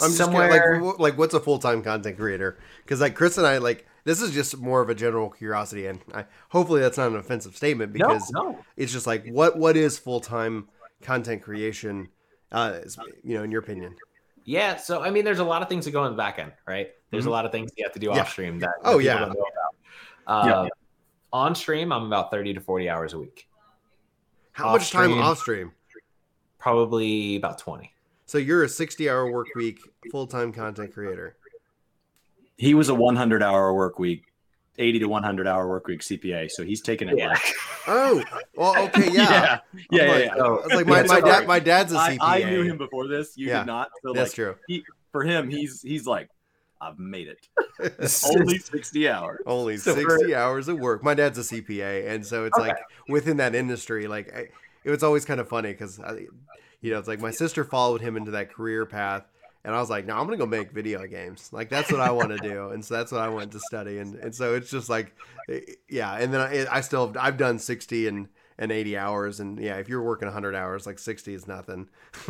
just 0.00 0.16
somewhere 0.16 0.50
kinda 0.50 0.84
like, 0.84 0.98
like 0.98 1.18
what's 1.18 1.34
a 1.34 1.40
full 1.40 1.58
time 1.58 1.82
content 1.82 2.18
creator? 2.18 2.58
Because 2.82 3.00
like 3.00 3.14
Chris 3.14 3.38
and 3.38 3.46
I, 3.46 3.58
like 3.58 3.86
this 4.04 4.20
is 4.22 4.30
just 4.32 4.58
more 4.58 4.80
of 4.80 4.88
a 4.90 4.94
general 4.94 5.30
curiosity, 5.30 5.86
and 5.86 5.98
I, 6.14 6.24
hopefully 6.50 6.80
that's 6.80 6.98
not 6.98 7.08
an 7.08 7.16
offensive 7.16 7.56
statement 7.56 7.92
because 7.92 8.30
no. 8.32 8.58
it's 8.76 8.92
just 8.92 9.06
like 9.06 9.26
what 9.28 9.58
what 9.58 9.76
is 9.76 9.98
full 9.98 10.20
time 10.20 10.68
content 11.02 11.42
creation? 11.42 12.08
Uh, 12.52 12.80
you 13.24 13.36
know, 13.36 13.42
in 13.42 13.50
your 13.50 13.60
opinion. 13.60 13.96
Yeah, 14.44 14.76
so 14.76 15.02
I 15.02 15.10
mean, 15.10 15.24
there's 15.24 15.38
a 15.38 15.44
lot 15.44 15.62
of 15.62 15.68
things 15.68 15.84
that 15.86 15.90
go 15.92 16.04
in 16.04 16.12
the 16.12 16.16
back 16.16 16.38
end, 16.38 16.52
right? 16.66 16.90
There's 17.10 17.24
Mhm. 17.24 17.28
a 17.28 17.30
lot 17.30 17.46
of 17.46 17.52
things 17.52 17.70
you 17.76 17.84
have 17.84 17.92
to 17.94 17.98
do 17.98 18.08
Yeah. 18.08 18.20
off 18.20 18.30
stream 18.30 18.58
that 18.60 18.74
Oh, 18.84 18.98
yeah. 18.98 19.18
don't 19.20 19.28
know 19.30 19.44
about. 20.26 20.46
Yeah. 20.46 20.60
Uh, 20.60 20.68
On 21.32 21.54
stream, 21.54 21.90
I'm 21.92 22.04
about 22.06 22.30
30 22.30 22.54
to 22.54 22.60
40 22.60 22.88
hours 22.88 23.12
a 23.12 23.18
week, 23.18 23.48
How 24.52 24.66
Off 24.68 24.72
much 24.74 24.90
time 24.92 25.10
stream. 25.10 25.22
off 25.22 25.38
stream? 25.38 25.72
probably 26.58 27.36
about 27.36 27.58
20. 27.58 27.92
So 28.26 28.38
you're 28.38 28.62
a 28.64 28.68
60 28.68 29.08
hour 29.10 29.30
work 29.30 29.48
week 29.56 29.80
full 30.10 30.26
time 30.26 30.52
content 30.52 30.92
creator. 30.94 31.36
He 32.56 32.74
was 32.74 32.88
a 32.88 32.94
100 32.94 33.42
hour 33.42 33.74
work 33.74 33.98
week, 33.98 34.24
80 34.78 35.00
to 35.00 35.06
100 35.06 35.46
hour 35.46 35.68
work 35.68 35.86
week 35.86 36.00
CPA. 36.00 36.50
So 36.50 36.64
he's 36.64 36.80
taking 36.80 37.08
it. 37.08 37.18
Yeah. 37.18 37.28
like- 37.28 37.54
Oh, 37.86 38.24
well, 38.56 38.78
okay, 38.86 39.10
yeah. 39.12 39.12
yeah, 39.12 39.58
yeah, 39.90 40.02
I'm 40.02 40.08
yeah, 40.08 40.12
like, 40.14 40.24
yeah. 40.24 40.34
So, 40.36 40.44
I 40.46 40.48
was 40.66 40.72
like, 40.74 40.86
my, 40.86 41.02
my 41.02 41.20
dad, 41.20 41.46
my 41.46 41.58
dad's 41.58 41.92
a 41.92 41.98
I, 41.98 42.16
CPA. 42.16 42.18
I 42.22 42.42
knew 42.44 42.62
him 42.62 42.78
before 42.78 43.08
this. 43.08 43.36
You 43.36 43.48
Yeah, 43.48 43.58
did 43.58 43.66
not. 43.66 43.90
So 44.02 44.14
That's 44.14 44.30
like, 44.30 44.34
true. 44.34 44.54
he, 44.66 44.84
for 45.12 45.22
him, 45.22 45.50
he's 45.50 45.82
he's 45.82 46.06
like 46.06 46.30
I've 46.80 46.98
made 46.98 47.28
it. 47.28 47.46
Only 48.38 48.58
60 48.58 49.08
hours. 49.10 49.40
Only 49.44 49.76
So 49.76 49.94
60 49.94 50.02
for- 50.30 50.34
hours 50.34 50.68
of 50.68 50.78
work. 50.78 51.02
My 51.04 51.12
dad's 51.12 51.36
a 51.38 51.42
CPA, 51.42 52.08
and 52.08 52.24
so 52.26 52.46
it's 52.46 52.56
Okay. 52.58 52.68
like 52.68 52.78
within 53.08 53.36
that 53.36 53.54
industry, 53.54 54.06
like 54.06 54.34
I, 54.34 54.48
it 54.82 54.90
was 54.90 55.02
always 55.02 55.26
kind 55.26 55.38
of 55.40 55.46
funny 55.48 55.72
because, 55.72 55.98
you 56.80 56.90
know, 56.90 56.98
it's 56.98 57.08
like 57.08 57.20
my 57.20 57.30
sister 57.32 57.64
followed 57.64 58.00
him 58.00 58.16
into 58.16 58.30
that 58.30 58.50
career 58.52 58.86
path, 58.86 59.24
and 59.64 59.74
I 59.74 59.80
was 59.80 59.88
like, 59.88 60.04
no, 60.04 60.14
I'm 60.14 60.26
gonna 60.26 60.36
go 60.36 60.46
make 60.46 60.70
video 60.72 61.06
games. 61.06 61.48
Like 61.52 61.68
that's 61.68 61.90
what 61.90 62.00
I 62.00 62.10
want 62.10 62.30
to 62.30 62.36
do, 62.38 62.70
and 62.70 62.84
so 62.84 62.94
that's 62.94 63.10
what 63.10 63.22
I 63.22 63.28
went 63.28 63.52
to 63.52 63.60
study, 63.60 63.98
and 63.98 64.14
and 64.16 64.34
so 64.34 64.54
it's 64.54 64.70
just 64.70 64.88
like, 64.88 65.14
eh, 65.48 65.60
yeah. 65.88 66.16
And 66.16 66.32
then 66.32 66.40
I, 66.40 66.66
I 66.70 66.80
still 66.82 67.06
have, 67.06 67.16
I've 67.16 67.36
done 67.36 67.58
60 67.58 68.08
and 68.08 68.28
and 68.58 68.70
80 68.70 68.96
hours, 68.96 69.40
and 69.40 69.58
yeah, 69.58 69.76
if 69.76 69.88
you're 69.88 70.02
working 70.02 70.26
100 70.26 70.54
hours, 70.54 70.86
like 70.86 70.98
60 70.98 71.34
is 71.34 71.48
nothing. 71.48 71.88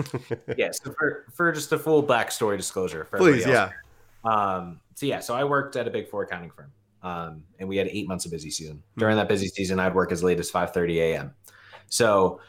yeah. 0.57 0.70
So 0.70 0.92
for 0.92 1.27
for 1.33 1.53
just 1.53 1.73
a 1.73 1.79
full 1.79 2.03
backstory 2.03 2.57
disclosure 2.57 3.05
for 3.05 3.18
Please, 3.18 3.47
else. 3.47 3.70
yeah. 4.25 4.31
Um, 4.31 4.81
so 4.94 5.07
yeah, 5.07 5.20
so 5.20 5.35
I 5.35 5.44
worked 5.44 5.77
at 5.77 5.88
a 5.88 5.90
big 5.90 6.09
four 6.09 6.23
accounting 6.23 6.51
firm, 6.51 6.73
um, 7.03 7.42
and 7.59 7.68
we 7.68 7.77
had 7.77 7.88
eight 7.88 8.07
months 8.07 8.25
of 8.25 8.31
busy 8.31 8.51
season. 8.51 8.83
During 8.97 9.16
that 9.16 9.29
busy 9.29 9.49
season, 9.49 9.81
I'd 9.81 9.94
work 9.94 10.12
as 10.12 10.23
late 10.23 10.38
as 10.38 10.51
five 10.51 10.73
thirty 10.73 11.01
a.m. 11.01 11.35
So 11.88 12.40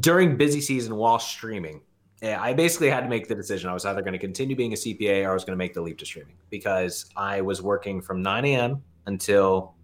during 0.00 0.36
busy 0.36 0.60
season, 0.60 0.96
while 0.96 1.18
streaming, 1.18 1.82
I 2.22 2.52
basically 2.52 2.88
had 2.88 3.00
to 3.00 3.08
make 3.08 3.26
the 3.28 3.34
decision. 3.34 3.68
I 3.68 3.74
was 3.74 3.84
either 3.84 4.00
going 4.00 4.12
to 4.12 4.18
continue 4.18 4.54
being 4.54 4.72
a 4.72 4.76
CPA 4.76 5.24
or 5.26 5.30
I 5.30 5.34
was 5.34 5.44
going 5.44 5.54
to 5.54 5.58
make 5.58 5.74
the 5.74 5.80
leap 5.82 5.98
to 5.98 6.06
streaming 6.06 6.36
because 6.50 7.06
I 7.16 7.40
was 7.40 7.60
working 7.62 8.00
from 8.00 8.22
nine 8.22 8.44
a.m. 8.44 8.82
until 9.06 9.74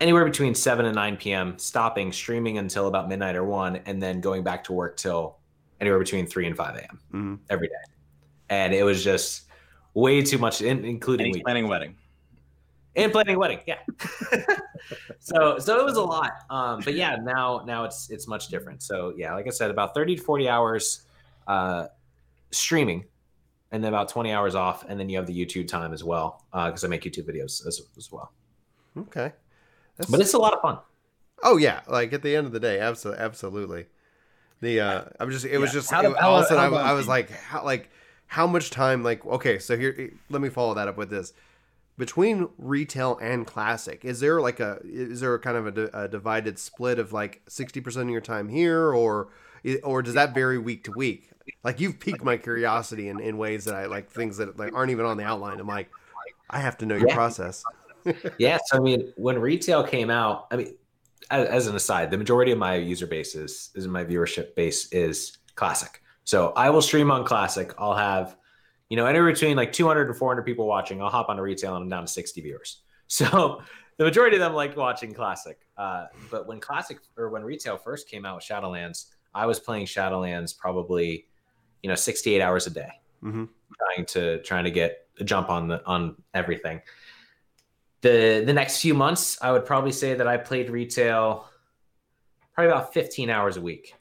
anywhere 0.00 0.26
between 0.26 0.54
7 0.54 0.84
and 0.84 0.94
9 0.94 1.16
p.m 1.16 1.58
stopping 1.58 2.12
streaming 2.12 2.58
until 2.58 2.86
about 2.86 3.08
midnight 3.08 3.34
or 3.34 3.44
1 3.46 3.76
and 3.86 4.02
then 4.02 4.20
going 4.20 4.42
back 4.42 4.62
to 4.64 4.74
work 4.74 4.94
till 4.98 5.38
anywhere 5.80 5.98
between 5.98 6.26
3 6.26 6.48
and 6.48 6.54
5 6.56 6.76
a.m 6.76 7.00
Mhm. 7.14 7.38
every 7.48 7.68
day 7.68 7.74
and 8.50 8.74
it 8.74 8.82
was 8.82 9.02
just 9.02 9.44
way 9.94 10.20
too 10.20 10.36
much 10.36 10.60
And 10.60 10.84
including 10.84 11.40
planning 11.40 11.64
a 11.64 11.68
wedding. 11.68 11.96
And 12.96 13.12
planning 13.12 13.36
a 13.36 13.38
wedding 13.38 13.60
yeah 13.66 13.78
so 15.18 15.58
so 15.58 15.78
it 15.80 15.84
was 15.84 15.96
a 15.96 16.02
lot 16.02 16.32
um 16.50 16.80
but 16.84 16.94
yeah 16.94 17.16
now 17.16 17.62
now 17.66 17.84
it's 17.84 18.10
it's 18.10 18.26
much 18.26 18.48
different 18.48 18.82
so 18.82 19.12
yeah 19.16 19.34
like 19.34 19.46
i 19.46 19.50
said 19.50 19.70
about 19.70 19.94
30 19.94 20.16
to 20.16 20.22
40 20.22 20.48
hours 20.48 21.02
uh 21.46 21.86
streaming 22.50 23.04
and 23.72 23.82
then 23.84 23.92
about 23.92 24.08
20 24.08 24.32
hours 24.32 24.54
off 24.54 24.84
and 24.88 24.98
then 24.98 25.08
you 25.08 25.16
have 25.16 25.26
the 25.26 25.34
youtube 25.46 25.68
time 25.68 25.92
as 25.92 26.02
well 26.02 26.44
because 26.52 26.84
i 26.84 26.88
make 26.88 27.02
youtube 27.02 27.28
videos 27.28 27.66
as, 27.66 27.82
as 27.96 28.10
well 28.10 28.32
Okay. 28.98 29.32
That's, 29.98 30.10
but 30.10 30.20
it's 30.20 30.32
a 30.32 30.38
lot 30.38 30.54
of 30.54 30.60
fun 30.62 30.78
Oh 31.42 31.58
yeah, 31.58 31.80
like 31.86 32.14
at 32.14 32.22
the 32.22 32.34
end 32.34 32.46
of 32.46 32.52
the 32.54 32.60
day, 32.60 32.80
absolutely, 32.80 33.22
absolutely. 33.22 33.86
The 34.62 34.80
uh, 34.80 35.04
I'm 35.20 35.30
just, 35.30 35.44
it 35.44 35.58
was 35.58 35.70
just, 35.70 35.90
How 35.90 36.00
it, 36.00 36.16
how- 36.18 36.30
all 36.30 36.38
of 36.38 36.44
a 36.44 36.48
sudden 36.48 36.72
I, 36.72 36.76
I 36.78 36.92
was 36.94 37.06
like, 37.06 37.30
how, 37.30 37.62
like, 37.62 37.90
how 38.26 38.46
much 38.46 38.70
time? 38.70 39.02
Like, 39.02 39.24
okay, 39.26 39.58
so 39.58 39.76
here, 39.76 40.12
let 40.30 40.40
me 40.40 40.48
follow 40.48 40.72
that 40.74 40.88
up 40.88 40.96
with 40.96 41.10
this. 41.10 41.34
Between 41.98 42.48
retail 42.58 43.18
and 43.22 43.46
classic, 43.46 44.04
is 44.04 44.20
there 44.20 44.40
like 44.40 44.60
a, 44.60 44.78
is 44.84 45.20
there 45.20 45.34
a 45.34 45.38
kind 45.38 45.56
of 45.56 45.78
a, 45.78 45.90
a 46.04 46.08
divided 46.08 46.58
split 46.58 46.98
of 46.98 47.12
like 47.12 47.40
sixty 47.48 47.80
percent 47.80 48.04
of 48.04 48.10
your 48.10 48.20
time 48.20 48.48
here, 48.48 48.92
or, 48.92 49.28
or 49.82 50.02
does 50.02 50.14
that 50.14 50.34
vary 50.34 50.58
week 50.58 50.84
to 50.84 50.92
week? 50.92 51.30
Like 51.64 51.80
you've 51.80 51.98
piqued 51.98 52.22
my 52.22 52.36
curiosity 52.36 53.08
in, 53.08 53.20
in 53.20 53.38
ways 53.38 53.64
that 53.64 53.74
I 53.74 53.86
like 53.86 54.10
things 54.10 54.36
that 54.36 54.58
like 54.58 54.74
aren't 54.74 54.90
even 54.90 55.06
on 55.06 55.16
the 55.16 55.24
outline. 55.24 55.58
I'm 55.58 55.66
like, 55.66 55.88
I 56.50 56.58
have 56.60 56.76
to 56.78 56.86
know 56.86 56.96
your 56.96 57.08
Yeah. 57.08 57.14
process. 57.14 57.62
yeah 58.38 58.56
so 58.66 58.76
i 58.76 58.80
mean 58.80 59.12
when 59.16 59.36
retail 59.36 59.82
came 59.82 60.10
out 60.10 60.46
i 60.52 60.56
mean 60.56 60.76
as, 61.32 61.48
as 61.48 61.66
an 61.66 61.74
aside 61.74 62.08
the 62.08 62.16
majority 62.16 62.52
of 62.52 62.58
my 62.58 62.76
user 62.76 63.04
base 63.04 63.34
is, 63.34 63.70
is 63.74 63.88
my 63.88 64.04
viewership 64.04 64.54
base 64.54 64.86
is 64.92 65.38
classic 65.56 66.00
so 66.22 66.52
i 66.56 66.70
will 66.70 66.82
stream 66.82 67.10
on 67.10 67.24
classic 67.24 67.74
i'll 67.78 67.96
have 67.96 68.36
you 68.88 68.96
know 68.96 69.06
anywhere 69.06 69.32
between 69.32 69.56
like 69.56 69.72
200 69.72 70.08
and 70.08 70.16
400 70.16 70.42
people 70.42 70.66
watching 70.66 71.02
i'll 71.02 71.10
hop 71.10 71.28
on 71.28 71.38
a 71.38 71.42
retail 71.42 71.74
and 71.74 71.84
i'm 71.84 71.88
down 71.88 72.04
to 72.04 72.12
60 72.12 72.40
viewers. 72.40 72.82
So 73.08 73.62
the 73.98 74.04
majority 74.04 74.34
of 74.34 74.40
them 74.40 74.52
like 74.52 74.76
watching 74.76 75.14
classic 75.14 75.60
uh, 75.78 76.06
but 76.28 76.48
when 76.48 76.58
classic 76.58 76.98
or 77.16 77.30
when 77.30 77.44
retail 77.44 77.76
first 77.76 78.08
came 78.08 78.26
out 78.26 78.34
with 78.34 78.44
shadowlands 78.44 79.06
i 79.32 79.46
was 79.46 79.60
playing 79.60 79.86
shadowlands 79.86 80.58
probably 80.58 81.26
you 81.84 81.88
know 81.88 81.94
68 81.94 82.40
hours 82.40 82.66
a 82.66 82.70
day. 82.70 82.90
Hmm 83.20 83.44
trying 83.76 84.06
to 84.06 84.42
trying 84.42 84.64
to 84.64 84.70
get 84.70 85.06
a 85.20 85.24
jump 85.24 85.48
on 85.48 85.68
the 85.68 85.84
on 85.86 86.16
everything. 86.34 86.80
The 88.02 88.42
the 88.44 88.52
next 88.52 88.80
few 88.80 88.94
months, 88.94 89.38
I 89.42 89.52
would 89.52 89.64
probably 89.64 89.92
say 89.92 90.14
that 90.14 90.26
I 90.26 90.36
played 90.36 90.70
retail 90.70 91.48
probably 92.54 92.72
about 92.72 92.94
15 92.94 93.28
hours 93.28 93.56
a 93.56 93.60
week, 93.60 93.94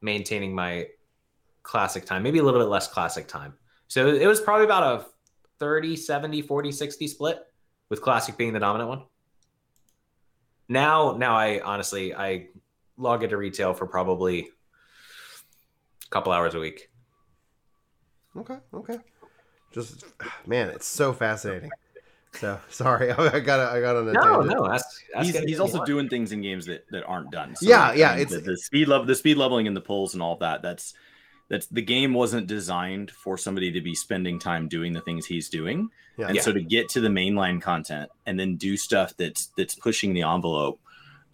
maintaining 0.00 0.54
my 0.54 0.88
classic 1.64 2.04
time, 2.04 2.22
maybe 2.22 2.38
a 2.38 2.42
little 2.44 2.60
bit 2.60 2.68
less 2.68 2.86
classic 2.86 3.26
time. 3.26 3.54
So 3.88 4.06
it 4.08 4.26
was 4.26 4.40
probably 4.40 4.64
about 4.66 4.82
a 5.00 5.06
30, 5.58 5.96
70, 5.96 6.42
40, 6.42 6.70
60 6.70 7.08
split 7.08 7.42
with 7.88 8.00
classic 8.00 8.36
being 8.36 8.52
the 8.52 8.60
dominant 8.60 8.88
one. 8.88 9.02
Now, 10.68 11.16
now 11.18 11.34
I 11.36 11.60
honestly 11.60 12.14
I 12.14 12.48
log 12.96 13.22
into 13.24 13.36
retail 13.36 13.74
for 13.74 13.86
probably 13.86 14.40
a 16.06 16.10
couple 16.10 16.32
hours 16.32 16.54
a 16.54 16.60
week. 16.60 16.88
Okay, 18.36 18.56
okay. 18.72 18.98
Just 19.72 20.04
man, 20.46 20.68
it's 20.70 20.86
so 20.86 21.12
fascinating. 21.12 21.70
So 22.32 22.58
sorry, 22.68 23.10
I 23.12 23.40
got 23.40 23.60
I 23.60 23.80
got 23.80 23.96
on 23.96 24.08
a 24.08 24.12
No, 24.12 24.20
tangent. 24.22 24.46
no, 24.58 24.68
that's, 24.68 25.02
that's 25.14 25.26
he's, 25.28 25.38
he's 25.40 25.60
also 25.60 25.78
fun. 25.78 25.86
doing 25.86 26.08
things 26.08 26.32
in 26.32 26.40
games 26.40 26.66
that, 26.66 26.84
that 26.90 27.04
aren't 27.04 27.30
done. 27.30 27.54
Yeah, 27.60 27.92
yeah, 27.92 28.10
I 28.10 28.12
mean, 28.14 28.22
it's- 28.22 28.42
the, 28.42 28.50
the 28.52 28.56
speed 28.58 28.88
level, 28.88 29.06
the 29.06 29.14
speed 29.14 29.36
leveling 29.36 29.66
and 29.66 29.76
the 29.76 29.80
pulls 29.80 30.14
and 30.14 30.22
all 30.22 30.36
that. 30.38 30.62
That's 30.62 30.94
that's 31.48 31.66
the 31.66 31.82
game 31.82 32.14
wasn't 32.14 32.46
designed 32.46 33.10
for 33.10 33.36
somebody 33.36 33.70
to 33.72 33.80
be 33.80 33.94
spending 33.94 34.38
time 34.38 34.68
doing 34.68 34.92
the 34.92 35.00
things 35.00 35.26
he's 35.26 35.48
doing. 35.48 35.88
Yeah. 36.16 36.26
And 36.28 36.36
Yeah. 36.36 36.42
so 36.42 36.52
to 36.52 36.62
get 36.62 36.88
to 36.90 37.00
the 37.00 37.08
mainline 37.08 37.60
content 37.60 38.10
and 38.26 38.38
then 38.38 38.56
do 38.56 38.76
stuff 38.76 39.16
that's 39.16 39.46
that's 39.56 39.74
pushing 39.74 40.14
the 40.14 40.22
envelope, 40.22 40.80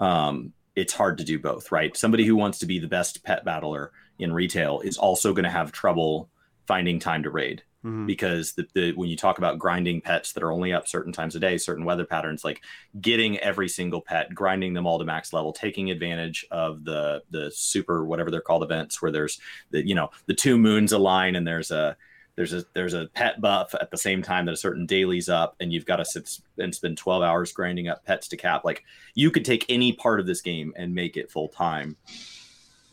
um, 0.01 0.53
it's 0.75 0.93
hard 0.93 1.19
to 1.19 1.25
do 1.25 1.39
both, 1.39 1.71
right? 1.73 1.97
Somebody 1.97 2.25
who 2.25 2.37
wants 2.37 2.59
to 2.61 2.67
be 2.67 2.79
the 2.79 2.89
best 2.89 3.23
pet 3.25 3.45
battler 3.45 3.93
in 4.19 4.33
retail 4.33 4.81
is 4.81 4.97
also 4.99 5.33
going 5.33 5.45
to 5.45 5.51
have 5.51 5.73
trouble 5.73 6.29
finding 6.67 6.99
time 6.99 7.23
to 7.25 7.31
raid 7.31 7.63
Mhm. 7.85 8.07
because 8.07 8.53
the, 8.53 8.67
the 8.75 8.93
when 8.93 9.09
you 9.09 9.17
talk 9.17 9.39
about 9.39 9.59
grinding 9.59 10.03
pets 10.03 10.33
that 10.35 10.43
are 10.43 10.53
only 10.53 10.71
up 10.73 10.87
certain 10.87 11.13
times 11.15 11.35
a 11.35 11.41
day, 11.41 11.57
certain 11.57 11.87
weather 11.87 12.05
patterns, 12.05 12.45
like 12.45 12.61
getting 13.01 13.39
every 13.39 13.71
single 13.71 14.03
pet, 14.03 14.35
grinding 14.35 14.75
them 14.75 14.87
all 14.87 14.99
to 14.99 15.05
max 15.07 15.33
level, 15.33 15.51
taking 15.51 15.91
advantage 15.91 16.45
of 16.51 16.85
the 16.85 17.23
the 17.31 17.51
super 17.51 18.05
whatever 18.05 18.31
they're 18.31 18.43
called 18.43 18.63
events 18.63 19.01
where 19.01 19.11
there's 19.11 19.41
the 19.71 19.87
you 19.87 19.95
know 19.95 20.11
the 20.27 20.35
two 20.35 20.59
moons 20.59 20.93
align 20.93 21.37
and 21.37 21.47
there's 21.47 21.71
a 21.71 21.97
there's 22.37 22.53
a 22.53 22.65
there's 22.75 22.95
a 22.95 23.07
pet 23.15 23.41
buff 23.41 23.75
at 23.81 23.91
the 23.91 23.97
same 23.97 24.23
time 24.23 24.45
that 24.45 24.53
a 24.53 24.59
certain 24.59 24.85
daily's 24.85 25.31
up 25.31 25.57
and 25.59 25.73
you've 25.73 25.87
got 25.87 25.97
to 25.97 26.05
sit 26.05 26.39
and 26.59 26.75
spend 26.75 26.99
12 26.99 27.23
hours 27.23 27.51
grinding 27.53 27.89
up 27.89 28.05
pets 28.05 28.29
to 28.29 28.37
cap 28.37 28.63
like 28.65 28.85
you 29.15 29.31
could 29.31 29.45
take 29.45 29.65
any 29.69 29.93
part 29.93 30.21
of 30.21 30.27
this 30.27 30.41
game 30.43 30.73
and 30.77 30.95
make 30.95 31.17
it 31.17 31.31
full 31.31 31.49
time 31.49 31.97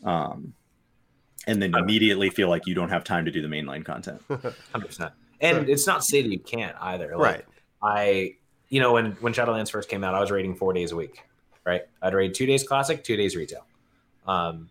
um 0.04 0.52
and 1.46 1.62
then 1.62 1.74
immediately 1.74 2.30
feel 2.30 2.48
like 2.48 2.66
you 2.66 2.74
don't 2.74 2.90
have 2.90 3.04
time 3.04 3.24
to 3.24 3.30
do 3.30 3.40
the 3.42 3.48
mainline 3.48 3.84
content 3.84 4.20
hundred 4.72 4.86
percent. 4.86 5.12
And 5.40 5.68
it's 5.68 5.86
not 5.86 6.00
to 6.00 6.06
say 6.06 6.22
that 6.22 6.28
you 6.30 6.40
can't 6.40 6.74
either. 6.80 7.16
Like, 7.16 7.18
Right. 7.18 7.44
I, 7.80 8.34
you 8.68 8.80
know, 8.80 8.94
when 8.94 9.12
when 9.20 9.32
Shadowlands 9.32 9.70
first 9.70 9.88
came 9.88 10.02
out, 10.02 10.14
I 10.14 10.20
was 10.20 10.30
raiding 10.30 10.56
four 10.56 10.72
days 10.72 10.92
a 10.92 10.96
week. 10.96 11.22
Right. 11.64 11.82
I'd 12.02 12.14
raid 12.14 12.34
two 12.34 12.46
days 12.46 12.66
classic, 12.66 13.04
two 13.04 13.16
days 13.16 13.36
retail. 13.36 13.64
Um. 14.26 14.70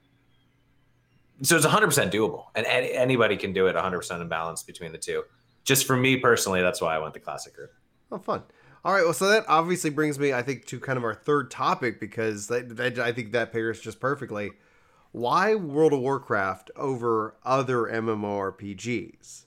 So 1.44 1.56
it's 1.56 1.66
100 1.66 1.86
percent 1.88 2.12
doable, 2.12 2.46
and 2.56 2.66
any, 2.66 2.92
anybody 2.92 3.38
can 3.38 3.54
do 3.54 3.68
it 3.68 3.76
100 3.76 3.98
percent 3.98 4.22
in 4.22 4.28
balance 4.28 4.64
between 4.64 4.92
the 4.92 4.98
two. 4.98 5.24
Just 5.64 5.86
for 5.86 5.96
me 5.96 6.18
personally, 6.18 6.62
that's 6.62 6.82
why 6.82 6.96
I 6.96 7.00
went 7.00 7.14
the 7.14 7.20
classic 7.20 7.58
route. 7.58 7.70
Oh, 8.12 8.18
fun. 8.18 8.42
All 8.84 8.94
right. 8.94 9.04
Well, 9.04 9.14
so 9.14 9.28
that 9.30 9.46
obviously 9.48 9.90
brings 9.90 10.18
me, 10.18 10.34
I 10.34 10.42
think, 10.42 10.66
to 10.68 10.80
kind 10.80 10.98
of 10.98 11.04
our 11.04 11.14
third 11.14 11.52
topic 11.52 12.00
because 12.00 12.48
that, 12.48 12.76
that, 12.78 13.00
I 13.00 13.12
think 13.12 13.34
that 13.34 13.52
pairs 13.52 13.80
just 13.82 14.00
perfectly. 14.00 14.52
Why 15.18 15.56
World 15.56 15.94
of 15.94 16.00
Warcraft 16.00 16.70
over 16.76 17.38
other 17.44 17.86
MMORPGs? 17.86 19.46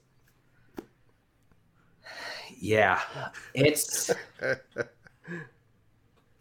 Yeah, 2.59 3.00
it's 3.54 4.11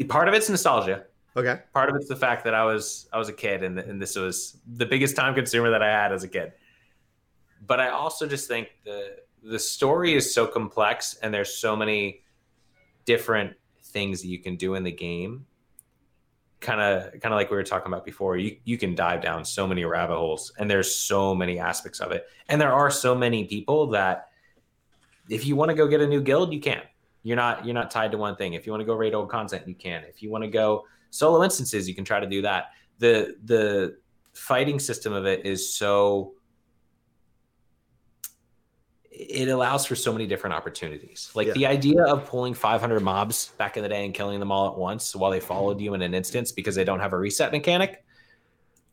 part 0.08 0.28
of 0.28 0.34
it's 0.34 0.50
nostalgia. 0.50 1.06
Okay. 1.38 1.60
part 1.76 1.89
of 1.89 1.96
it's 1.96 2.08
the 2.08 2.15
fact 2.15 2.44
that 2.44 2.56
I 2.56 2.65
was 2.65 3.08
I 3.13 3.20
was 3.20 3.30
a 3.30 3.34
kid 3.34 3.63
and, 3.63 3.78
and 3.78 4.02
this 4.02 4.15
was 4.15 4.58
the 4.65 4.88
biggest 4.88 5.15
time 5.15 5.36
consumer 5.36 5.70
that 5.70 5.84
I 5.84 5.92
had 5.92 6.12
as 6.12 6.24
a 6.24 6.28
kid. 6.28 6.54
But 7.67 7.80
I 7.80 7.90
also 7.90 8.25
just 8.25 8.48
think 8.48 8.69
the 8.84 9.17
the 9.44 9.60
story 9.60 10.15
is 10.15 10.34
so 10.34 10.48
complex 10.48 11.19
and 11.21 11.32
there's 11.32 11.54
so 11.54 11.75
many 11.75 12.23
different 13.06 13.54
things 13.84 14.23
that 14.23 14.27
you 14.27 14.40
can 14.40 14.56
do 14.56 14.73
in 14.73 14.84
the 14.84 14.92
game. 14.92 15.46
Kind 16.62 16.82
of 16.82 17.12
kind 17.22 17.34
of 17.34 17.38
like 17.38 17.50
we 17.50 17.58
were 17.58 17.64
talking 17.64 17.88
about 17.88 18.06
before, 18.06 18.38
you 18.38 18.58
you 18.66 18.78
can 18.78 18.96
dive 18.96 19.22
down 19.22 19.46
so 19.46 19.66
many 19.66 19.86
rabbit 19.86 20.18
holes 20.18 20.52
and 20.58 20.70
there's 20.70 20.94
so 20.94 21.34
many 21.34 21.58
aspects 21.58 22.00
of 22.00 22.12
it. 22.12 22.26
And 22.50 22.60
there 22.60 22.74
are 22.74 22.92
so 22.92 23.16
many 23.16 23.46
people 23.46 23.88
that 23.92 24.28
if 25.30 25.46
you 25.46 25.56
want 25.56 25.70
to 25.70 25.76
go 25.76 25.88
get 25.88 26.02
a 26.02 26.08
new 26.08 26.22
guild, 26.22 26.52
you 26.52 26.60
can. 26.60 26.82
You're 27.24 27.38
not 27.38 27.66
you're 27.66 27.74
not 27.74 27.92
tied 27.92 28.12
to 28.12 28.18
one 28.18 28.36
thing. 28.36 28.54
If 28.54 28.66
you 28.66 28.74
want 28.74 28.82
to 28.82 28.86
go 28.86 28.96
raid 28.96 29.14
old 29.14 29.30
content, 29.30 29.68
you 29.68 29.76
can. 29.76 30.04
If 30.04 30.22
you 30.22 30.30
want 30.30 30.44
to 30.44 30.50
go 30.50 30.86
solo 31.12 31.44
instances 31.44 31.88
you 31.88 31.96
can 31.96 32.06
try 32.06 32.20
to 32.20 32.28
do 32.28 32.42
that 32.44 32.66
the 33.00 33.36
the 33.46 33.98
it 35.26 35.46
allows 39.20 39.86
for 39.86 39.96
so 39.96 40.13
many 40.13 40.26
different 40.26 40.54
opportunities. 40.54 41.30
Like 41.34 41.48
Yeah. 41.48 41.54
the 41.54 41.65
idea 41.67 42.04
of 42.04 42.26
pulling 42.26 42.54
500 42.54 43.02
mobs 43.02 43.50
back 43.58 43.76
in 43.76 43.84
the 43.84 43.90
day 43.90 44.06
and 44.06 44.13
killing 44.13 44.40
them 44.40 44.52
all 44.52 44.72
at 44.72 44.78
once 44.78 45.15
while 45.15 45.32
they 45.32 45.40
followed 45.40 45.78
mm-hmm. 45.78 45.86
you 45.86 45.94
in 45.96 46.02
an 46.02 46.13
instance 46.13 46.52
because 46.52 46.76
they 46.76 46.84
don't 46.86 47.00
have 47.00 47.13
a 47.13 47.17
reset 47.17 47.52
mechanic. 47.52 48.04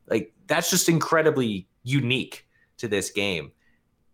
Like 0.08 0.32
that's 0.46 0.70
just 0.70 0.88
incredibly 0.88 1.68
unique 1.84 2.46
to 2.78 2.88
this 2.88 3.10
game. 3.10 3.52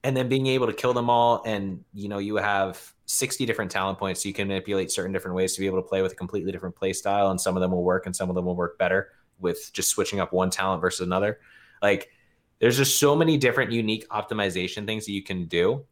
And 0.04 0.16
then 0.16 0.28
being 0.28 0.46
able 0.48 0.66
to 0.66 0.72
kill 0.72 0.92
them 0.92 1.08
all 1.08 1.42
and 1.46 1.84
you 1.94 2.08
know 2.08 2.18
you 2.18 2.36
have 2.36 2.92
60 3.06 3.46
different 3.46 3.70
talent 3.70 3.98
points 3.98 4.22
so 4.22 4.28
you 4.28 4.34
can 4.34 4.48
manipulate 4.48 4.90
certain 4.90 5.12
different 5.12 5.36
ways 5.36 5.54
to 5.54 5.60
be 5.60 5.66
able 5.66 5.80
to 5.82 5.88
play 5.88 6.02
with 6.02 6.12
a 6.12 6.16
completely 6.16 6.50
different 6.50 6.74
play 6.74 6.92
style 6.92 7.30
and 7.30 7.40
some 7.40 7.56
of 7.56 7.60
them 7.60 7.70
will 7.70 7.84
work 7.84 8.06
and 8.06 8.14
some 8.14 8.28
of 8.28 8.34
them 8.34 8.44
will 8.44 8.56
work 8.56 8.78
better 8.78 9.10
with 9.38 9.70
just 9.72 9.90
switching 9.90 10.20
up 10.20 10.32
one 10.32 10.50
talent 10.50 10.80
versus 10.80 11.06
another. 11.06 11.40
Like 11.80 12.10
there's 12.58 12.76
just 12.76 12.98
so 12.98 13.14
many 13.14 13.38
different 13.38 13.72
unique 13.72 14.08
optimization 14.08 14.86
things 14.86 15.06
that 15.06 15.12
you 15.12 15.22
can 15.22 15.46
do 15.46 15.84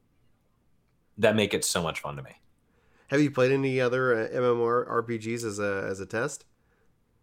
that 1.21 1.37
make 1.37 1.55
it 1.55 1.65
so 1.65 1.83
much 1.83 2.01
fun 2.01 2.17
to 2.17 2.23
me. 2.23 2.33
Have 3.09 3.21
you 3.21 3.31
played 3.31 3.53
any 3.53 3.81
other 3.81 4.25
uh, 4.25 4.29
MMORPGs 4.29 5.45
as 5.45 5.59
a 5.59 5.87
as 5.89 6.01
a 6.01 6.07
test? 6.07 6.45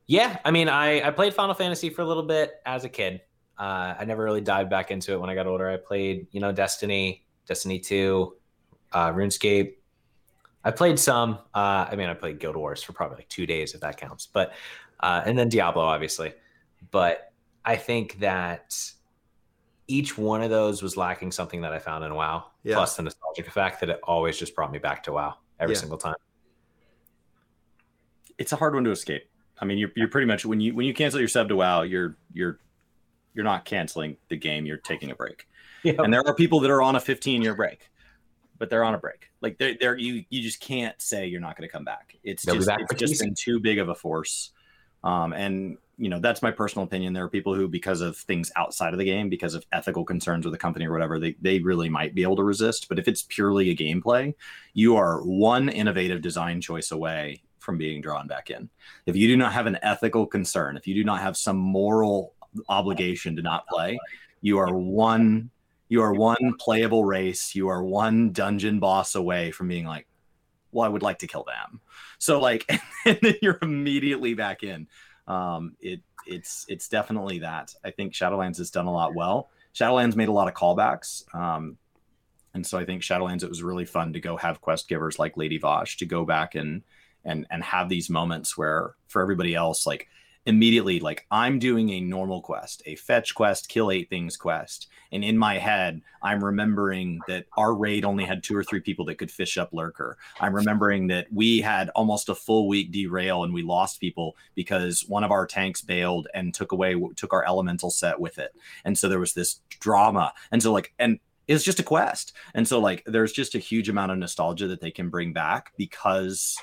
Yeah, 0.06 0.38
I 0.46 0.52
mean, 0.52 0.70
I 0.70 1.08
I 1.08 1.12
played 1.12 1.34
Final 1.34 1.54
Fantasy 1.54 1.90
for 1.90 2.02
a 2.02 2.06
little 2.06 2.24
bit 2.24 2.56
as 2.66 2.84
a 2.84 2.90
kid. 2.90 3.22
Uh, 3.58 3.96
I 4.00 4.06
never 4.06 4.24
really 4.24 4.42
dived 4.42 4.70
back 4.70 4.92
into 4.92 5.14
it 5.14 5.20
when 5.20 5.30
I 5.30 5.36
got 5.36 5.48
older. 5.48 5.68
I 5.68 5.78
played, 5.78 6.28
you 6.32 6.40
know, 6.40 6.52
Destiny, 6.52 7.26
Destiny 7.48 7.80
Two, 7.80 8.36
uh, 8.92 9.12
RuneScape. 9.12 9.74
I 10.64 10.72
played 10.72 11.00
some. 11.00 11.40
Uh, 11.54 11.88
I 11.90 11.96
mean, 11.96 12.10
I 12.10 12.14
played 12.14 12.40
Guild 12.40 12.56
Wars 12.56 12.84
for 12.84 12.94
probably 12.94 13.18
like 13.18 13.30
two 13.30 13.46
days, 13.46 13.74
if 13.74 13.82
that 13.82 13.98
counts. 13.98 14.28
But 14.28 14.54
uh, 15.00 15.24
and 15.26 15.38
then 15.38 15.50
Diablo, 15.50 15.84
obviously. 15.84 16.34
But 16.92 17.32
I 17.66 17.76
think 17.78 18.20
that 18.20 18.78
each 19.88 20.18
one 20.18 20.42
of 20.42 20.50
those 20.50 20.84
was 20.84 20.98
lacking 20.98 21.32
something 21.32 21.62
that 21.62 21.74
I 21.74 21.80
found 21.80 22.04
in 22.04 22.14
WoW. 22.14 22.52
Yeah. 22.68 22.76
Plus 22.76 22.96
the 22.98 23.04
nostalgic 23.04 23.50
fact 23.52 23.80
that 23.80 23.90
it 23.90 24.00
always 24.04 24.38
just 24.38 24.54
brought 24.56 24.72
me 24.72 24.78
back 24.80 25.04
to 25.04 25.14
WoW 25.14 25.36
every 25.60 25.76
Yeah. 25.76 25.80
single 25.80 25.98
time. 25.98 26.16
it's 28.38 28.52
a 28.52 28.56
hard 28.56 28.74
one 28.76 28.84
to 28.84 28.92
escape. 28.92 29.28
I 29.60 29.66
mean, 29.66 29.78
you're, 29.80 29.92
you're 29.96 30.08
pretty 30.10 30.28
much 30.28 30.46
when 30.46 30.60
you 30.62 30.76
when 30.76 30.86
you 30.86 30.94
cancel 30.94 31.20
your 31.20 31.30
sub 31.30 31.50
to 31.50 31.56
WoW, 31.56 31.82
you're 31.82 32.18
you're 32.34 32.60
you're 33.34 33.44
not 33.46 33.66
canceling 33.66 34.18
the 34.30 34.36
game. 34.38 34.66
You're 34.66 34.78
taking 34.78 35.12
a 35.12 35.16
break. 35.16 35.48
Yeah. 35.84 35.94
And 36.00 36.14
there 36.14 36.22
are 36.28 36.34
people 36.36 36.60
that 36.62 36.72
are 36.72 36.82
on 36.82 36.96
a 36.96 37.00
15 37.00 37.42
year 37.42 37.56
break, 37.56 37.90
but 38.58 38.70
they're 38.70 38.84
on 38.84 38.94
a 38.94 38.98
break. 38.98 39.30
Like 39.42 39.58
they're, 39.58 39.76
they're 39.80 39.98
you 39.98 40.26
you 40.30 40.42
just 40.42 40.60
can't 40.60 41.00
say 41.02 41.26
you're 41.28 41.42
not 41.42 41.58
going 41.58 41.68
to 41.68 41.72
come 41.72 41.84
back. 41.86 42.16
It's 42.24 42.44
They'll 42.46 42.56
just 42.56 42.68
back 42.68 42.80
it's 42.82 43.00
just 43.00 43.22
been 43.22 43.34
too 43.36 43.60
big 43.60 43.80
of 43.80 43.90
a 43.90 43.96
force. 43.96 44.52
Um, 45.04 45.34
and 45.34 45.78
you 45.98 46.10
know 46.10 46.20
that's 46.20 46.42
my 46.42 46.52
personal 46.52 46.86
opinion. 46.86 47.14
There 47.14 47.24
are 47.24 47.30
people 47.30 47.56
who, 47.56 47.68
because 47.68 48.02
of 48.02 48.18
things 48.18 48.52
outside 48.56 48.94
of 48.94 49.00
the 49.00 49.06
game, 49.06 49.30
because 49.30 49.56
of 49.56 49.66
ethical 49.72 50.06
concerns 50.06 50.46
with 50.46 50.54
the 50.54 50.60
company 50.60 50.86
or 50.86 50.92
whatever, 50.92 51.20
they 51.20 51.36
they 51.42 51.60
really 51.60 51.90
might 51.90 52.14
be 52.14 52.24
able 52.24 52.36
to 52.38 52.44
resist. 52.44 52.88
But 52.88 53.00
if 53.00 53.08
it's 53.08 53.24
purely 53.24 53.70
a 53.70 53.76
gameplay, 53.76 54.34
you 54.74 54.96
are 54.96 55.22
one 55.22 55.70
innovative 55.70 56.22
design 56.22 56.62
choice 56.62 56.92
away 56.92 57.42
from 57.60 57.78
being 57.78 58.02
drawn 58.02 58.28
back 58.28 58.50
in. 58.50 58.70
If 59.06 59.16
you 59.16 59.28
do 59.28 59.36
not 59.36 59.54
have 59.54 59.66
an 59.66 59.80
ethical 59.82 60.26
concern, 60.26 60.78
if 60.78 60.88
you 60.88 60.94
do 60.94 61.04
not 61.04 61.22
have 61.22 61.36
some 61.36 61.58
moral 61.58 62.34
obligation 62.70 63.36
to 63.36 63.42
not 63.42 63.68
play, 63.68 64.00
you 64.42 64.58
are 64.60 64.74
one 64.74 65.50
you 65.90 66.02
are 66.02 66.14
one 66.14 66.54
playable 66.60 67.06
race, 67.06 67.56
you 67.56 67.70
are 67.70 67.84
one 67.84 68.32
dungeon 68.32 68.80
boss 68.80 69.16
away 69.16 69.52
from 69.52 69.68
being 69.68 69.86
like, 69.86 70.06
well, 70.72 70.86
I 70.86 70.90
would 70.90 71.02
like 71.02 71.20
to 71.20 71.28
kill 71.28 71.44
them. 71.44 71.82
So 72.20 72.40
like 72.40 72.70
and 73.06 73.20
then 73.22 73.36
you're 73.42 73.60
immediately 73.62 74.34
back 74.34 74.64
in. 74.64 74.88
Um 75.28 75.76
it 75.80 76.02
it's 76.26 76.66
it's 76.68 76.90
definitely 76.90 77.40
that. 77.40 77.74
I 77.84 77.92
think 77.92 78.14
Shadowlands 78.14 78.58
has 78.58 78.72
done 78.72 78.86
a 78.86 78.94
lot 78.94 79.16
well. 79.16 79.50
Shadowlands 79.74 80.16
made 80.16 80.30
a 80.30 80.34
lot 80.34 80.48
of 80.48 80.54
callbacks. 80.54 81.24
Um 81.36 81.78
and 82.54 82.66
so 82.66 82.78
I 82.78 82.86
think 82.86 83.02
Shadowlands 83.02 83.44
it 83.44 83.50
was 83.50 83.62
really 83.64 83.86
fun 83.86 84.14
to 84.14 84.20
go 84.20 84.38
have 84.38 84.62
quest 84.62 84.88
givers 84.88 85.20
like 85.20 85.38
Lady 85.38 85.60
Vashj 85.60 85.98
to 85.98 86.06
go 86.06 86.26
back 86.26 86.56
and 86.56 86.84
and 87.24 87.46
and 87.50 87.64
have 87.64 87.90
these 87.90 88.10
moments 88.10 88.58
where 88.58 88.96
for 89.08 89.22
everybody 89.22 89.54
else 89.54 89.86
like 89.86 90.08
immediately 90.48 91.00
like 91.00 91.26
i'm 91.30 91.60
doing 91.60 91.90
a 91.92 92.02
normal 92.02 92.42
quest 92.42 92.82
a 92.86 92.96
fetch 92.96 93.36
quest 93.36 93.70
kill 93.70 93.92
eight 93.92 94.10
things 94.10 94.36
quest 94.36 94.88
and 95.12 95.24
in 95.24 95.38
my 95.38 95.58
head 95.58 96.02
i'm 96.24 96.44
remembering 96.44 97.20
that 97.28 97.46
our 97.58 97.76
raid 97.76 98.04
only 98.04 98.26
had 98.26 98.42
two 98.44 98.56
or 98.56 98.64
three 98.64 98.80
people 98.80 99.06
that 99.06 99.18
could 99.18 99.32
fish 99.32 99.58
up 99.58 99.70
lurker. 99.74 100.18
I'm 100.40 100.56
remembering 100.56 101.08
that 101.08 101.28
we 101.32 101.60
had 101.62 101.90
almost 101.90 102.30
a 102.30 102.36
full 102.36 102.68
week 102.68 102.92
derail 102.92 103.44
and 103.44 103.54
we 103.54 103.62
lost 103.62 104.00
people 104.00 104.36
because 104.56 105.06
one 105.08 105.24
of 105.24 105.32
our 105.32 105.46
tanks 105.46 105.82
bailed 105.82 106.28
and 106.34 106.54
took 106.54 106.72
away 106.72 106.96
took 107.16 107.34
our 107.34 107.46
elemental 107.46 107.90
set 107.90 108.20
with 108.20 108.40
it. 108.40 108.54
And 108.86 108.98
so 108.98 109.08
there 109.10 109.20
was 109.20 109.34
this 109.34 109.60
drama. 109.80 110.34
And 110.52 110.64
so 110.64 110.72
like 110.74 110.94
and 110.98 111.20
it's 111.48 111.64
just 111.64 111.80
a 111.80 111.84
quest. 111.84 112.34
And 112.54 112.68
so 112.68 112.80
like 112.80 113.04
there's 113.06 113.32
just 113.32 113.56
a 113.56 113.60
huge 113.60 113.90
amount 113.90 114.12
of 114.12 114.18
nostalgia 114.18 114.68
that 114.68 114.82
they 114.82 114.92
can 114.92 115.10
bring 115.10 115.34
back 115.34 115.72
because 115.78 116.58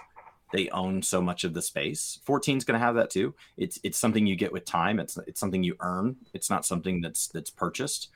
they 0.54 0.68
own 0.68 1.02
so 1.02 1.20
much 1.20 1.42
of 1.42 1.52
the 1.52 1.60
space. 1.60 2.20
14 2.24 2.58
is 2.58 2.64
going 2.64 2.78
to 2.78 2.84
have 2.86 2.94
that 2.94 3.10
too. 3.10 3.34
It's 3.56 3.80
it's 3.82 3.98
something 3.98 4.24
you 4.24 4.36
get 4.36 4.52
with 4.52 4.64
time. 4.64 5.00
It's 5.00 5.18
it's 5.26 5.40
something 5.40 5.64
you 5.64 5.74
earn. 5.80 6.16
It's 6.32 6.48
not 6.48 6.64
something 6.64 7.00
that's 7.00 7.26
that's 7.26 7.50
purchased. 7.50 8.08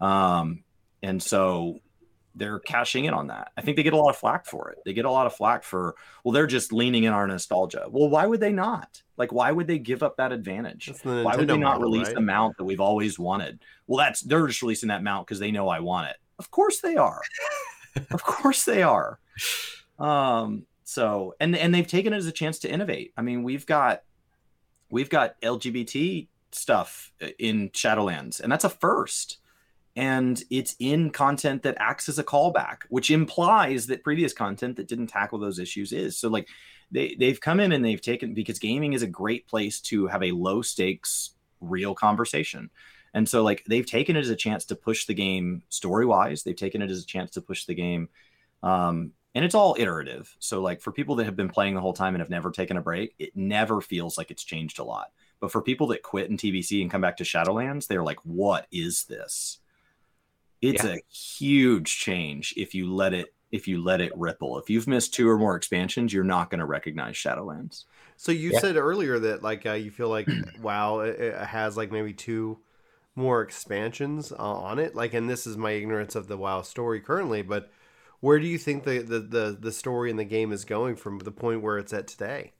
Um, 0.00 0.64
and 1.04 1.22
so 1.22 1.78
they're 2.34 2.58
cashing 2.58 3.04
in 3.04 3.14
on 3.14 3.28
that. 3.28 3.52
I 3.56 3.60
think 3.60 3.76
they 3.76 3.84
get 3.84 3.92
a 3.92 3.96
lot 3.96 4.10
of 4.10 4.16
flack 4.16 4.44
for 4.44 4.70
it. 4.70 4.78
They 4.84 4.92
get 4.92 5.04
a 5.04 5.10
lot 5.10 5.26
of 5.26 5.36
flack 5.36 5.62
for 5.62 5.94
well, 6.24 6.32
they're 6.32 6.48
just 6.48 6.72
leaning 6.72 7.04
in 7.04 7.12
our 7.12 7.28
nostalgia. 7.28 7.86
Well, 7.88 8.08
why 8.08 8.26
would 8.26 8.40
they 8.40 8.52
not? 8.52 9.00
Like, 9.16 9.32
why 9.32 9.52
would 9.52 9.68
they 9.68 9.78
give 9.78 10.02
up 10.02 10.16
that 10.16 10.32
advantage? 10.32 10.92
Why 11.04 11.36
would 11.36 11.46
they 11.46 11.56
not 11.56 11.74
model, 11.74 11.92
release 11.92 12.08
right? 12.08 12.16
the 12.16 12.22
mount 12.22 12.56
that 12.56 12.64
we've 12.64 12.80
always 12.80 13.20
wanted? 13.20 13.60
Well, 13.86 13.98
that's 13.98 14.20
they're 14.20 14.48
just 14.48 14.62
releasing 14.62 14.88
that 14.88 15.04
mount 15.04 15.28
because 15.28 15.38
they 15.38 15.52
know 15.52 15.68
I 15.68 15.78
want 15.78 16.10
it. 16.10 16.16
Of 16.40 16.50
course 16.50 16.80
they 16.80 16.96
are. 16.96 17.20
of 18.10 18.24
course 18.24 18.64
they 18.64 18.82
are. 18.82 19.20
Um, 20.00 20.66
so 20.94 21.34
and 21.40 21.56
and 21.56 21.74
they've 21.74 21.86
taken 21.86 22.12
it 22.12 22.16
as 22.16 22.26
a 22.26 22.32
chance 22.32 22.60
to 22.60 22.70
innovate. 22.70 23.12
I 23.16 23.22
mean, 23.22 23.42
we've 23.42 23.66
got 23.66 24.02
we've 24.90 25.10
got 25.10 25.40
LGBT 25.40 26.28
stuff 26.52 27.12
in 27.38 27.70
Shadowlands, 27.70 28.40
and 28.40 28.50
that's 28.50 28.64
a 28.64 28.70
first. 28.70 29.38
And 29.96 30.42
it's 30.50 30.74
in 30.80 31.10
content 31.10 31.62
that 31.62 31.76
acts 31.78 32.08
as 32.08 32.18
a 32.18 32.24
callback, 32.24 32.78
which 32.88 33.12
implies 33.12 33.86
that 33.86 34.02
previous 34.02 34.32
content 34.32 34.76
that 34.76 34.88
didn't 34.88 35.06
tackle 35.06 35.38
those 35.38 35.60
issues 35.60 35.92
is. 35.92 36.16
So 36.18 36.28
like 36.28 36.48
they 36.90 37.16
they've 37.18 37.40
come 37.40 37.60
in 37.60 37.72
and 37.72 37.84
they've 37.84 38.00
taken 38.00 38.34
because 38.34 38.58
gaming 38.58 38.92
is 38.92 39.02
a 39.02 39.08
great 39.08 39.46
place 39.48 39.80
to 39.82 40.06
have 40.06 40.22
a 40.22 40.32
low 40.32 40.62
stakes 40.62 41.30
real 41.60 41.94
conversation. 41.94 42.70
And 43.14 43.28
so 43.28 43.42
like 43.42 43.64
they've 43.68 43.86
taken 43.86 44.16
it 44.16 44.20
as 44.20 44.30
a 44.30 44.36
chance 44.36 44.64
to 44.66 44.76
push 44.76 45.06
the 45.06 45.14
game 45.14 45.62
story 45.68 46.06
wise. 46.06 46.42
They've 46.42 46.56
taken 46.56 46.82
it 46.82 46.90
as 46.90 47.02
a 47.02 47.06
chance 47.06 47.30
to 47.32 47.40
push 47.40 47.64
the 47.64 47.74
game 47.74 48.08
um, 48.62 49.12
and 49.34 49.44
it's 49.44 49.54
all 49.54 49.76
iterative. 49.78 50.34
So, 50.38 50.60
like 50.62 50.80
for 50.80 50.92
people 50.92 51.16
that 51.16 51.24
have 51.24 51.36
been 51.36 51.48
playing 51.48 51.74
the 51.74 51.80
whole 51.80 51.92
time 51.92 52.14
and 52.14 52.20
have 52.20 52.30
never 52.30 52.50
taken 52.50 52.76
a 52.76 52.82
break, 52.82 53.14
it 53.18 53.36
never 53.36 53.80
feels 53.80 54.16
like 54.16 54.30
it's 54.30 54.44
changed 54.44 54.78
a 54.78 54.84
lot. 54.84 55.12
But 55.40 55.50
for 55.52 55.60
people 55.62 55.88
that 55.88 56.02
quit 56.02 56.30
in 56.30 56.36
TBC 56.36 56.80
and 56.82 56.90
come 56.90 57.00
back 57.00 57.16
to 57.18 57.24
Shadowlands, 57.24 57.86
they're 57.86 58.02
like, 58.04 58.20
"What 58.24 58.66
is 58.70 59.04
this?" 59.04 59.58
It's 60.62 60.82
Yeah. 60.82 60.94
a 60.96 61.02
huge 61.10 61.98
change 61.98 62.54
if 62.56 62.74
you 62.74 62.92
let 62.92 63.12
it 63.12 63.34
if 63.52 63.68
you 63.68 63.82
let 63.82 64.00
it 64.00 64.16
ripple. 64.16 64.58
If 64.58 64.68
you've 64.68 64.88
missed 64.88 65.14
two 65.14 65.28
or 65.28 65.38
more 65.38 65.54
expansions, 65.56 66.12
you're 66.12 66.24
not 66.24 66.50
going 66.50 66.58
to 66.58 66.64
recognize 66.66 67.14
Shadowlands. 67.14 67.84
So 68.16 68.32
you 68.32 68.52
Yeah. 68.52 68.60
said 68.60 68.76
earlier 68.76 69.18
that 69.20 69.42
like 69.42 69.66
uh, 69.66 69.72
you 69.72 69.90
feel 69.90 70.08
like 70.08 70.28
WoW 70.60 71.00
it, 71.00 71.20
it 71.20 71.36
has 71.46 71.76
like 71.76 71.92
maybe 71.92 72.12
two 72.12 72.58
more 73.14 73.42
expansions 73.42 74.32
uh, 74.32 74.36
on 74.36 74.78
it. 74.78 74.94
Like, 74.96 75.14
and 75.14 75.28
this 75.30 75.46
is 75.46 75.56
my 75.56 75.72
ignorance 75.72 76.16
of 76.16 76.26
the 76.26 76.36
WoW 76.36 76.62
story 76.62 77.00
currently, 77.00 77.42
but 77.42 77.70
where 78.24 78.40
do 78.40 78.46
you 78.46 78.56
think 78.56 78.84
the 78.84 79.00
the 79.00 79.20
the, 79.20 79.58
the 79.60 79.70
story 79.70 80.08
in 80.08 80.16
the 80.16 80.24
game 80.24 80.50
is 80.50 80.64
going 80.64 80.96
from 80.96 81.18
the 81.18 81.30
point 81.30 81.60
where 81.60 81.76
it's 81.76 81.92
at 81.92 82.06
today? 82.08 82.52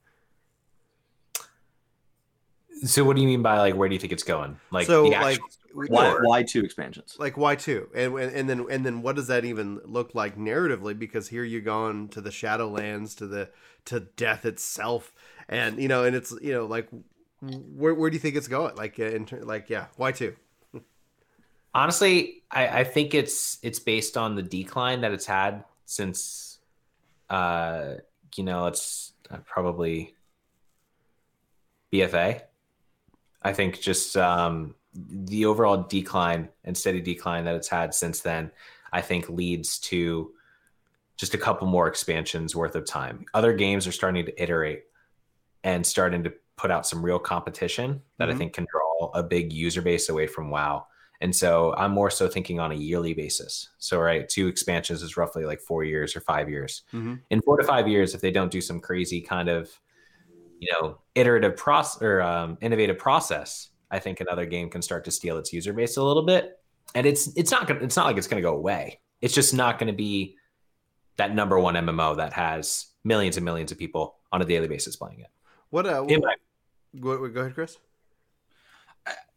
So 2.83 3.03
what 3.03 3.17
do 3.17 3.23
you 3.23 3.29
mean 3.29 3.41
by 3.41 3.59
like 3.59 3.75
where 3.75 3.89
do 3.89 3.95
you 3.95 3.99
think 3.99 4.13
it's 4.13 4.23
going? 4.23 4.59
Like 4.71 4.87
so 4.87 5.05
the 5.05 5.13
like 5.13 5.39
Why 5.73 6.19
why 6.21 6.43
two 6.43 6.61
expansions? 6.61 7.17
like 7.19 7.39
why 7.39 7.55
two 7.55 7.89
and 7.95 8.15
and 8.15 8.31
and 8.37 8.51
then 8.51 8.67
and 8.71 8.85
then 8.85 9.01
what 9.01 9.17
does 9.17 9.29
that 9.29 9.47
even 9.47 9.81
look 9.87 10.15
like 10.15 10.37
narratively 10.37 10.99
because 10.99 11.29
here 11.29 11.45
you're 11.45 11.63
going 11.63 12.09
to 12.09 12.21
the 12.21 12.29
shadowlands 12.29 13.17
to 13.17 13.27
the 13.27 13.49
to 13.87 14.01
death 14.01 14.45
itself 14.45 15.15
and 15.49 15.81
you 15.81 15.89
know 15.89 16.05
and 16.05 16.15
it's 16.15 16.31
you 16.43 16.53
know 16.53 16.67
like 16.67 16.91
where, 17.41 17.95
where 17.95 18.11
do 18.11 18.15
you 18.15 18.21
think 18.21 18.37
it's 18.37 18.49
going 18.49 18.75
like 18.77 19.01
uh, 19.01 19.05
in 19.05 19.27
like 19.43 19.71
yeah 19.71 19.87
why 19.97 20.13
two 20.13 20.37
honestly 21.75 22.43
I, 22.51 22.81
I 22.81 22.85
think 22.85 23.15
it's 23.15 23.59
it's 23.63 23.79
based 23.79 24.17
on 24.17 24.37
the 24.37 24.43
decline 24.43 25.01
that 25.03 25.13
it's 25.13 25.27
had 25.27 25.65
since 25.87 26.59
uh 27.31 27.95
you 28.37 28.45
know 28.45 28.67
it's 28.67 29.13
uh, 29.31 29.39
probably 29.45 30.15
bfa 31.93 32.41
i 33.43 33.53
think 33.53 33.81
just 33.81 34.17
um 34.17 34.75
the 34.95 35.47
overall 35.47 35.83
decline 35.83 36.49
and 36.65 36.77
steady 36.77 37.01
decline 37.01 37.45
that 37.45 37.55
it's 37.57 37.69
had 37.69 37.93
since 37.95 38.21
then 38.21 38.51
i 38.93 39.01
think 39.01 39.29
leads 39.29 39.79
to 39.79 40.33
just 41.17 41.35
a 41.35 41.39
couple 41.39 41.67
more 41.69 41.87
expansions 41.87 42.57
worth 42.57 42.75
of 42.75 42.85
time. 42.85 43.25
Other 43.35 43.53
games 43.53 43.87
are 43.87 43.93
starting 43.93 44.27
to 44.27 44.43
iterate 44.43 44.83
and 45.63 45.87
starting 45.87 46.25
to 46.25 46.33
put 46.57 46.73
out 46.73 46.89
some 46.89 47.05
real 47.05 47.21
competition 47.21 48.03
that 48.19 48.29
Mhm. 48.29 48.33
i 48.33 48.37
think 48.37 48.53
can 48.53 48.67
draw 48.69 49.11
a 49.15 49.23
big 49.23 49.53
user 49.53 49.81
base 49.81 50.09
away 50.09 50.27
from 50.27 50.51
wow 50.51 50.87
And 51.21 51.35
so 51.35 51.75
I'm 51.77 51.93
more 51.93 52.11
so 52.11 52.29
thinking 52.29 52.61
on 52.61 52.73
a 52.73 52.75
yearly 52.75 53.15
basis. 53.15 53.71
So, 53.79 53.99
right, 54.01 54.29
two 54.29 54.47
expansions 54.47 55.03
is 55.03 55.17
roughly 55.17 55.45
like 55.45 55.61
four 55.61 55.85
years 55.85 56.17
or 56.17 56.21
five 56.21 56.51
years. 56.51 56.83
Mm-hmm. 56.93 57.15
In 57.31 57.41
four 57.43 57.57
to 57.57 57.65
five 57.65 57.89
years, 57.89 58.15
if 58.15 58.21
they 58.21 58.31
don't 58.31 58.51
do 58.51 58.61
some 58.61 58.81
crazy 58.81 59.21
kind 59.21 59.49
of, 59.49 59.71
you 60.59 60.71
know, 60.73 60.99
iterative 61.15 61.57
process 61.57 62.03
or 62.03 62.21
um, 62.21 62.59
innovative 62.61 62.99
process, 62.99 63.71
I 63.91 64.01
think 64.01 64.21
another 64.21 64.45
game 64.45 64.69
can 64.71 64.83
start 64.83 65.05
to 65.05 65.11
steal 65.11 65.39
its 65.39 65.53
user 65.53 65.73
base 65.73 65.97
a 65.97 66.03
little 66.03 66.25
bit. 66.27 66.59
And 66.95 67.07
it's 67.07 67.29
it's 67.37 67.51
not 67.51 67.67
gonna 67.67 67.81
it's 67.81 67.97
not 67.97 68.07
like 68.07 68.17
it's 68.17 68.27
gonna 68.27 68.43
go 68.43 68.57
away. 68.57 69.01
It's 69.21 69.35
just 69.35 69.55
not 69.55 69.79
gonna 69.79 69.93
be 69.93 70.37
that 71.17 71.35
number 71.35 71.59
one 71.59 71.75
MMO 71.75 72.17
that 72.17 72.33
has 72.33 72.87
millions 73.05 73.37
and 73.37 73.45
millions 73.45 73.73
of 73.73 73.79
people 73.79 74.17
on 74.33 74.43
a 74.43 74.45
daily 74.45 74.69
basis 74.69 74.97
playing 74.97 75.21
it. 75.21 75.29
What? 75.71 75.87
Uh, 75.87 76.03
what, 76.03 76.23
my- 76.23 76.37
go, 77.01 77.29
go 77.29 77.41
ahead, 77.41 77.55
Chris. 77.55 77.79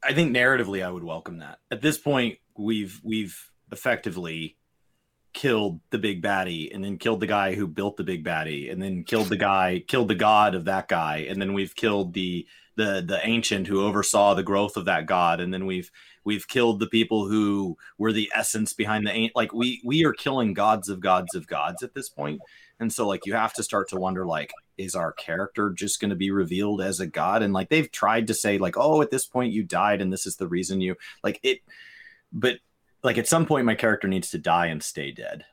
I 0.04 0.14
think 0.14 0.36
narratively, 0.36 0.86
I 0.86 0.90
would 0.90 1.04
welcome 1.04 1.40
that. 1.40 1.60
At 1.72 1.82
this 1.82 1.98
point, 1.98 2.38
we've 2.58 3.00
we've 3.04 3.38
effectively 3.72 4.58
killed 5.34 5.82
the 5.90 5.98
big 5.98 6.22
baddie, 6.24 6.74
and 6.74 6.84
then 6.84 6.98
killed 6.98 7.20
the 7.20 7.28
guy 7.28 7.54
who 7.56 7.68
built 7.68 7.98
the 7.98 8.04
big 8.04 8.24
baddie, 8.24 8.72
and 8.72 8.82
then 8.82 9.04
killed 9.04 9.28
the 9.28 9.38
guy, 9.38 9.84
killed 9.88 10.08
the 10.08 10.16
god 10.16 10.56
of 10.56 10.66
that 10.66 10.88
guy, 10.88 11.26
and 11.30 11.42
then 11.42 11.54
we've 11.54 11.76
killed 11.76 12.14
the 12.14 12.48
the 12.76 13.04
the 13.06 13.20
ancient 13.24 13.68
who 13.68 13.84
oversaw 13.84 14.34
the 14.34 14.44
growth 14.44 14.78
of 14.78 14.86
that 14.86 15.06
god, 15.06 15.40
and 15.42 15.54
then 15.54 15.66
we've 15.66 15.92
we've 16.24 16.48
killed 16.48 16.80
the 16.80 16.88
people 16.88 17.28
who 17.28 17.78
were 17.98 18.14
the 18.14 18.32
essence 18.34 18.74
behind 18.74 19.06
the 19.06 19.32
like 19.36 19.54
we 19.54 19.82
we 19.84 20.06
are 20.06 20.14
killing 20.14 20.54
gods 20.54 20.88
of 20.88 21.00
gods 21.00 21.36
of 21.36 21.48
gods 21.48 21.84
at 21.84 21.94
this 21.94 22.10
point, 22.10 22.40
and 22.80 22.92
so 22.92 23.08
like 23.08 23.26
you 23.26 23.34
have 23.34 23.54
to 23.54 23.64
start 23.64 23.90
to 23.90 23.98
wonder 23.98 24.26
like 24.26 24.54
is 24.78 24.96
our 24.96 25.12
character 25.14 25.72
just 25.72 26.00
going 26.00 26.10
to 26.10 26.16
be 26.16 26.30
revealed 26.30 26.82
as 26.82 27.00
a 27.00 27.08
god? 27.08 27.42
And 27.42 27.54
like 27.54 27.70
they've 27.70 27.92
tried 27.92 28.28
to 28.28 28.34
say 28.34 28.58
like 28.58 28.78
oh 28.78 29.02
at 29.02 29.12
this 29.12 29.26
point 29.26 29.54
you 29.54 29.64
died 29.64 30.02
and 30.02 30.14
this 30.14 30.26
is 30.26 30.36
the 30.36 30.48
reason 30.48 30.82
you 30.82 30.96
like 31.24 31.40
it 31.44 31.62
but 32.32 32.60
like 33.04 33.18
at 33.18 33.28
some 33.28 33.46
point 33.46 33.66
my 33.66 33.76
character 33.76 34.08
needs 34.08 34.32
to 34.32 34.38
die 34.38 34.68
and 34.68 34.82
stay 34.82 35.12
dead. 35.12 35.46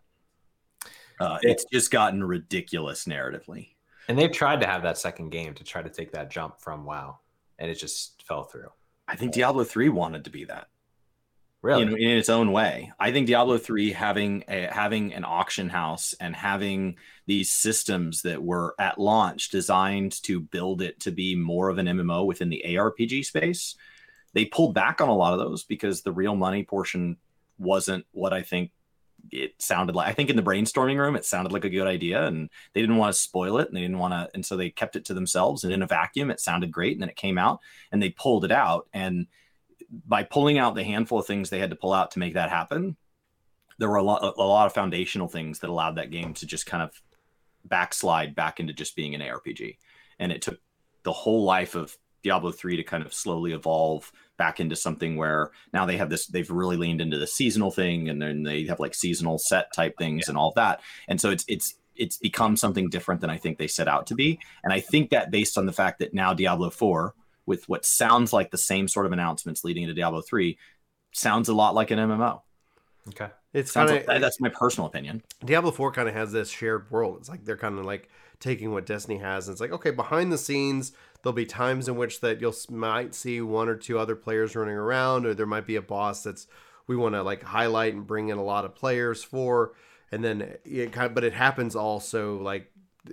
Uh, 1.20 1.38
it's 1.42 1.64
just 1.72 1.90
gotten 1.90 2.24
ridiculous 2.24 3.04
narratively. 3.04 3.68
And 4.08 4.18
they've 4.18 4.32
tried 4.32 4.60
to 4.60 4.66
have 4.66 4.82
that 4.82 4.98
second 4.98 5.30
game 5.30 5.54
to 5.54 5.64
try 5.64 5.80
to 5.80 5.88
take 5.88 6.12
that 6.12 6.30
jump 6.30 6.60
from 6.60 6.84
WoW, 6.84 7.20
and 7.58 7.70
it 7.70 7.76
just 7.76 8.22
fell 8.26 8.44
through. 8.44 8.68
i 9.06 9.16
think 9.16 9.32
diablo 9.32 9.64
3 9.64 9.88
wanted 9.88 10.24
to 10.24 10.30
be 10.30 10.44
that 10.44 10.68
Really? 11.64 11.82
in 11.82 12.18
its 12.18 12.28
own 12.28 12.52
way. 12.52 12.92
I 13.00 13.10
think 13.10 13.26
Diablo 13.26 13.56
three 13.56 13.90
having 13.90 14.44
a, 14.48 14.68
having 14.70 15.14
an 15.14 15.24
auction 15.24 15.70
house 15.70 16.14
and 16.20 16.36
having 16.36 16.96
these 17.24 17.50
systems 17.50 18.20
that 18.20 18.42
were 18.42 18.74
at 18.78 18.98
launch 18.98 19.48
designed 19.48 20.22
to 20.24 20.40
build 20.40 20.82
it 20.82 21.00
to 21.00 21.10
be 21.10 21.34
more 21.34 21.70
of 21.70 21.78
an 21.78 21.86
MMO 21.86 22.26
within 22.26 22.50
the 22.50 22.62
ARPG 22.66 23.24
space, 23.24 23.76
they 24.34 24.44
pulled 24.44 24.74
back 24.74 25.00
on 25.00 25.08
a 25.08 25.16
lot 25.16 25.32
of 25.32 25.38
those 25.38 25.64
because 25.64 26.02
the 26.02 26.12
real 26.12 26.36
money 26.36 26.64
portion 26.64 27.16
wasn't 27.56 28.04
what 28.12 28.34
I 28.34 28.42
think 28.42 28.70
it 29.32 29.54
sounded 29.58 29.96
like. 29.96 30.06
I 30.06 30.12
think 30.12 30.28
in 30.28 30.36
the 30.36 30.42
brainstorming 30.42 30.98
room, 30.98 31.16
it 31.16 31.24
sounded 31.24 31.50
like 31.50 31.64
a 31.64 31.70
good 31.70 31.86
idea, 31.86 32.26
and 32.26 32.50
they 32.74 32.82
didn't 32.82 32.98
want 32.98 33.14
to 33.14 33.18
spoil 33.18 33.56
it, 33.56 33.68
and 33.68 33.76
they 33.76 33.80
didn't 33.80 33.98
want 33.98 34.12
to, 34.12 34.28
and 34.34 34.44
so 34.44 34.58
they 34.58 34.68
kept 34.68 34.96
it 34.96 35.06
to 35.06 35.14
themselves. 35.14 35.64
And 35.64 35.72
in 35.72 35.80
a 35.80 35.86
vacuum, 35.86 36.30
it 36.30 36.40
sounded 36.40 36.70
great, 36.70 36.92
and 36.92 37.00
then 37.00 37.08
it 37.08 37.16
came 37.16 37.38
out, 37.38 37.60
and 37.90 38.02
they 38.02 38.10
pulled 38.10 38.44
it 38.44 38.52
out, 38.52 38.86
and 38.92 39.28
by 40.06 40.22
pulling 40.22 40.58
out 40.58 40.74
the 40.74 40.84
handful 40.84 41.18
of 41.18 41.26
things 41.26 41.50
they 41.50 41.58
had 41.58 41.70
to 41.70 41.76
pull 41.76 41.92
out 41.92 42.12
to 42.12 42.18
make 42.18 42.34
that 42.34 42.50
happen, 42.50 42.96
there 43.78 43.88
were 43.88 43.96
a 43.96 44.02
lot, 44.02 44.22
a 44.22 44.42
lot 44.42 44.66
of 44.66 44.72
foundational 44.72 45.28
things 45.28 45.60
that 45.60 45.70
allowed 45.70 45.96
that 45.96 46.10
game 46.10 46.34
to 46.34 46.46
just 46.46 46.66
kind 46.66 46.82
of 46.82 47.00
backslide 47.64 48.34
back 48.34 48.60
into 48.60 48.72
just 48.72 48.96
being 48.96 49.14
an 49.14 49.20
ARPG. 49.20 49.78
And 50.18 50.30
it 50.30 50.42
took 50.42 50.60
the 51.02 51.12
whole 51.12 51.44
life 51.44 51.74
of 51.74 51.96
Diablo 52.22 52.52
3 52.52 52.76
to 52.76 52.82
kind 52.82 53.04
of 53.04 53.12
slowly 53.12 53.52
evolve 53.52 54.10
back 54.36 54.60
into 54.60 54.76
something 54.76 55.16
where 55.16 55.50
now 55.72 55.86
they 55.86 55.96
have 55.96 56.10
this, 56.10 56.26
they've 56.26 56.50
really 56.50 56.76
leaned 56.76 57.00
into 57.00 57.18
the 57.18 57.26
seasonal 57.26 57.70
thing 57.70 58.08
and 58.08 58.20
then 58.20 58.42
they 58.42 58.64
have 58.64 58.80
like 58.80 58.94
seasonal 58.94 59.38
set 59.38 59.72
type 59.74 59.96
things 59.98 60.28
and 60.28 60.38
all 60.38 60.52
that. 60.56 60.80
And 61.08 61.20
so 61.20 61.30
it's, 61.30 61.44
it's, 61.48 61.74
it's 61.94 62.16
become 62.16 62.56
something 62.56 62.88
different 62.88 63.20
than 63.20 63.30
I 63.30 63.36
think 63.36 63.58
they 63.58 63.68
set 63.68 63.86
out 63.86 64.06
to 64.08 64.14
be. 64.14 64.40
And 64.64 64.72
I 64.72 64.80
think 64.80 65.10
that 65.10 65.30
based 65.30 65.56
on 65.56 65.66
the 65.66 65.72
fact 65.72 66.00
that 66.00 66.14
now 66.14 66.34
Diablo 66.34 66.70
4, 66.70 67.14
with 67.46 67.68
what 67.68 67.84
sounds 67.84 68.32
like 68.32 68.50
the 68.50 68.58
same 68.58 68.88
sort 68.88 69.06
of 69.06 69.12
announcements 69.12 69.64
leading 69.64 69.84
into 69.84 69.94
Diablo 69.94 70.22
3 70.22 70.58
sounds 71.12 71.48
a 71.48 71.54
lot 71.54 71.74
like 71.74 71.90
an 71.90 71.98
MMO. 71.98 72.42
okay. 73.08 73.28
It's 73.52 73.70
kind 73.70 73.88
like, 73.88 74.08
of 74.08 74.20
that's 74.20 74.40
my 74.40 74.48
personal 74.48 74.88
opinion. 74.88 75.22
Diablo 75.44 75.70
4 75.70 75.92
kind 75.92 76.08
of 76.08 76.14
has 76.14 76.32
this 76.32 76.50
shared 76.50 76.90
world. 76.90 77.18
It's 77.20 77.28
like 77.28 77.44
they're 77.44 77.56
kind 77.56 77.78
of 77.78 77.84
like 77.84 78.08
taking 78.40 78.72
what 78.72 78.84
Destiny 78.84 79.18
has. 79.18 79.46
And 79.46 79.54
it's 79.54 79.60
like, 79.60 79.70
okay, 79.70 79.90
behind 79.90 80.32
the 80.32 80.38
scenes, 80.38 80.92
there'll 81.22 81.32
be 81.32 81.46
times 81.46 81.88
in 81.88 81.96
which 81.96 82.20
that 82.20 82.40
you'll 82.40 82.56
might 82.68 83.14
see 83.14 83.40
one 83.40 83.68
or 83.68 83.76
two 83.76 83.98
other 83.98 84.16
players 84.16 84.56
running 84.56 84.74
around, 84.74 85.24
or 85.24 85.34
there 85.34 85.46
might 85.46 85.66
be 85.66 85.76
a 85.76 85.82
boss 85.82 86.24
that's 86.24 86.48
we 86.86 86.96
want 86.96 87.14
to 87.14 87.22
like 87.22 87.42
highlight 87.42 87.94
and 87.94 88.06
bring 88.06 88.28
in 88.28 88.38
a 88.38 88.44
lot 88.44 88.64
of 88.64 88.74
players 88.74 89.22
for. 89.22 89.74
And 90.10 90.24
then 90.24 90.56
it 90.64 90.92
kind 90.92 91.06
of, 91.06 91.14
but 91.14 91.24
it 91.24 91.32
happens 91.32 91.76
also 91.76 92.38
like, 92.38 92.70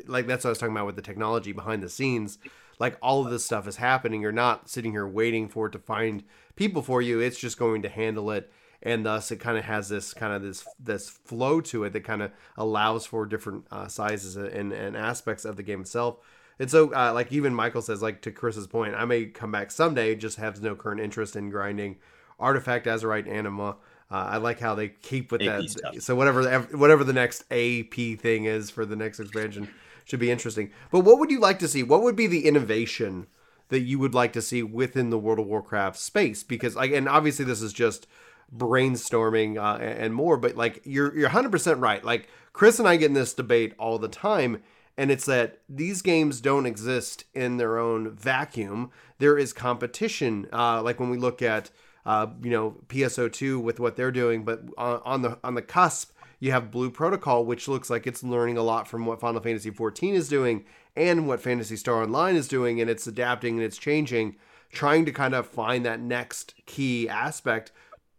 like 0.08 0.28
that's 0.28 0.44
what 0.44 0.50
I 0.50 0.52
was 0.52 0.58
talking 0.58 0.76
about 0.76 0.88
with 0.88 0.96
the 0.96 1.02
technology 1.02 1.52
behind 1.52 1.84
the 1.84 1.90
scenes. 1.90 2.40
Like 2.82 2.98
all 3.02 3.24
of 3.24 3.32
this 3.32 3.46
stuff 3.46 3.68
is 3.68 3.78
happening. 3.78 4.22
You're 4.22 4.32
not 4.32 4.70
sitting 4.70 4.92
here 4.92 5.08
waiting 5.08 5.48
for 5.48 5.68
it 5.68 5.72
to 5.72 5.80
find 5.80 6.24
people 6.56 6.82
for 6.82 7.02
you. 7.02 7.20
It's 7.20 7.40
just 7.40 7.58
going 7.58 7.84
to 7.84 7.90
handle 7.90 8.32
it 8.32 8.52
and 8.84 9.06
thus 9.06 9.32
it 9.32 9.38
kind 9.38 9.58
of 9.58 9.66
has 9.66 9.90
this 9.90 10.14
kind 10.14 10.34
of 10.34 10.42
this 10.42 10.66
this 10.80 11.10
flow 11.10 11.62
to 11.62 11.84
it 11.84 11.94
that 11.94 12.04
kind 12.04 12.22
of 12.22 12.32
allows 12.58 13.06
for 13.06 13.26
different 13.26 13.66
uh, 13.72 13.88
sizes 13.88 14.36
and, 14.36 14.74
and 14.74 14.98
aspects 14.98 15.46
of 15.46 15.56
the 15.56 15.64
game 15.64 15.82
itself. 15.82 16.18
And 16.60 16.70
so, 16.70 16.94
uh, 16.94 17.12
like 17.14 17.32
even 17.32 17.56
Michael 17.56 17.82
says, 17.82 18.02
like 18.02 18.22
to 18.24 18.32
Chris's 18.32 18.68
point, 18.68 18.94
I 18.96 19.06
may 19.06 19.26
come 19.26 19.52
back 19.52 19.72
someday, 19.72 20.16
just 20.16 20.38
has 20.38 20.62
no 20.62 20.76
current 20.76 21.02
interest 21.02 21.36
in 21.36 21.50
grinding 21.50 21.98
Artifact, 22.40 22.88
as 22.88 23.04
Azerite, 23.04 23.28
Anima. 23.28 23.78
Uh, 24.10 24.16
I 24.16 24.38
like 24.38 24.60
how 24.60 24.76
they 24.76 24.90
keep 24.90 25.32
with 25.32 25.42
AP 25.42 25.62
that. 25.62 25.70
stuff. 25.70 26.02
So 26.02 26.16
whatever 26.16 26.44
the- 26.44 26.78
whatever 26.78 27.04
the 27.04 27.14
next 27.14 27.46
AP 27.52 28.20
thing 28.20 28.46
is 28.46 28.70
for 28.70 28.86
the 28.86 28.96
next 28.96 29.20
expansion 29.20 29.70
should 30.06 30.20
be 30.20 30.32
interesting. 30.32 30.72
But 30.92 31.02
what 31.02 31.20
would 31.20 31.32
you 31.32 31.40
like 31.40 31.60
to 31.60 31.68
see? 31.68 31.84
What 31.84 32.04
would 32.04 32.16
be 32.16 32.28
the 32.28 32.46
innovation 32.48 33.28
that 33.70 33.82
you 33.82 34.00
would 34.00 34.14
like 34.14 34.34
to 34.34 34.42
see 34.42 34.64
within 34.64 35.10
the 35.10 35.20
World 35.20 35.40
of 35.40 35.48
Warcraft 35.48 35.98
space? 35.98 36.44
Because 36.44 36.76
like, 36.76 36.92
and 36.92 37.08
obviously 37.08 37.46
this 37.46 37.62
is 37.62 37.74
just 37.74 38.08
brainstorming 38.56 39.58
uh, 39.58 39.82
and 39.82 40.14
more. 40.14 40.38
But 40.38 40.56
like, 40.56 40.82
you're 40.84 41.14
you're 41.14 41.30
100 41.30 41.52
percent 41.52 41.80
right. 41.80 42.04
Like 42.04 42.28
Chris 42.54 42.80
and 42.80 42.88
I 42.88 42.98
get 42.98 43.08
in 43.08 43.14
this 43.14 43.34
debate 43.34 43.74
all 43.80 43.98
the 43.98 44.08
time, 44.08 44.62
and 44.98 45.12
it's 45.12 45.26
that 45.26 45.60
these 45.70 46.02
games 46.02 46.42
don't 46.42 46.66
exist 46.66 47.26
in 47.34 47.58
their 47.58 47.78
own 47.78 48.12
vacuum. 48.12 48.92
There 49.20 49.38
is 49.38 49.54
competition. 49.54 50.48
Uh, 50.52 50.82
like 50.82 51.00
when 51.00 51.10
we 51.10 51.18
look 51.18 51.42
at 51.42 51.70
uh, 52.06 52.28
you 52.42 52.50
know 52.50 52.78
PSO2 52.88 53.62
with 53.62 53.80
what 53.80 53.96
they're 53.96 54.12
doing, 54.12 54.44
but 54.44 54.62
on, 54.78 55.02
on 55.06 55.22
the 55.22 55.40
on 55.44 55.56
the 55.56 55.62
cusp 55.62 56.12
you 56.42 56.52
have 56.52 56.72
Blue 56.72 56.90
Protocol, 56.90 57.46
which 57.46 57.68
looks 57.68 57.90
like 57.90 58.08
it's 58.08 58.24
learning 58.24 58.58
a 58.58 58.64
lot 58.64 58.88
from 58.88 59.06
what 59.06 59.20
Final 59.20 59.40
Fantasy 59.40 59.70
14 59.70 60.16
is 60.16 60.28
doing 60.28 60.66
and 60.96 61.28
what 61.28 61.40
Phantasy 61.40 61.76
Star 61.76 62.02
Online 62.02 62.36
is 62.36 62.48
doing, 62.48 62.82
and 62.82 62.90
it's 62.90 63.06
adapting 63.06 63.56
and 63.56 63.64
it's 63.64 63.78
changing, 63.78 64.36
trying 64.72 65.06
to 65.06 65.12
kind 65.12 65.36
of 65.36 65.46
find 65.46 65.86
that 65.86 66.00
next 66.00 66.56
key 66.66 67.08
aspect, 67.08 67.72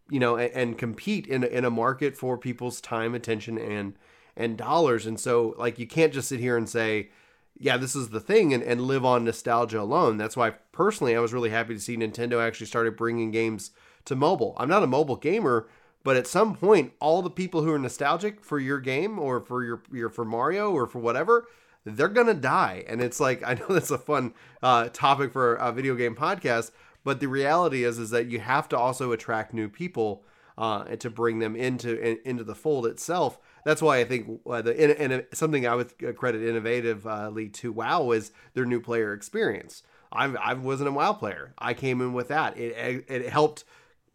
you 0.09 0.21
know, 0.21 0.37
and, 0.37 0.53
and 0.55 0.79
compete 0.79 1.27
in 1.27 1.43
a, 1.43 1.49
in 1.49 1.65
a 1.65 1.71
market 1.71 2.17
for 2.17 2.39
people's 2.39 2.81
time, 2.81 3.15
attention, 3.15 3.59
and 3.59 3.95
and 4.37 4.57
dollars. 4.57 5.05
And 5.05 5.19
so, 5.19 5.55
like, 5.59 5.81
you 5.81 5.87
can't 5.87 6.13
just 6.13 6.29
sit 6.29 6.41
here 6.41 6.57
and 6.57 6.69
say, 6.69 7.11
yeah, 7.59 7.77
this 7.77 7.97
is 7.97 8.11
the 8.11 8.21
thing, 8.21 8.55
and, 8.55 8.63
and 8.63 8.83
live 8.83 9.05
on 9.05 9.25
nostalgia 9.25 9.81
alone. 9.81 10.17
That's 10.17 10.37
why 10.37 10.51
personally, 10.71 11.17
I 11.17 11.21
was 11.21 11.35
really 11.35 11.51
happy 11.51 11.75
to 11.75 11.81
see 11.81 11.97
Nintendo 11.97 12.41
actually 12.41 12.69
started 12.69 12.97
bringing 12.97 13.33
games 13.33 13.73
to 14.05 14.15
mobile. 14.15 14.55
I'm 14.59 14.69
not 14.69 14.85
a 14.85 14.87
mobile 14.87 15.17
gamer, 15.17 15.67
but 16.05 16.17
at 16.17 16.27
some 16.27 16.57
point, 16.57 16.93
all 17.01 17.23
the 17.23 17.31
people 17.31 17.63
who 17.63 17.73
are 17.73 17.79
nostalgic 17.79 18.45
for 18.45 18.59
your 18.59 18.81
game 18.81 19.19
or 19.19 19.41
for 19.41 19.65
your 19.65 19.83
your 19.93 20.09
for 20.09 20.25
Mario 20.25 20.71
or 20.71 20.87
for 20.87 20.99
whatever, 20.99 21.47
they're 21.85 22.09
gonna 22.09 22.35
die. 22.35 22.85
And 22.89 23.01
it's 23.01 23.21
like 23.21 23.43
I 23.47 23.55
know 23.55 23.67
that's 23.69 23.91
a 23.91 23.99
fun 23.99 24.35
uh, 24.63 24.89
topic 24.93 25.33
for 25.33 25.55
a 25.55 25.73
video 25.73 25.95
game 25.95 26.15
podcast, 26.15 26.71
but 27.05 27.21
the 27.21 27.29
reality 27.29 27.85
is 27.85 27.99
is 27.99 28.11
that 28.11 28.27
you 28.27 28.41
have 28.41 28.69
to 28.71 28.79
also 28.79 29.13
attract 29.13 29.55
new 29.55 29.69
people 29.69 30.25
uh, 30.59 30.85
and 30.89 31.01
to 31.01 31.11
bring 31.11 31.39
them 31.39 31.57
into 31.57 31.99
in, 32.01 32.19
into 32.25 32.45
the 32.45 32.55
fold 32.55 32.87
itself. 32.87 33.39
That's 33.65 33.83
why 33.83 33.99
I 33.99 34.05
think 34.05 34.41
uh, 34.47 34.63
the 34.63 35.01
and, 35.01 35.25
something 35.33 35.67
I 35.67 35.75
would 35.75 36.17
credit 36.17 36.43
innovatively 36.43 37.53
to 37.55 37.73
WoW 37.73 38.11
is 38.11 38.33
their 38.55 38.65
new 38.65 38.81
player 38.81 39.13
experience. 39.13 39.83
I 40.11 40.27
I 40.27 40.55
wasn't 40.55 40.89
a 40.89 40.93
WoW 40.93 41.13
player. 41.15 41.55
I 41.59 41.75
came 41.75 42.01
in 42.01 42.13
with 42.13 42.29
that. 42.29 42.57
It 42.59 43.05
it 43.09 43.29
helped 43.29 43.65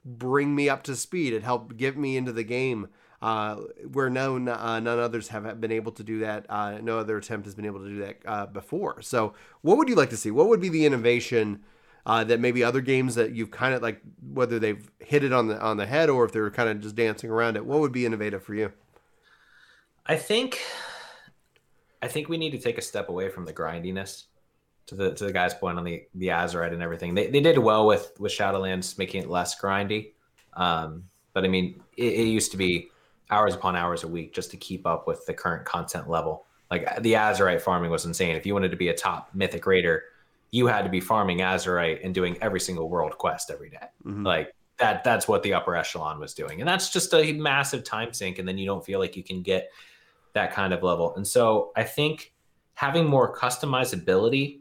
bring 0.07 0.55
me 0.55 0.69
up 0.69 0.83
to 0.83 0.95
speed. 0.95 1.33
It 1.33 1.43
helped 1.43 1.77
get 1.77 1.97
me 1.97 2.15
into 2.17 2.31
the 2.31 2.43
game 2.43 2.87
uh, 3.21 3.55
where 3.91 4.09
no 4.09 4.35
uh, 4.35 4.79
none 4.79 4.99
others 4.99 5.29
have 5.29 5.59
been 5.59 5.71
able 5.71 5.91
to 5.93 6.03
do 6.03 6.19
that. 6.19 6.45
Uh, 6.49 6.79
no 6.81 6.99
other 6.99 7.17
attempt 7.17 7.45
has 7.45 7.55
been 7.55 7.65
able 7.65 7.79
to 7.79 7.89
do 7.89 7.99
that 7.99 8.17
uh, 8.25 8.45
before. 8.45 9.01
So, 9.01 9.33
what 9.61 9.77
would 9.77 9.89
you 9.89 9.95
like 9.95 10.11
to 10.11 10.17
see? 10.17 10.31
What 10.31 10.47
would 10.47 10.61
be 10.61 10.69
the 10.69 10.85
innovation 10.85 11.61
uh, 12.05 12.23
that 12.25 12.39
maybe 12.39 12.63
other 12.63 12.81
games 12.81 13.15
that 13.15 13.33
you've 13.33 13.51
kind 13.51 13.73
of 13.73 13.81
like, 13.81 14.01
whether 14.21 14.59
they've 14.59 14.89
hit 14.99 15.23
it 15.23 15.33
on 15.33 15.47
the 15.47 15.59
on 15.59 15.77
the 15.77 15.87
head 15.87 16.09
or 16.09 16.25
if 16.25 16.31
they're 16.31 16.51
kind 16.51 16.69
of 16.69 16.79
just 16.79 16.95
dancing 16.95 17.29
around 17.29 17.57
it? 17.57 17.65
What 17.65 17.79
would 17.79 17.91
be 17.91 18.05
innovative 18.05 18.43
for 18.43 18.53
you? 18.53 18.71
I 20.05 20.15
think 20.15 20.59
I 22.01 22.07
think 22.07 22.29
we 22.29 22.37
need 22.37 22.51
to 22.51 22.59
take 22.59 22.77
a 22.77 22.83
step 22.83 23.09
away 23.09 23.29
from 23.29 23.45
the 23.45 23.53
grindiness. 23.53 24.26
To 24.87 24.95
the 24.95 25.13
to 25.13 25.25
the 25.25 25.33
guy's 25.33 25.53
point 25.53 25.77
on 25.77 25.83
the 25.83 26.03
the 26.15 26.27
Azerite 26.27 26.73
and 26.73 26.81
everything, 26.81 27.13
they, 27.13 27.27
they 27.27 27.41
did 27.41 27.57
well 27.57 27.85
with 27.85 28.13
with 28.19 28.31
Shadowlands, 28.31 28.97
making 28.97 29.23
it 29.23 29.29
less 29.29 29.59
grindy. 29.59 30.13
Um, 30.53 31.03
but 31.33 31.43
I 31.43 31.49
mean, 31.49 31.81
it, 31.97 32.13
it 32.13 32.27
used 32.27 32.51
to 32.51 32.57
be 32.57 32.89
hours 33.29 33.53
upon 33.53 33.75
hours 33.75 34.03
a 34.03 34.07
week 34.07 34.33
just 34.33 34.51
to 34.51 34.57
keep 34.57 34.87
up 34.87 35.05
with 35.05 35.25
the 35.25 35.33
current 35.33 35.65
content 35.65 36.09
level. 36.09 36.45
Like 36.71 37.01
the 37.01 37.13
Azerite 37.13 37.61
farming 37.61 37.91
was 37.91 38.05
insane. 38.05 38.35
If 38.35 38.45
you 38.45 38.53
wanted 38.53 38.71
to 38.71 38.77
be 38.77 38.89
a 38.89 38.93
top 38.93 39.29
mythic 39.33 39.65
raider, 39.65 40.03
you 40.51 40.67
had 40.67 40.83
to 40.83 40.89
be 40.89 40.99
farming 40.99 41.39
Azerite 41.39 42.03
and 42.03 42.13
doing 42.13 42.37
every 42.41 42.59
single 42.59 42.89
world 42.89 43.17
quest 43.17 43.51
every 43.51 43.69
day. 43.69 43.87
Mhm. 44.05 44.25
Like 44.25 44.53
that 44.77 45.03
that's 45.03 45.27
what 45.27 45.43
the 45.43 45.53
upper 45.53 45.75
echelon 45.75 46.19
was 46.19 46.33
doing. 46.33 46.61
And 46.61 46.67
that's 46.67 46.89
just 46.89 47.13
a 47.13 47.33
massive 47.33 47.83
time 47.83 48.13
sink 48.13 48.39
and 48.39 48.47
then 48.47 48.57
you 48.57 48.65
don't 48.65 48.85
feel 48.85 48.99
like 48.99 49.15
you 49.15 49.23
can 49.23 49.41
get 49.41 49.69
that 50.33 50.53
kind 50.53 50.73
of 50.73 50.83
level. 50.83 51.15
And 51.15 51.27
so 51.27 51.71
I 51.75 51.83
think 51.83 52.33
having 52.75 53.05
more 53.05 53.35
customizability 53.35 54.59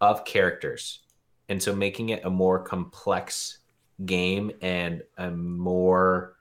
of 0.00 0.24
characters 0.24 1.00
and 1.48 1.62
so 1.62 1.74
making 1.74 2.10
it 2.10 2.24
a 2.24 2.30
more 2.30 2.58
complex 2.58 3.58
game 4.04 4.50
and 4.60 5.02
a 5.16 5.30
more 5.30 6.36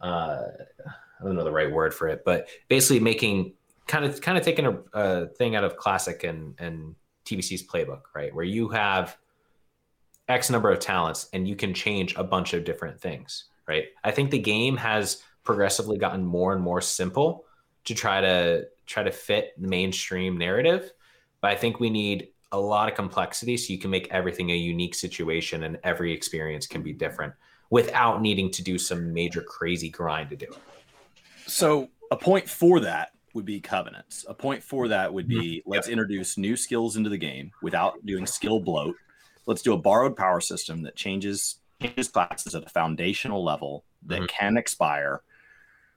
uh 0.00 0.42
I 1.20 1.24
don't 1.24 1.34
know 1.34 1.44
the 1.44 1.52
right 1.52 1.72
word 1.72 1.94
for 1.94 2.08
it, 2.08 2.24
but 2.24 2.48
basically 2.68 3.00
making 3.00 3.54
kind 3.86 4.04
of 4.04 4.20
kind 4.20 4.36
of 4.36 4.44
taking 4.44 4.66
a, 4.66 4.78
a 4.92 5.26
thing 5.28 5.56
out 5.56 5.64
of 5.64 5.76
classic 5.76 6.24
and 6.24 6.54
and 6.58 6.94
TBC's 7.24 7.66
playbook, 7.66 8.02
right? 8.14 8.34
Where 8.34 8.44
you 8.44 8.68
have 8.68 9.16
X 10.28 10.50
number 10.50 10.70
of 10.70 10.78
talents 10.78 11.28
and 11.32 11.48
you 11.48 11.56
can 11.56 11.72
change 11.74 12.14
a 12.16 12.24
bunch 12.24 12.52
of 12.52 12.64
different 12.64 13.00
things, 13.00 13.44
right? 13.66 13.86
I 14.04 14.10
think 14.10 14.30
the 14.30 14.38
game 14.38 14.76
has 14.76 15.22
progressively 15.44 15.98
gotten 15.98 16.24
more 16.24 16.52
and 16.52 16.62
more 16.62 16.80
simple 16.80 17.44
to 17.84 17.94
try 17.94 18.20
to 18.20 18.66
try 18.86 19.02
to 19.02 19.12
fit 19.12 19.54
the 19.58 19.68
mainstream 19.68 20.36
narrative, 20.36 20.92
but 21.40 21.50
I 21.50 21.56
think 21.56 21.80
we 21.80 21.90
need 21.90 22.28
a 22.52 22.58
lot 22.58 22.88
of 22.88 22.94
complexity 22.94 23.56
so 23.56 23.72
you 23.72 23.78
can 23.78 23.90
make 23.90 24.08
everything 24.10 24.50
a 24.50 24.56
unique 24.56 24.94
situation 24.94 25.64
and 25.64 25.78
every 25.82 26.12
experience 26.12 26.66
can 26.66 26.82
be 26.82 26.92
different 26.92 27.34
without 27.70 28.22
needing 28.22 28.50
to 28.52 28.62
do 28.62 28.78
some 28.78 29.12
major 29.12 29.42
crazy 29.42 29.90
grind 29.90 30.30
to 30.30 30.36
do 30.36 30.46
it. 30.46 30.58
So 31.46 31.88
a 32.10 32.16
point 32.16 32.48
for 32.48 32.80
that 32.80 33.10
would 33.34 33.44
be 33.44 33.60
covenants. 33.60 34.24
A 34.28 34.34
point 34.34 34.62
for 34.62 34.88
that 34.88 35.12
would 35.12 35.28
be 35.28 35.62
let's 35.66 35.88
introduce 35.88 36.38
new 36.38 36.56
skills 36.56 36.96
into 36.96 37.10
the 37.10 37.18
game 37.18 37.50
without 37.62 38.04
doing 38.06 38.26
skill 38.26 38.60
bloat. 38.60 38.96
Let's 39.46 39.62
do 39.62 39.72
a 39.72 39.78
borrowed 39.78 40.16
power 40.16 40.40
system 40.40 40.82
that 40.82 40.96
changes 40.96 41.60
changes 41.82 42.08
classes 42.08 42.54
at 42.54 42.64
a 42.64 42.70
foundational 42.70 43.44
level 43.44 43.84
that 44.06 44.22
Mhm. 44.22 44.28
can 44.28 44.56
expire, 44.56 45.20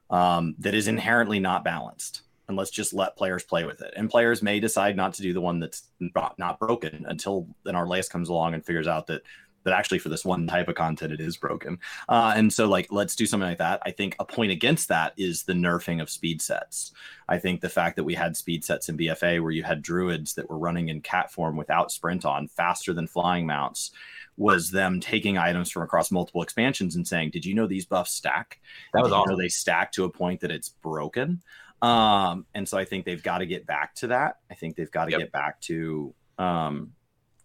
um, 0.09 0.55
that 0.59 0.73
is 0.73 0.87
inherently 0.89 1.39
not 1.39 1.63
balanced. 1.63 2.23
And 2.49 2.57
let's 2.57 2.71
just 2.71 2.93
let 2.93 3.15
players 3.15 3.43
play 3.43 3.63
with 3.63 3.81
it. 3.81 3.93
And 3.95 4.09
players 4.09 4.41
may 4.41 4.59
decide 4.59 4.97
not 4.97 5.13
to 5.13 5.21
do 5.21 5.33
the 5.33 5.41
one 5.41 5.59
that's 5.59 5.83
not, 5.99 6.37
not 6.37 6.59
broken 6.59 7.05
until 7.07 7.47
then 7.63 7.75
our 7.75 7.85
Arlaeus 7.85 8.09
comes 8.09 8.27
along 8.27 8.55
and 8.55 8.65
figures 8.65 8.87
out 8.87 9.07
that 9.07 9.21
that 9.63 9.73
actually 9.73 9.99
for 9.99 10.09
this 10.09 10.25
one 10.25 10.47
type 10.47 10.67
of 10.67 10.75
content 10.75 11.13
it 11.13 11.19
is 11.19 11.37
broken. 11.37 11.77
Uh, 12.07 12.33
and 12.35 12.51
so, 12.51 12.67
like, 12.67 12.87
let's 12.91 13.15
do 13.15 13.25
something 13.25 13.49
like 13.49 13.57
that. 13.57 13.81
I 13.85 13.91
think 13.91 14.15
a 14.19 14.25
point 14.25 14.51
against 14.51 14.87
that 14.87 15.13
is 15.17 15.43
the 15.43 15.53
nerfing 15.53 16.01
of 16.01 16.09
speed 16.09 16.41
sets. 16.41 16.91
I 17.27 17.37
think 17.37 17.61
the 17.61 17.69
fact 17.69 17.95
that 17.97 18.03
we 18.03 18.15
had 18.15 18.37
speed 18.37 18.63
sets 18.63 18.89
in 18.89 18.97
BFA 18.97 19.41
where 19.41 19.51
you 19.51 19.63
had 19.63 19.81
druids 19.81 20.33
that 20.35 20.49
were 20.49 20.57
running 20.57 20.89
in 20.89 21.01
cat 21.01 21.31
form 21.31 21.57
without 21.57 21.91
sprint 21.91 22.25
on 22.25 22.47
faster 22.47 22.93
than 22.93 23.07
flying 23.07 23.45
mounts 23.45 23.91
was 24.37 24.71
them 24.71 25.01
taking 25.01 25.37
items 25.37 25.69
from 25.69 25.83
across 25.83 26.11
multiple 26.11 26.41
expansions 26.41 26.95
and 26.95 27.05
saying, 27.05 27.29
Did 27.31 27.45
you 27.45 27.53
know 27.53 27.67
these 27.67 27.85
buffs 27.85 28.13
stack? 28.13 28.59
That 28.93 29.01
was 29.01 29.09
Did 29.09 29.15
you 29.15 29.17
know 29.17 29.23
awesome. 29.23 29.39
they 29.39 29.49
stack 29.49 29.91
to 29.93 30.05
a 30.05 30.09
point 30.09 30.39
that 30.39 30.51
it's 30.51 30.69
broken. 30.69 31.43
Um, 31.81 32.45
and 32.53 32.67
so 32.67 32.77
I 32.77 32.85
think 32.85 33.05
they've 33.05 33.21
got 33.23 33.37
to 33.39 33.45
get 33.45 33.65
back 33.65 33.95
to 33.95 34.07
that. 34.07 34.37
I 34.51 34.55
think 34.55 34.75
they've 34.75 34.91
got 34.91 35.05
to 35.05 35.11
Yep. 35.11 35.19
get 35.19 35.31
back 35.31 35.61
to 35.61 36.13
um, 36.37 36.93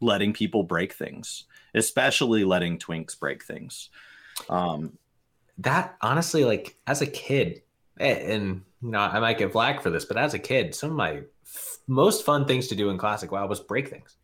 letting 0.00 0.32
people 0.32 0.62
break 0.64 0.92
things, 0.92 1.44
especially 1.74 2.44
letting 2.44 2.78
twinks 2.78 3.18
break 3.18 3.44
things. 3.44 3.90
Um, 4.48 4.98
that 5.58 5.96
honestly, 6.00 6.44
like 6.44 6.76
as 6.86 7.00
a 7.00 7.06
kid, 7.06 7.62
and 7.96 8.62
you 8.82 8.90
know, 8.90 8.98
I 8.98 9.20
might 9.20 9.38
get 9.38 9.52
black 9.52 9.82
for 9.82 9.90
this, 9.90 10.04
but 10.04 10.16
as 10.16 10.34
a 10.34 10.38
kid, 10.38 10.74
some 10.74 10.90
of 10.90 10.96
my 10.96 11.22
f- 11.46 11.78
most 11.86 12.24
fun 12.24 12.44
things 12.46 12.66
to 12.68 12.74
do 12.74 12.90
in 12.90 12.98
Classic 12.98 13.30
WoW 13.30 13.46
was 13.46 13.60
break 13.60 13.88
things. 13.88 14.16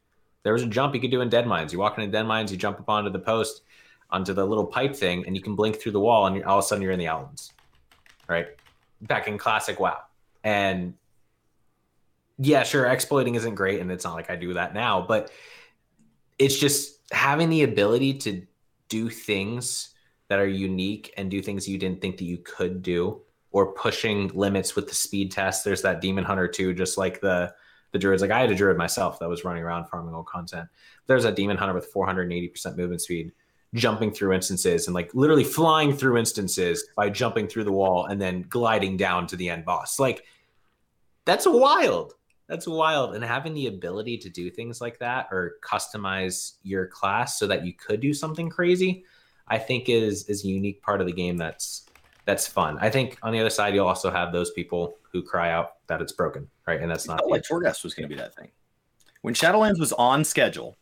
There 0.42 0.52
was 0.52 0.62
a 0.62 0.66
jump 0.66 0.94
you 0.94 1.00
could 1.00 1.11
do 1.12 1.20
in 1.20 1.28
Dead 1.28 1.46
Mines. 1.46 1.72
You 1.72 1.78
walk 1.78 1.96
into 1.98 2.11
Dead 2.11 2.26
Mines, 2.26 2.50
you 2.50 2.58
jump 2.58 2.80
up 2.80 2.88
onto 2.88 3.11
the 3.11 3.18
post, 3.20 3.62
onto 4.11 4.32
the 4.32 4.44
little 4.44 4.66
pipe 4.66 4.96
thing, 4.96 5.24
and 5.26 5.36
you 5.36 5.42
can 5.42 5.54
blink 5.54 5.80
through 5.80 5.92
the 5.92 6.00
wall, 6.00 6.26
and 6.26 6.34
you're, 6.36 6.48
all 6.48 6.58
of 6.58 6.64
a 6.64 6.66
sudden 6.66 6.82
you're 6.82 6.92
in 6.92 6.98
the 6.98 7.06
Outlands, 7.06 7.52
right? 8.26 8.48
Back 9.03 9.28
in 9.28 9.38
Classic 9.38 9.78
WoW, 9.78 9.98
and 10.44 10.94
yeah, 12.38 12.62
sure, 12.62 12.86
exploiting 12.86 13.34
isn't 13.34 13.55
great, 13.55 13.80
and 13.80 13.90
it's 13.90 14.05
not 14.05 14.14
like 14.14 14.30
I 14.30 14.36
do 14.36 14.55
that 14.55 14.74
now, 14.74 15.05
but 15.07 15.30
it's 16.38 16.59
just 16.59 16.98
having 17.12 17.51
the 17.51 17.62
ability 17.62 18.14
to 18.14 18.46
do 18.88 19.11
things 19.11 19.94
that 20.28 20.38
are 20.38 20.46
unique 20.46 21.12
and 21.16 21.30
do 21.30 21.42
things 21.42 21.68
you 21.68 21.76
didn't 21.76 22.01
think 22.01 22.16
that 22.16 22.24
you 22.24 22.38
could 22.38 22.82
do 22.82 23.20
or 23.53 23.72
pushing 23.72 24.28
limits 24.28 24.76
with 24.76 24.88
the 24.88 24.94
speed 24.94 25.32
test. 25.32 25.64
There's 25.64 25.82
that 25.82 26.01
demon 26.01 26.24
hunter 26.24 26.48
too 26.48 26.72
just 26.72 26.96
like 26.96 27.20
the 27.20 27.53
the 27.92 27.98
druids. 27.98 28.22
Like 28.22 28.30
i 28.30 28.40
had 28.40 28.51
a 28.51 28.55
druid 28.55 28.76
myself 28.76 29.18
that 29.18 29.28
was 29.28 29.44
running 29.44 29.62
around 29.62 29.86
farming 29.86 30.14
old 30.14 30.26
content. 30.26 30.68
There's 31.07 31.24
a 31.24 31.32
demon 31.32 31.57
hunter 31.57 31.74
with 31.74 31.92
480% 31.92 32.76
movement 32.76 33.01
speed 33.01 33.32
jumping 33.74 34.10
through 34.10 34.32
instances 34.32 34.86
and 34.86 34.94
like 34.94 35.14
literally 35.14 35.44
flying 35.44 35.96
through 35.96 36.16
instances 36.16 36.88
by 36.96 37.08
jumping 37.08 37.46
through 37.46 37.64
the 37.64 37.72
wall 37.72 38.06
and 38.06 38.20
then 38.20 38.44
gliding 38.48 38.96
down 38.96 39.26
to 39.26 39.36
the 39.36 39.48
end 39.48 39.64
boss. 39.64 39.98
Like 39.98 40.24
that's 41.24 41.46
wild. 41.46 42.14
That's 42.48 42.66
wild. 42.66 43.14
And 43.14 43.22
having 43.22 43.54
the 43.54 43.68
ability 43.68 44.18
to 44.18 44.28
do 44.28 44.50
things 44.50 44.80
like 44.80 44.98
that 44.98 45.28
or 45.30 45.54
customize 45.62 46.54
your 46.62 46.86
class 46.86 47.38
so 47.38 47.46
that 47.46 47.64
you 47.64 47.72
could 47.72 48.00
do 48.00 48.12
something 48.12 48.48
crazy 48.48 49.04
i 49.48 49.58
think 49.58 49.88
is 49.88 50.28
is 50.28 50.44
a 50.44 50.48
unique 50.48 50.80
part 50.80 51.00
of 51.00 51.08
the 51.08 51.12
game 51.12 51.36
that's 51.36 51.86
that's 52.26 52.46
fun. 52.46 52.78
I 52.80 52.90
think 52.90 53.18
on 53.22 53.32
the 53.32 53.40
other 53.40 53.50
side 53.50 53.74
you'll 53.74 53.88
also 53.88 54.10
have 54.10 54.30
those 54.30 54.52
people 54.52 54.98
who 55.10 55.20
cry 55.22 55.50
out 55.50 55.86
that 55.88 56.00
it's 56.00 56.12
broken 56.12 56.48
right? 56.70 56.80
And 56.80 56.90
that's 56.90 57.08
not 57.08 57.28
like 57.28 57.42
Torghast 57.42 57.82
was 57.82 57.94
going 57.94 58.08
to 58.08 58.14
be 58.14 58.20
that 58.20 58.34
thing. 58.34 58.48
When 59.22 59.34
Shadowlands 59.34 59.78
was 59.78 59.92
on 59.94 60.24
schedule, 60.24 60.76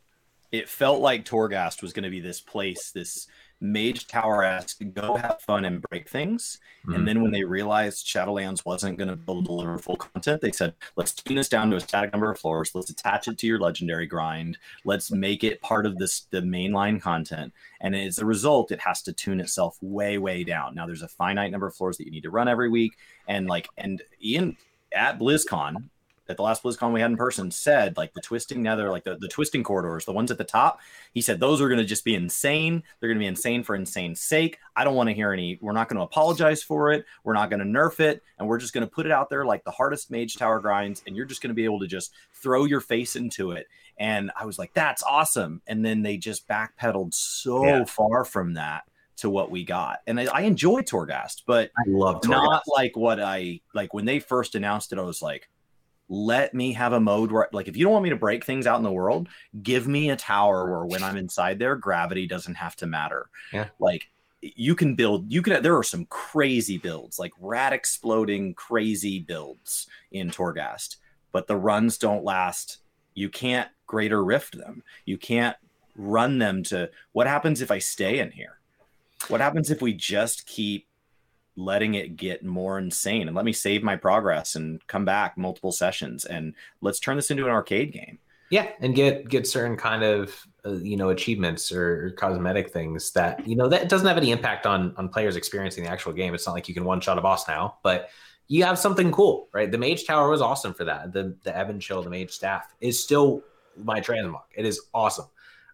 it 0.52 0.68
felt 0.68 1.00
like 1.00 1.24
Torghast 1.24 1.82
was 1.82 1.92
going 1.92 2.04
to 2.04 2.10
be 2.10 2.20
this 2.20 2.40
place, 2.40 2.90
this 2.90 3.26
mage 3.60 4.06
tower 4.06 4.44
esque 4.44 4.80
go 4.92 5.16
have 5.16 5.40
fun 5.40 5.64
and 5.64 5.82
break 5.82 6.08
things. 6.08 6.60
Mhm. 6.86 6.94
And 6.94 7.08
then 7.08 7.22
when 7.22 7.32
they 7.32 7.42
realized 7.42 8.06
Shadowlands 8.06 8.64
wasn't 8.64 8.98
going 8.98 9.08
to 9.08 9.16
deliver 9.16 9.78
full 9.78 9.96
content, 9.96 10.40
they 10.40 10.52
said, 10.52 10.74
let's 10.96 11.12
tune 11.12 11.36
this 11.36 11.48
down 11.48 11.70
to 11.70 11.76
a 11.76 11.80
static 11.80 12.12
number 12.12 12.30
of 12.30 12.38
floors. 12.38 12.74
Let's 12.74 12.90
attach 12.90 13.26
it 13.26 13.36
to 13.38 13.46
your 13.46 13.58
legendary 13.58 14.06
grind. 14.06 14.58
Let's 14.84 15.10
make 15.10 15.42
it 15.42 15.60
part 15.60 15.86
of 15.86 15.98
this 15.98 16.20
the 16.30 16.40
mainline 16.40 17.00
content. 17.00 17.52
And 17.80 17.96
as 17.96 18.18
a 18.18 18.26
result, 18.26 18.70
it 18.70 18.80
has 18.80 19.02
to 19.02 19.12
tune 19.12 19.40
itself 19.40 19.76
way, 19.82 20.18
way 20.18 20.44
down. 20.44 20.74
Now 20.74 20.86
there's 20.86 21.02
a 21.02 21.08
finite 21.08 21.50
number 21.50 21.66
of 21.66 21.74
floors 21.74 21.98
that 21.98 22.06
you 22.06 22.12
need 22.12 22.22
to 22.22 22.30
run 22.30 22.48
every 22.48 22.68
week. 22.68 22.96
And 23.26 23.48
like, 23.48 23.68
and 23.76 24.02
Ion 24.24 24.56
at 24.94 25.18
BlizzCon, 25.18 25.90
at 26.28 26.36
the 26.36 26.42
last 26.42 26.62
BlizzCon 26.62 26.92
we 26.92 27.00
had 27.00 27.10
in 27.10 27.16
person, 27.16 27.50
said 27.50 27.96
like 27.96 28.12
the 28.14 28.20
twisting 28.20 28.62
nether, 28.62 28.90
like 28.90 29.04
the, 29.04 29.16
the 29.16 29.28
twisting 29.28 29.62
corridors, 29.62 30.04
the 30.04 30.12
ones 30.12 30.30
at 30.30 30.38
the 30.38 30.44
top, 30.44 30.80
he 31.12 31.20
said 31.20 31.40
those 31.40 31.60
are 31.60 31.68
going 31.68 31.78
to 31.80 31.84
just 31.84 32.04
be 32.04 32.14
insane. 32.14 32.82
They're 33.00 33.08
going 33.08 33.18
to 33.18 33.22
be 33.22 33.26
insane 33.26 33.62
for 33.62 33.74
insane 33.74 34.14
sake. 34.14 34.58
I 34.76 34.84
don't 34.84 34.94
want 34.94 35.08
to 35.08 35.14
hear 35.14 35.32
any. 35.32 35.58
We're 35.60 35.72
not 35.72 35.88
going 35.88 35.98
to 35.98 36.04
apologize 36.04 36.62
for 36.62 36.92
it. 36.92 37.04
We're 37.24 37.34
not 37.34 37.50
going 37.50 37.60
to 37.60 37.66
nerf 37.66 38.00
it, 38.00 38.22
and 38.38 38.46
we're 38.46 38.58
just 38.58 38.72
going 38.72 38.86
to 38.86 38.90
put 38.90 39.06
it 39.06 39.12
out 39.12 39.30
there 39.30 39.44
like 39.44 39.64
the 39.64 39.70
hardest 39.70 40.10
mage 40.10 40.36
tower 40.36 40.60
grinds, 40.60 41.02
and 41.06 41.16
you're 41.16 41.26
just 41.26 41.42
going 41.42 41.50
to 41.50 41.54
be 41.54 41.64
able 41.64 41.80
to 41.80 41.86
just 41.86 42.12
throw 42.34 42.64
your 42.64 42.80
face 42.80 43.16
into 43.16 43.52
it. 43.52 43.66
And 43.98 44.30
I 44.36 44.44
was 44.46 44.58
like, 44.58 44.72
that's 44.74 45.02
awesome. 45.02 45.60
And 45.66 45.84
then 45.84 46.02
they 46.02 46.16
just 46.18 46.46
backpedaled 46.46 47.14
so 47.14 47.64
Yeah. 47.64 47.84
far 47.84 48.24
from 48.24 48.54
that 48.54 48.84
to 49.16 49.28
what 49.28 49.50
we 49.50 49.64
got. 49.64 49.98
And 50.06 50.20
I, 50.20 50.26
I 50.26 50.40
enjoy 50.42 50.82
Torghast, 50.82 51.42
but 51.46 51.72
i 51.76 51.82
love 51.88 52.24
not 52.28 52.62
like 52.68 52.96
what 52.96 53.18
I 53.20 53.60
like 53.74 53.92
when 53.92 54.04
they 54.04 54.20
first 54.20 54.54
announced 54.54 54.92
it. 54.92 54.98
I 54.98 55.02
was 55.02 55.20
like, 55.20 55.48
let 56.08 56.54
me 56.54 56.72
have 56.72 56.92
a 56.92 57.00
mode 57.00 57.30
where, 57.30 57.48
like, 57.52 57.68
if 57.68 57.76
you 57.76 57.84
don't 57.84 57.92
want 57.92 58.04
me 58.04 58.10
to 58.10 58.16
break 58.16 58.44
things 58.44 58.66
out 58.66 58.78
in 58.78 58.82
the 58.82 58.92
world, 58.92 59.28
give 59.62 59.86
me 59.86 60.10
a 60.10 60.16
tower 60.16 60.70
where 60.70 60.86
when 60.86 61.02
I'm 61.02 61.16
inside 61.16 61.58
there, 61.58 61.76
gravity 61.76 62.26
doesn't 62.26 62.54
have 62.54 62.76
to 62.76 62.86
matter. 62.86 63.28
Yeah. 63.52 63.68
Like, 63.78 64.08
you 64.40 64.74
can 64.74 64.94
build, 64.94 65.30
you 65.32 65.42
can, 65.42 65.62
there 65.62 65.76
are 65.76 65.82
some 65.82 66.06
crazy 66.06 66.78
builds, 66.78 67.18
like 67.18 67.32
rat 67.40 67.72
exploding 67.72 68.54
crazy 68.54 69.18
builds 69.18 69.86
in 70.12 70.30
Torghast, 70.30 70.96
but 71.32 71.46
the 71.46 71.56
runs 71.56 71.98
don't 71.98 72.24
last. 72.24 72.78
You 73.14 73.28
can't 73.28 73.68
greater 73.86 74.24
rift 74.24 74.56
them. 74.56 74.82
You 75.04 75.18
can't 75.18 75.56
run 75.96 76.38
them 76.38 76.62
to 76.62 76.88
what 77.12 77.26
happens 77.26 77.60
if 77.60 77.70
I 77.70 77.80
stay 77.80 78.20
in 78.20 78.30
here? 78.30 78.60
What 79.26 79.40
happens 79.40 79.70
if 79.70 79.82
we 79.82 79.92
just 79.92 80.46
keep 80.46 80.86
letting 81.58 81.94
it 81.94 82.16
get 82.16 82.44
more 82.44 82.78
insane 82.78 83.26
and 83.26 83.34
let 83.34 83.44
me 83.44 83.52
save 83.52 83.82
my 83.82 83.96
progress 83.96 84.54
and 84.54 84.86
come 84.86 85.04
back 85.04 85.36
multiple 85.36 85.72
sessions 85.72 86.24
and 86.24 86.54
let's 86.80 87.00
turn 87.00 87.16
this 87.16 87.30
into 87.30 87.44
an 87.44 87.50
arcade 87.50 87.92
game. 87.92 88.18
Yeah, 88.50 88.68
and 88.80 88.94
get 88.94 89.28
get 89.28 89.46
certain 89.46 89.76
kind 89.76 90.02
of 90.02 90.34
uh, 90.64 90.72
you 90.76 90.96
know 90.96 91.10
achievements 91.10 91.70
or, 91.70 92.14
cosmetic 92.16 92.70
things 92.70 93.10
that 93.12 93.46
you 93.46 93.56
know 93.56 93.68
that 93.68 93.90
doesn't 93.90 94.06
have 94.06 94.16
any 94.16 94.30
impact 94.30 94.64
on 94.64 94.94
on 94.96 95.10
players 95.10 95.36
experiencing 95.36 95.84
the 95.84 95.90
actual 95.90 96.14
game. 96.14 96.32
It's 96.32 96.46
not 96.46 96.54
like 96.54 96.66
you 96.66 96.74
can 96.74 96.84
one 96.84 97.00
shot 97.00 97.18
a 97.18 97.20
boss 97.20 97.46
now, 97.46 97.76
but 97.82 98.08
you 98.46 98.64
have 98.64 98.78
something 98.78 99.12
cool, 99.12 99.48
right? 99.52 99.70
The 99.70 99.76
Mage 99.76 100.06
Tower 100.06 100.30
was 100.30 100.40
awesome 100.40 100.72
for 100.72 100.84
that. 100.84 101.12
The 101.12 101.36
the 101.42 101.50
Ebonchill, 101.50 102.02
the 102.02 102.08
Mage 102.08 102.30
Staff, 102.30 102.74
is 102.80 103.02
still 103.02 103.42
my 103.76 104.00
transmog. 104.00 104.44
It 104.54 104.64
is 104.64 104.80
awesome. 104.94 105.26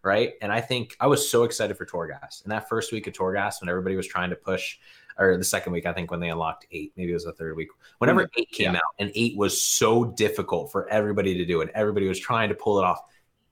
right? 0.03 0.35
And 0.43 0.53
I 0.53 0.61
think 0.61 0.97
I 1.01 1.07
was 1.07 1.29
so 1.29 1.45
excited 1.45 1.77
for 1.77 1.87
Torghast. 1.87 2.45
And 2.45 2.53
that 2.53 2.69
first 2.69 2.93
week 2.93 3.07
of 3.07 3.15
Torghast, 3.15 3.61
when 3.61 3.71
everybody 3.71 3.97
was 3.97 4.07
trying 4.07 4.31
to 4.31 4.37
push, 4.37 4.79
or 5.19 5.37
the 5.37 5.45
second 5.45 5.73
week, 5.73 5.87
I 5.87 5.93
think 5.93 6.11
when 6.11 6.21
they 6.21 6.31
unlocked 6.31 6.67
eight, 6.73 6.93
maybe 6.97 7.11
it 7.11 7.15
was 7.15 7.25
the 7.25 7.33
third 7.33 7.57
week. 7.57 7.69
Whenever 7.99 8.25
mm-hmm. 8.25 8.41
eight 8.41 8.51
came 8.51 8.73
yeah. 8.73 8.79
out, 8.79 8.95
and 8.99 9.13
eight 9.15 9.37
was 9.37 9.61
so 9.61 10.05
difficult 10.05 10.73
for 10.73 10.89
everybody 10.89 11.35
to 11.35 11.45
do, 11.45 11.61
and 11.61 11.71
everybody 11.71 12.09
was 12.09 12.19
trying 12.19 12.49
to 12.49 12.55
pull 12.55 12.79
it 12.79 12.85
off. 12.85 13.01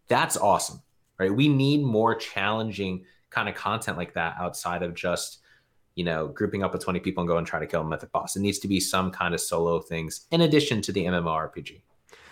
That's 0.08 0.36
awesome, 0.36 0.82
right? 1.18 1.34
We 1.34 1.48
need 1.48 1.82
more 1.82 2.14
challenging 2.14 3.04
kind 3.30 3.48
of 3.48 3.54
content 3.54 3.96
like 3.96 4.14
that 4.14 4.36
outside 4.38 4.82
of 4.82 4.94
just 4.94 5.42
you 5.94 6.04
know, 6.04 6.28
grouping 6.28 6.62
up 6.62 6.72
with 6.72 6.82
20 6.82 7.00
people 7.00 7.22
and 7.22 7.28
go 7.28 7.36
and 7.36 7.46
try 7.46 7.60
to 7.60 7.66
kill 7.66 7.82
a 7.82 7.84
mythic 7.84 8.10
boss. 8.12 8.36
It 8.36 8.40
needs 8.40 8.58
to 8.60 8.68
be 8.68 8.80
some 8.80 9.10
kind 9.10 9.34
of 9.34 9.40
solo 9.40 9.80
things 9.80 10.26
in 10.30 10.42
addition 10.42 10.80
to 10.82 10.92
the 10.92 11.04
MMORPG. 11.04 11.82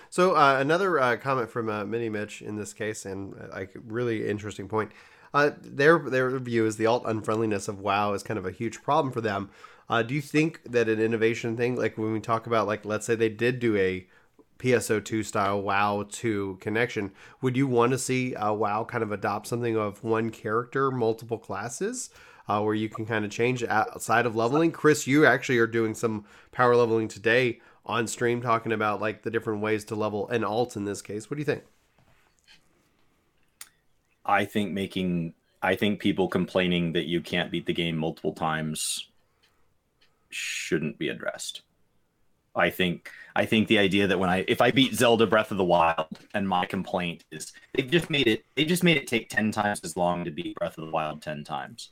So 0.08 0.34
uh, 0.34 0.56
another 0.58 0.98
uh, 0.98 1.16
comment 1.16 1.50
from 1.50 1.68
uh, 1.68 1.84
Mini 1.84 2.08
Mitch 2.08 2.42
in 2.42 2.56
this 2.56 2.72
case, 2.72 3.06
and 3.06 3.34
uh, 3.34 3.46
like 3.52 3.76
really 3.86 4.28
interesting 4.28 4.66
point. 4.66 4.90
Uh, 5.32 5.50
their 5.60 5.98
their 5.98 6.38
view 6.38 6.66
is 6.66 6.76
the 6.76 6.86
alt 6.86 7.04
unfriendliness 7.04 7.68
of 7.68 7.80
WoW 7.80 8.12
is 8.12 8.22
kind 8.22 8.38
of 8.38 8.46
a 8.46 8.50
huge 8.50 8.82
problem 8.82 9.12
for 9.12 9.20
them. 9.20 9.50
Uh, 9.88 10.02
do 10.02 10.14
you 10.14 10.20
think 10.20 10.60
that 10.64 10.88
an 10.88 11.00
innovation 11.00 11.56
thing, 11.56 11.76
like 11.76 11.98
when 11.98 12.12
we 12.12 12.20
talk 12.20 12.46
about, 12.46 12.66
like 12.66 12.84
let's 12.84 13.06
say 13.06 13.14
they 13.14 13.28
did 13.28 13.58
do 13.58 13.76
a 13.76 14.06
PSO2 14.58 15.24
style 15.24 15.60
WoW 15.62 16.06
2 16.08 16.58
connection, 16.60 17.12
would 17.40 17.56
you 17.56 17.66
want 17.66 17.92
to 17.92 17.98
see 17.98 18.34
WoW 18.38 18.84
kind 18.84 19.02
of 19.02 19.10
adopt 19.10 19.46
something 19.46 19.76
of 19.76 20.04
one 20.04 20.30
character, 20.30 20.90
multiple 20.90 21.38
classes? 21.38 22.10
Uh, 22.48 22.60
where 22.60 22.74
you 22.74 22.88
can 22.88 23.06
kind 23.06 23.24
of 23.24 23.30
change 23.30 23.62
outside 23.62 24.26
of 24.26 24.34
leveling. 24.34 24.72
Chris, 24.72 25.06
you 25.06 25.24
actually 25.24 25.58
are 25.58 25.68
doing 25.68 25.94
some 25.94 26.24
power 26.50 26.74
leveling 26.74 27.06
today 27.06 27.60
on 27.86 28.08
stream 28.08 28.42
talking 28.42 28.72
about 28.72 29.00
like 29.00 29.22
the 29.22 29.30
different 29.30 29.60
ways 29.60 29.84
to 29.84 29.94
level 29.94 30.28
an 30.30 30.42
alt 30.42 30.74
in 30.74 30.84
this 30.84 31.00
case. 31.00 31.30
What 31.30 31.36
do 31.36 31.40
you 31.40 31.44
think? 31.44 31.62
I 34.30 34.44
think 34.44 34.72
making 34.72 35.34
I 35.60 35.74
think 35.74 36.00
people 36.00 36.28
complaining 36.28 36.92
that 36.92 37.06
you 37.06 37.20
can't 37.20 37.50
beat 37.50 37.66
the 37.66 37.74
game 37.74 37.96
multiple 37.96 38.32
times 38.32 39.08
shouldn't 40.30 40.98
be 40.98 41.08
addressed. 41.08 41.62
I 42.54 42.70
think 42.70 43.10
I 43.34 43.44
think 43.44 43.66
the 43.66 43.78
idea 43.78 44.06
that 44.06 44.18
when 44.18 44.30
I 44.30 44.44
if 44.46 44.60
I 44.60 44.70
beat 44.70 44.94
Zelda 44.94 45.26
Breath 45.26 45.50
of 45.50 45.58
the 45.58 45.64
Wild 45.64 46.18
and 46.32 46.48
my 46.48 46.64
complaint 46.64 47.24
is 47.32 47.52
they've 47.74 47.90
just 47.90 48.08
made 48.08 48.28
it 48.28 48.44
they 48.54 48.64
just 48.64 48.84
made 48.84 48.96
it 48.96 49.08
take 49.08 49.28
10 49.28 49.50
times 49.50 49.80
as 49.82 49.96
long 49.96 50.24
to 50.24 50.30
beat 50.30 50.54
Breath 50.54 50.78
of 50.78 50.86
the 50.86 50.92
Wild 50.92 51.22
10 51.22 51.42
times. 51.42 51.90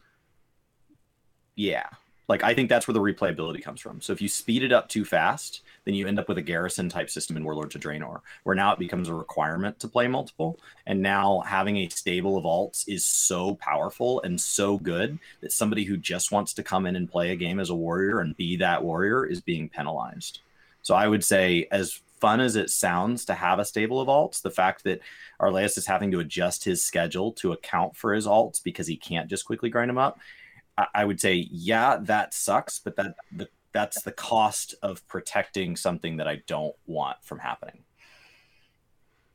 Yeah. 1.56 1.88
Like 2.28 2.44
I 2.44 2.54
think 2.54 2.68
that's 2.68 2.86
where 2.86 2.92
the 2.92 3.00
replayability 3.00 3.62
comes 3.62 3.80
from. 3.80 4.00
So 4.00 4.12
if 4.12 4.20
you 4.20 4.28
speed 4.28 4.62
it 4.62 4.72
up 4.72 4.88
too 4.88 5.04
fast, 5.04 5.62
then 5.84 5.94
you 5.94 6.06
end 6.06 6.18
up 6.18 6.28
with 6.28 6.36
a 6.36 6.42
garrison 6.42 6.90
type 6.90 7.08
system 7.08 7.36
in 7.38 7.44
Warlords 7.44 7.74
of 7.74 7.80
Draenor, 7.80 8.20
where 8.42 8.54
now 8.54 8.72
it 8.72 8.78
becomes 8.78 9.08
a 9.08 9.14
requirement 9.14 9.80
to 9.80 9.88
play 9.88 10.06
multiple. 10.06 10.58
And 10.86 11.00
now 11.00 11.40
having 11.46 11.78
a 11.78 11.88
stable 11.88 12.36
of 12.36 12.44
alts 12.44 12.86
is 12.86 13.06
so 13.06 13.54
powerful 13.54 14.20
and 14.20 14.38
so 14.38 14.76
good 14.76 15.18
that 15.40 15.52
somebody 15.52 15.84
who 15.84 15.96
just 15.96 16.30
wants 16.30 16.52
to 16.54 16.62
come 16.62 16.84
in 16.84 16.96
and 16.96 17.10
play 17.10 17.30
a 17.30 17.36
game 17.36 17.58
as 17.58 17.70
a 17.70 17.74
warrior 17.74 18.20
and 18.20 18.36
be 18.36 18.56
that 18.56 18.84
warrior 18.84 19.24
is 19.24 19.40
being 19.40 19.70
penalized. 19.70 20.40
So 20.82 20.94
I 20.94 21.08
would 21.08 21.24
say, 21.24 21.66
as 21.70 22.00
fun 22.20 22.40
as 22.40 22.56
it 22.56 22.70
sounds 22.70 23.24
to 23.26 23.34
have 23.34 23.58
a 23.58 23.64
stable 23.64 24.00
of 24.00 24.08
alts, 24.08 24.42
the 24.42 24.50
fact 24.50 24.84
that 24.84 25.00
Arlaeus 25.40 25.78
is 25.78 25.86
having 25.86 26.10
to 26.10 26.20
adjust 26.20 26.64
his 26.64 26.84
schedule 26.84 27.32
to 27.32 27.52
account 27.52 27.96
for 27.96 28.12
his 28.12 28.26
alts 28.26 28.62
because 28.62 28.86
he 28.86 28.96
can't 28.96 29.30
just 29.30 29.46
quickly 29.46 29.70
grind 29.70 29.88
them 29.88 29.98
up. 29.98 30.18
I 30.94 31.04
would 31.04 31.20
say, 31.20 31.48
yeah, 31.50 31.98
that 32.02 32.34
sucks, 32.34 32.78
but 32.78 32.96
that 32.96 33.16
the 33.32 33.48
that's 33.72 34.02
the 34.02 34.12
cost 34.12 34.74
of 34.82 35.06
protecting 35.08 35.76
something 35.76 36.16
that 36.16 36.28
I 36.28 36.42
don't 36.46 36.74
want 36.86 37.16
from 37.22 37.38
happening. 37.38 37.84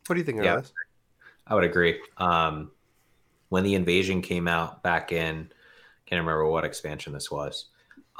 What 0.08 0.16
do 0.16 0.20
you 0.20 0.26
think 0.26 0.44
yeah, 0.44 0.58
this? 0.58 0.74
I 1.48 1.56
would 1.56 1.64
agree. 1.64 2.00
Um, 2.18 2.72
when 3.50 3.64
the 3.64 3.76
invasion 3.76 4.22
came 4.22 4.48
out 4.48 4.84
back 4.84 5.12
in, 5.12 5.50
can't 6.06 6.20
remember 6.20 6.48
what 6.48 6.66
expansion 6.66 7.14
this 7.14 7.32
was. 7.32 7.70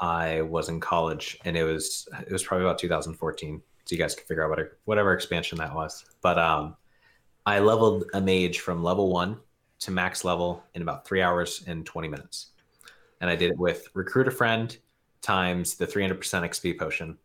I 0.00 0.42
was 0.42 0.68
in 0.68 0.80
college, 0.80 1.38
and 1.44 1.56
it 1.56 1.64
was 1.64 2.08
it 2.20 2.32
was 2.32 2.42
probably 2.42 2.66
about 2.66 2.78
2014. 2.78 3.62
So 3.84 3.94
you 3.94 3.98
guys 3.98 4.14
can 4.14 4.26
figure 4.26 4.44
out 4.44 4.50
what 4.50 4.78
whatever 4.84 5.12
expansion 5.12 5.58
that 5.58 5.74
was. 5.74 6.04
But 6.22 6.38
um, 6.38 6.76
I 7.46 7.58
leveled 7.58 8.04
a 8.14 8.20
mage 8.20 8.60
from 8.60 8.82
level 8.82 9.10
one 9.10 9.38
to 9.80 9.90
max 9.90 10.24
level 10.24 10.64
in 10.74 10.82
about 10.82 11.06
three 11.06 11.20
hours 11.20 11.64
and 11.66 11.84
20 11.84 12.08
minutes, 12.08 12.52
and 13.24 13.30
I 13.30 13.36
did 13.36 13.52
it 13.52 13.58
with 13.58 13.88
recruit 13.94 14.28
a 14.28 14.30
friend 14.30 14.76
times 15.22 15.76
the 15.76 15.86
300% 15.86 16.18
XP 16.18 16.78
potion 16.78 17.16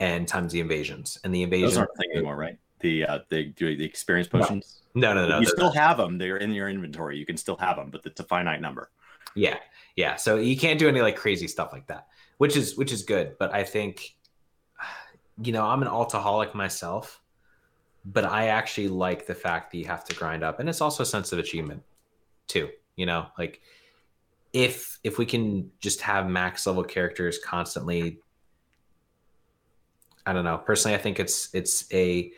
and 0.00 0.28
times 0.28 0.52
the 0.52 0.60
invasions. 0.60 1.18
And 1.24 1.34
the 1.34 1.42
invasions 1.42 1.72
Those 1.72 1.78
aren't 1.78 1.96
thing 1.96 2.10
anymore, 2.12 2.36
right? 2.36 2.58
The 2.80 3.06
uh, 3.06 3.18
the 3.30 3.54
the 3.56 3.84
experience 3.86 4.28
potions. 4.28 4.82
No, 4.94 5.14
no, 5.14 5.22
no. 5.22 5.28
no 5.28 5.40
you 5.40 5.46
still 5.46 5.72
not. 5.72 5.76
have 5.76 5.96
them. 5.96 6.18
They're 6.18 6.36
in 6.36 6.52
your 6.52 6.68
inventory. 6.68 7.16
You 7.16 7.24
can 7.24 7.38
still 7.38 7.56
have 7.56 7.76
them, 7.76 7.88
but 7.88 8.02
it's 8.04 8.20
a 8.20 8.24
finite 8.24 8.60
number. 8.60 8.90
Yeah, 9.34 9.56
yeah. 9.96 10.16
So 10.16 10.36
you 10.36 10.58
can't 10.58 10.78
do 10.78 10.90
any 10.90 11.00
like 11.00 11.16
crazy 11.16 11.48
stuff 11.48 11.72
like 11.72 11.86
that, 11.86 12.08
which 12.36 12.54
is 12.54 12.76
which 12.76 12.92
is 12.92 13.02
good. 13.02 13.36
But 13.38 13.54
I 13.54 13.64
think, 13.64 14.14
you 15.42 15.52
know, 15.52 15.64
I'm 15.64 15.80
an 15.80 15.88
altaholic 15.88 16.54
myself, 16.54 17.22
but 18.04 18.26
I 18.26 18.48
actually 18.48 18.88
like 18.88 19.26
the 19.26 19.34
fact 19.34 19.70
that 19.70 19.78
you 19.78 19.86
have 19.86 20.04
to 20.04 20.14
grind 20.14 20.42
up, 20.42 20.60
and 20.60 20.68
it's 20.68 20.82
also 20.82 21.02
a 21.02 21.06
sense 21.06 21.32
of 21.32 21.38
achievement, 21.38 21.82
too. 22.46 22.68
You 22.96 23.06
know, 23.06 23.28
like 23.38 23.62
if 24.52 24.98
if 25.02 25.18
we 25.18 25.26
can 25.26 25.70
just 25.80 26.00
have 26.00 26.28
max 26.28 26.66
level 26.66 26.84
characters 26.84 27.38
constantly 27.38 28.18
i 30.26 30.32
don't 30.32 30.44
know. 30.44 30.58
Personally 30.58 30.96
i 30.96 31.00
think 31.00 31.18
it's 31.18 31.52
it's 31.54 31.92
a 31.92 32.30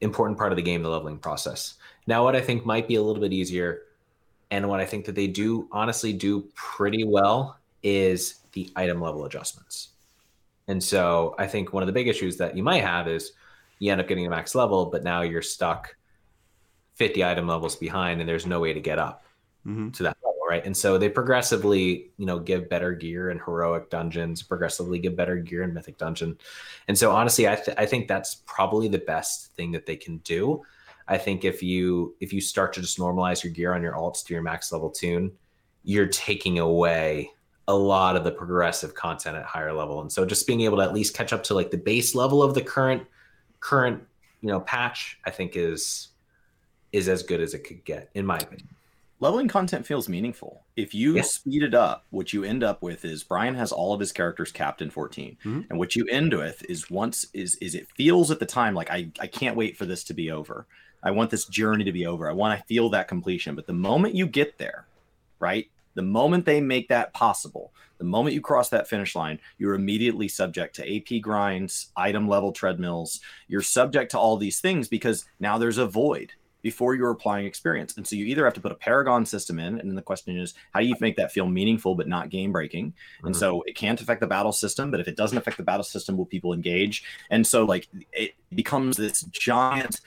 important 0.00 0.38
part 0.38 0.52
of 0.52 0.56
the 0.56 0.62
game 0.62 0.82
the 0.82 0.88
leveling 0.88 1.18
process. 1.18 1.74
Now 2.06 2.24
what 2.24 2.36
i 2.36 2.40
think 2.40 2.66
might 2.66 2.86
be 2.86 2.96
a 2.96 3.02
little 3.02 3.20
bit 3.20 3.32
easier 3.32 3.82
and 4.50 4.68
what 4.68 4.80
i 4.80 4.84
think 4.84 5.04
that 5.06 5.14
they 5.14 5.26
do 5.26 5.68
honestly 5.72 6.12
do 6.12 6.48
pretty 6.54 7.04
well 7.04 7.58
is 7.82 8.40
the 8.52 8.70
item 8.76 9.00
level 9.00 9.24
adjustments. 9.24 9.90
And 10.68 10.82
so 10.82 11.34
i 11.38 11.46
think 11.46 11.72
one 11.72 11.82
of 11.82 11.86
the 11.86 11.92
big 11.92 12.08
issues 12.08 12.36
that 12.36 12.56
you 12.56 12.62
might 12.62 12.82
have 12.82 13.08
is 13.08 13.32
you 13.78 13.90
end 13.90 14.00
up 14.00 14.08
getting 14.08 14.26
a 14.26 14.30
max 14.30 14.54
level 14.54 14.86
but 14.86 15.02
now 15.02 15.22
you're 15.22 15.42
stuck 15.42 15.96
50 16.94 17.24
item 17.24 17.46
levels 17.46 17.76
behind 17.76 18.20
and 18.20 18.28
there's 18.28 18.46
no 18.46 18.60
way 18.60 18.72
to 18.72 18.80
get 18.80 18.98
up 18.98 19.24
mm-hmm. 19.66 19.90
to 19.90 20.02
that 20.04 20.16
right? 20.46 20.64
And 20.64 20.76
so 20.76 20.96
they 20.96 21.08
progressively, 21.08 22.10
you 22.16 22.26
know, 22.26 22.38
give 22.38 22.68
better 22.68 22.92
gear 22.92 23.30
in 23.30 23.38
heroic 23.38 23.90
dungeons, 23.90 24.42
progressively 24.42 24.98
give 24.98 25.16
better 25.16 25.36
gear 25.36 25.62
in 25.62 25.74
mythic 25.74 25.98
dungeon. 25.98 26.38
And 26.88 26.96
so 26.96 27.10
honestly, 27.10 27.48
I, 27.48 27.56
th- 27.56 27.76
I 27.76 27.86
think 27.86 28.06
that's 28.06 28.36
probably 28.46 28.88
the 28.88 28.98
best 28.98 29.54
thing 29.54 29.72
that 29.72 29.86
they 29.86 29.96
can 29.96 30.18
do. 30.18 30.62
I 31.08 31.18
think 31.18 31.44
if 31.44 31.62
you 31.62 32.16
if 32.20 32.32
you 32.32 32.40
start 32.40 32.72
to 32.74 32.80
just 32.80 32.98
normalize 32.98 33.44
your 33.44 33.52
gear 33.52 33.74
on 33.74 33.82
your 33.82 33.92
alts 33.92 34.24
to 34.24 34.34
your 34.34 34.42
max 34.42 34.72
level 34.72 34.90
tune, 34.90 35.32
you're 35.84 36.08
taking 36.08 36.58
away 36.58 37.30
a 37.68 37.74
lot 37.74 38.16
of 38.16 38.24
the 38.24 38.32
progressive 38.32 38.94
content 38.94 39.36
at 39.36 39.44
higher 39.44 39.72
level. 39.72 40.00
And 40.00 40.10
so 40.10 40.24
just 40.24 40.46
being 40.46 40.62
able 40.62 40.78
to 40.78 40.82
at 40.82 40.94
least 40.94 41.14
catch 41.14 41.32
up 41.32 41.44
to 41.44 41.54
like 41.54 41.70
the 41.70 41.78
base 41.78 42.14
level 42.14 42.42
of 42.42 42.54
the 42.54 42.60
current 42.60 43.04
current, 43.60 44.02
you 44.40 44.48
know, 44.48 44.60
patch, 44.60 45.18
I 45.24 45.30
think 45.30 45.56
is 45.56 46.08
is 46.92 47.08
as 47.08 47.22
good 47.22 47.40
as 47.40 47.54
it 47.54 47.60
could 47.60 47.84
get, 47.84 48.10
in 48.14 48.26
my 48.26 48.38
opinion 48.38 48.75
leveling 49.20 49.48
content 49.48 49.86
feels 49.86 50.08
meaningful. 50.08 50.62
If 50.76 50.94
you 50.94 51.16
yeah. 51.16 51.22
speed 51.22 51.62
it 51.62 51.74
up, 51.74 52.04
what 52.10 52.32
you 52.32 52.44
end 52.44 52.62
up 52.62 52.82
with 52.82 53.04
is 53.04 53.24
Brian 53.24 53.54
has 53.54 53.72
all 53.72 53.92
of 53.92 54.00
his 54.00 54.12
characters 54.12 54.52
capped 54.52 54.82
in 54.82 54.90
14. 54.90 55.36
Mm-hmm. 55.44 55.60
And 55.70 55.78
what 55.78 55.96
you 55.96 56.06
end 56.10 56.34
with 56.34 56.64
is 56.68 56.90
once 56.90 57.26
is 57.32 57.56
is 57.56 57.74
it 57.74 57.88
feels 57.96 58.30
at 58.30 58.40
the 58.40 58.46
time 58.46 58.74
like 58.74 58.90
I, 58.90 59.10
I 59.20 59.26
can't 59.26 59.56
wait 59.56 59.76
for 59.76 59.86
this 59.86 60.04
to 60.04 60.14
be 60.14 60.30
over. 60.30 60.66
I 61.02 61.10
want 61.10 61.30
this 61.30 61.46
journey 61.46 61.84
to 61.84 61.92
be 61.92 62.06
over. 62.06 62.28
I 62.28 62.32
want 62.32 62.58
to 62.58 62.66
feel 62.66 62.90
that 62.90 63.08
completion. 63.08 63.54
But 63.54 63.66
the 63.66 63.72
moment 63.72 64.14
you 64.14 64.26
get 64.26 64.58
there, 64.58 64.86
right? 65.38 65.70
The 65.94 66.02
moment 66.02 66.44
they 66.44 66.60
make 66.60 66.88
that 66.88 67.14
possible, 67.14 67.72
the 67.98 68.04
moment 68.04 68.34
you 68.34 68.40
cross 68.42 68.68
that 68.70 68.88
finish 68.88 69.14
line, 69.14 69.38
you're 69.56 69.74
immediately 69.74 70.28
subject 70.28 70.76
to 70.76 70.96
AP 70.96 71.22
grinds, 71.22 71.90
item 71.96 72.28
level 72.28 72.52
treadmills. 72.52 73.20
You're 73.48 73.62
subject 73.62 74.10
to 74.10 74.18
all 74.18 74.36
these 74.36 74.60
things 74.60 74.88
because 74.88 75.24
now 75.40 75.56
there's 75.56 75.78
a 75.78 75.86
void 75.86 76.32
before 76.62 76.94
you're 76.94 77.10
applying 77.10 77.46
experience. 77.46 77.96
And 77.96 78.06
so 78.06 78.16
you 78.16 78.24
either 78.24 78.44
have 78.44 78.54
to 78.54 78.60
put 78.60 78.72
a 78.72 78.76
Paragon 78.76 79.24
system 79.24 79.58
in, 79.58 79.78
and 79.78 79.88
then 79.88 79.94
the 79.94 80.02
question 80.02 80.36
is, 80.36 80.54
how 80.72 80.80
do 80.80 80.86
you 80.86 80.96
make 81.00 81.16
that 81.16 81.30
feel 81.30 81.46
meaningful 81.46 81.94
but 81.94 82.08
not 82.08 82.28
game 82.28 82.52
breaking? 82.52 82.88
Mm-hmm. 82.88 83.26
And 83.28 83.36
so 83.36 83.62
it 83.62 83.76
can't 83.76 84.00
affect 84.00 84.20
the 84.20 84.26
battle 84.26 84.52
system, 84.52 84.90
but 84.90 84.98
if 84.98 85.06
it 85.06 85.16
doesn't 85.16 85.38
affect 85.38 85.58
the 85.58 85.62
battle 85.62 85.84
system, 85.84 86.16
will 86.16 86.26
people 86.26 86.52
engage? 86.52 87.04
And 87.30 87.46
so 87.46 87.64
like 87.64 87.88
it 88.12 88.32
becomes 88.54 88.96
this 88.96 89.22
giant, 89.22 90.00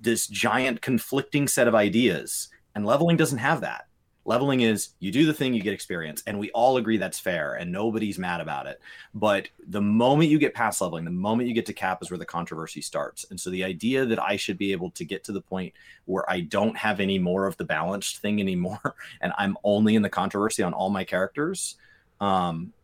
this 0.00 0.26
giant 0.26 0.80
conflicting 0.80 1.46
set 1.46 1.68
of 1.68 1.74
ideas. 1.74 2.48
And 2.74 2.86
leveling 2.86 3.16
doesn't 3.16 3.38
have 3.38 3.60
that. 3.62 3.86
Leveling 4.28 4.60
is 4.60 4.90
you 5.00 5.10
do 5.10 5.24
the 5.24 5.32
thing, 5.32 5.54
you 5.54 5.62
get 5.62 5.72
experience, 5.72 6.22
and 6.26 6.38
we 6.38 6.50
all 6.50 6.76
agree 6.76 6.98
that's 6.98 7.18
fair, 7.18 7.54
and 7.54 7.72
nobody's 7.72 8.18
mad 8.18 8.42
about 8.42 8.66
it. 8.66 8.78
But 9.14 9.48
the 9.68 9.80
moment 9.80 10.28
you 10.28 10.38
get 10.38 10.52
past 10.52 10.82
leveling, 10.82 11.06
the 11.06 11.10
moment 11.10 11.48
you 11.48 11.54
get 11.54 11.64
to 11.64 11.72
cap 11.72 12.02
is 12.02 12.10
where 12.10 12.18
the 12.18 12.26
controversy 12.26 12.82
starts. 12.82 13.24
And 13.30 13.40
so 13.40 13.48
the 13.48 13.64
idea 13.64 14.04
that 14.04 14.22
I 14.22 14.36
should 14.36 14.58
be 14.58 14.70
able 14.72 14.90
to 14.90 15.04
get 15.06 15.24
to 15.24 15.32
the 15.32 15.40
point 15.40 15.72
where 16.04 16.30
I 16.30 16.40
don't 16.40 16.76
have 16.76 17.00
any 17.00 17.18
more 17.18 17.46
of 17.46 17.56
the 17.56 17.64
balanced 17.64 18.18
thing 18.18 18.38
anymore, 18.40 18.96
and 19.22 19.32
I'm 19.38 19.56
only 19.64 19.94
in 19.94 20.02
the 20.02 20.10
controversy 20.10 20.62
on 20.62 20.74
all 20.74 20.90
my 20.90 21.04
characters, 21.04 21.76
um, 22.20 22.74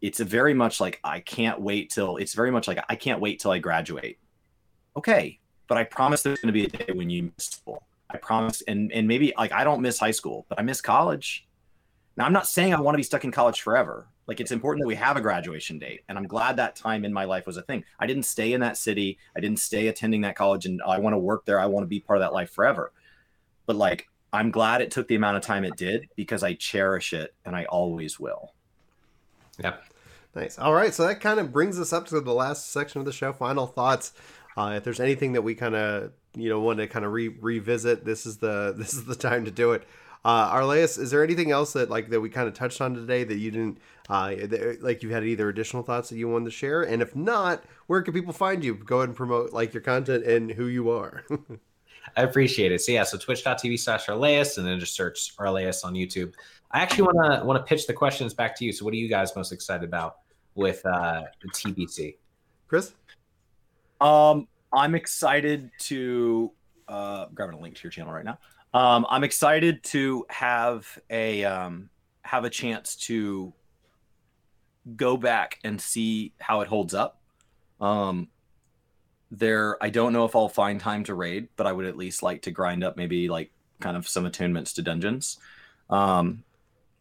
it's 0.00 0.20
very 0.20 0.54
much 0.54 0.80
like 0.80 0.98
I 1.04 1.20
can't 1.20 1.60
wait 1.60 1.90
till 1.90 2.16
it's 2.16 2.32
very 2.32 2.50
much 2.50 2.66
like 2.68 2.82
I 2.88 2.96
can't 2.96 3.20
wait 3.20 3.38
till 3.38 3.50
I 3.50 3.58
graduate. 3.58 4.16
Okay, 4.96 5.40
but 5.68 5.76
I 5.76 5.84
promise 5.84 6.22
there's 6.22 6.40
going 6.40 6.54
to 6.54 6.58
be 6.58 6.64
a 6.64 6.68
day 6.68 6.94
when 6.94 7.10
you 7.10 7.32
miss 7.36 7.48
school 7.48 7.82
I 8.10 8.18
promise. 8.18 8.62
And 8.62 8.92
and 8.92 9.08
maybe 9.08 9.32
like 9.36 9.52
I 9.52 9.64
don't 9.64 9.82
miss 9.82 9.98
high 9.98 10.10
school, 10.10 10.46
but 10.48 10.58
I 10.58 10.62
miss 10.62 10.80
college. 10.80 11.46
Now 12.16 12.24
I'm 12.24 12.32
not 12.32 12.46
saying 12.46 12.74
I 12.74 12.80
want 12.80 12.94
to 12.94 12.98
be 12.98 13.02
stuck 13.02 13.24
in 13.24 13.32
college 13.32 13.60
forever. 13.60 14.08
Like 14.26 14.40
it's 14.40 14.50
important 14.50 14.82
that 14.82 14.88
we 14.88 14.96
have 14.96 15.16
a 15.16 15.20
graduation 15.20 15.78
date, 15.78 16.00
and 16.08 16.18
I'm 16.18 16.26
glad 16.26 16.56
that 16.56 16.74
time 16.74 17.04
in 17.04 17.12
my 17.12 17.24
life 17.24 17.46
was 17.46 17.56
a 17.56 17.62
thing. 17.62 17.84
I 17.98 18.06
didn't 18.06 18.24
stay 18.24 18.52
in 18.52 18.60
that 18.60 18.76
city. 18.76 19.18
I 19.36 19.40
didn't 19.40 19.60
stay 19.60 19.86
attending 19.86 20.22
that 20.22 20.34
college, 20.34 20.66
and 20.66 20.82
I 20.82 20.98
want 20.98 21.14
to 21.14 21.18
work 21.18 21.44
there. 21.44 21.60
I 21.60 21.66
want 21.66 21.84
to 21.84 21.88
be 21.88 22.00
part 22.00 22.18
of 22.18 22.22
that 22.22 22.32
life 22.32 22.50
forever. 22.50 22.92
But 23.66 23.76
like 23.76 24.08
I'm 24.32 24.50
glad 24.50 24.80
it 24.80 24.90
took 24.90 25.08
the 25.08 25.14
amount 25.14 25.36
of 25.36 25.42
time 25.42 25.64
it 25.64 25.76
did 25.76 26.08
because 26.16 26.42
I 26.42 26.54
cherish 26.54 27.12
it, 27.12 27.34
and 27.44 27.54
I 27.54 27.64
always 27.66 28.18
will. 28.18 28.52
Yep. 29.62 29.82
Nice. 30.34 30.58
All 30.58 30.74
right, 30.74 30.92
so 30.92 31.06
that 31.06 31.20
kind 31.20 31.40
of 31.40 31.50
brings 31.50 31.80
us 31.80 31.94
up 31.94 32.06
to 32.08 32.20
the 32.20 32.34
last 32.34 32.70
section 32.70 33.00
of 33.00 33.06
the 33.06 33.12
show. 33.12 33.32
Final 33.32 33.66
thoughts. 33.66 34.12
Uh, 34.54 34.74
if 34.76 34.84
there's 34.84 35.00
anything 35.00 35.32
that 35.32 35.42
we 35.42 35.54
kind 35.54 35.74
of 35.74 36.12
you 36.36 36.48
know 36.48 36.60
want 36.60 36.78
to 36.78 36.86
kind 36.86 37.04
of 37.04 37.12
re- 37.12 37.36
revisit, 37.40 38.04
this 38.04 38.26
is 38.26 38.36
the 38.36 38.74
this 38.78 38.94
is 38.94 39.04
the 39.04 39.16
time 39.16 39.44
to 39.44 39.50
do 39.50 39.72
it. 39.72 39.86
Uh, 40.24 40.52
Arlaeus, 40.52 40.98
is 40.98 41.12
there 41.12 41.22
anything 41.22 41.52
else 41.52 41.72
that 41.74 41.88
like 41.88 42.10
that 42.10 42.20
we 42.20 42.28
kind 42.28 42.48
of 42.48 42.54
touched 42.54 42.80
on 42.80 42.94
today 42.94 43.24
that 43.24 43.38
you 43.38 43.50
didn't 43.50 43.78
uh, 44.08 44.34
that, 44.34 44.78
like 44.82 45.02
you 45.02 45.10
had 45.10 45.24
either 45.24 45.48
additional 45.48 45.82
thoughts 45.82 46.08
that 46.08 46.16
you 46.16 46.28
wanted 46.28 46.46
to 46.46 46.50
share? 46.50 46.82
And 46.82 47.00
if 47.00 47.14
not, 47.14 47.64
where 47.86 48.02
can 48.02 48.12
people 48.12 48.32
find 48.32 48.64
you? 48.64 48.74
Go 48.74 48.98
ahead 48.98 49.08
and 49.08 49.16
promote 49.16 49.52
like 49.52 49.72
your 49.72 49.82
content 49.82 50.24
and 50.24 50.50
who 50.50 50.66
you 50.66 50.90
are. 50.90 51.24
I 52.16 52.22
appreciate 52.22 52.72
it. 52.72 52.80
So 52.80 52.92
yeah, 52.92 53.04
so 53.04 53.18
twitch.tv 53.18 53.78
slash 53.78 54.06
Arlaeus 54.06 54.58
and 54.58 54.66
then 54.66 54.80
just 54.80 54.94
search 54.94 55.36
Arlaeus 55.36 55.84
on 55.84 55.94
YouTube. 55.94 56.32
I 56.72 56.80
actually 56.80 57.02
want 57.02 57.40
to 57.40 57.44
want 57.44 57.64
to 57.64 57.68
pitch 57.68 57.86
the 57.86 57.92
questions 57.92 58.34
back 58.34 58.56
to 58.56 58.64
you. 58.64 58.72
So 58.72 58.84
what 58.84 58.94
are 58.94 58.96
you 58.96 59.08
guys 59.08 59.34
most 59.36 59.52
excited 59.52 59.84
about 59.84 60.16
with 60.54 60.84
uh, 60.84 61.22
the 61.40 61.48
TBC? 61.50 62.16
Chris? 62.68 62.92
Um, 64.00 64.48
I'm 64.76 64.94
excited 64.94 65.70
to 65.80 66.52
uh, 66.86 67.26
grabbing 67.34 67.56
a 67.56 67.60
link 67.60 67.76
to 67.76 67.82
your 67.84 67.90
channel 67.90 68.12
right 68.12 68.24
now. 68.24 68.38
Um, 68.74 69.06
I'm 69.08 69.24
excited 69.24 69.82
to 69.84 70.26
have 70.28 70.86
a 71.08 71.44
um, 71.44 71.88
have 72.22 72.44
a 72.44 72.50
chance 72.50 72.94
to 72.96 73.54
go 74.94 75.16
back 75.16 75.58
and 75.64 75.80
see 75.80 76.34
how 76.38 76.60
it 76.60 76.68
holds 76.68 76.92
up. 76.92 77.20
Um, 77.80 78.28
there, 79.30 79.82
I 79.82 79.88
don't 79.88 80.12
know 80.12 80.26
if 80.26 80.36
I'll 80.36 80.48
find 80.48 80.78
time 80.78 81.04
to 81.04 81.14
raid, 81.14 81.48
but 81.56 81.66
I 81.66 81.72
would 81.72 81.86
at 81.86 81.96
least 81.96 82.22
like 82.22 82.42
to 82.42 82.50
grind 82.50 82.84
up 82.84 82.98
maybe 82.98 83.28
like 83.28 83.50
kind 83.80 83.96
of 83.96 84.06
some 84.06 84.24
attunements 84.24 84.74
to 84.74 84.82
dungeons. 84.82 85.38
Um, 85.88 86.44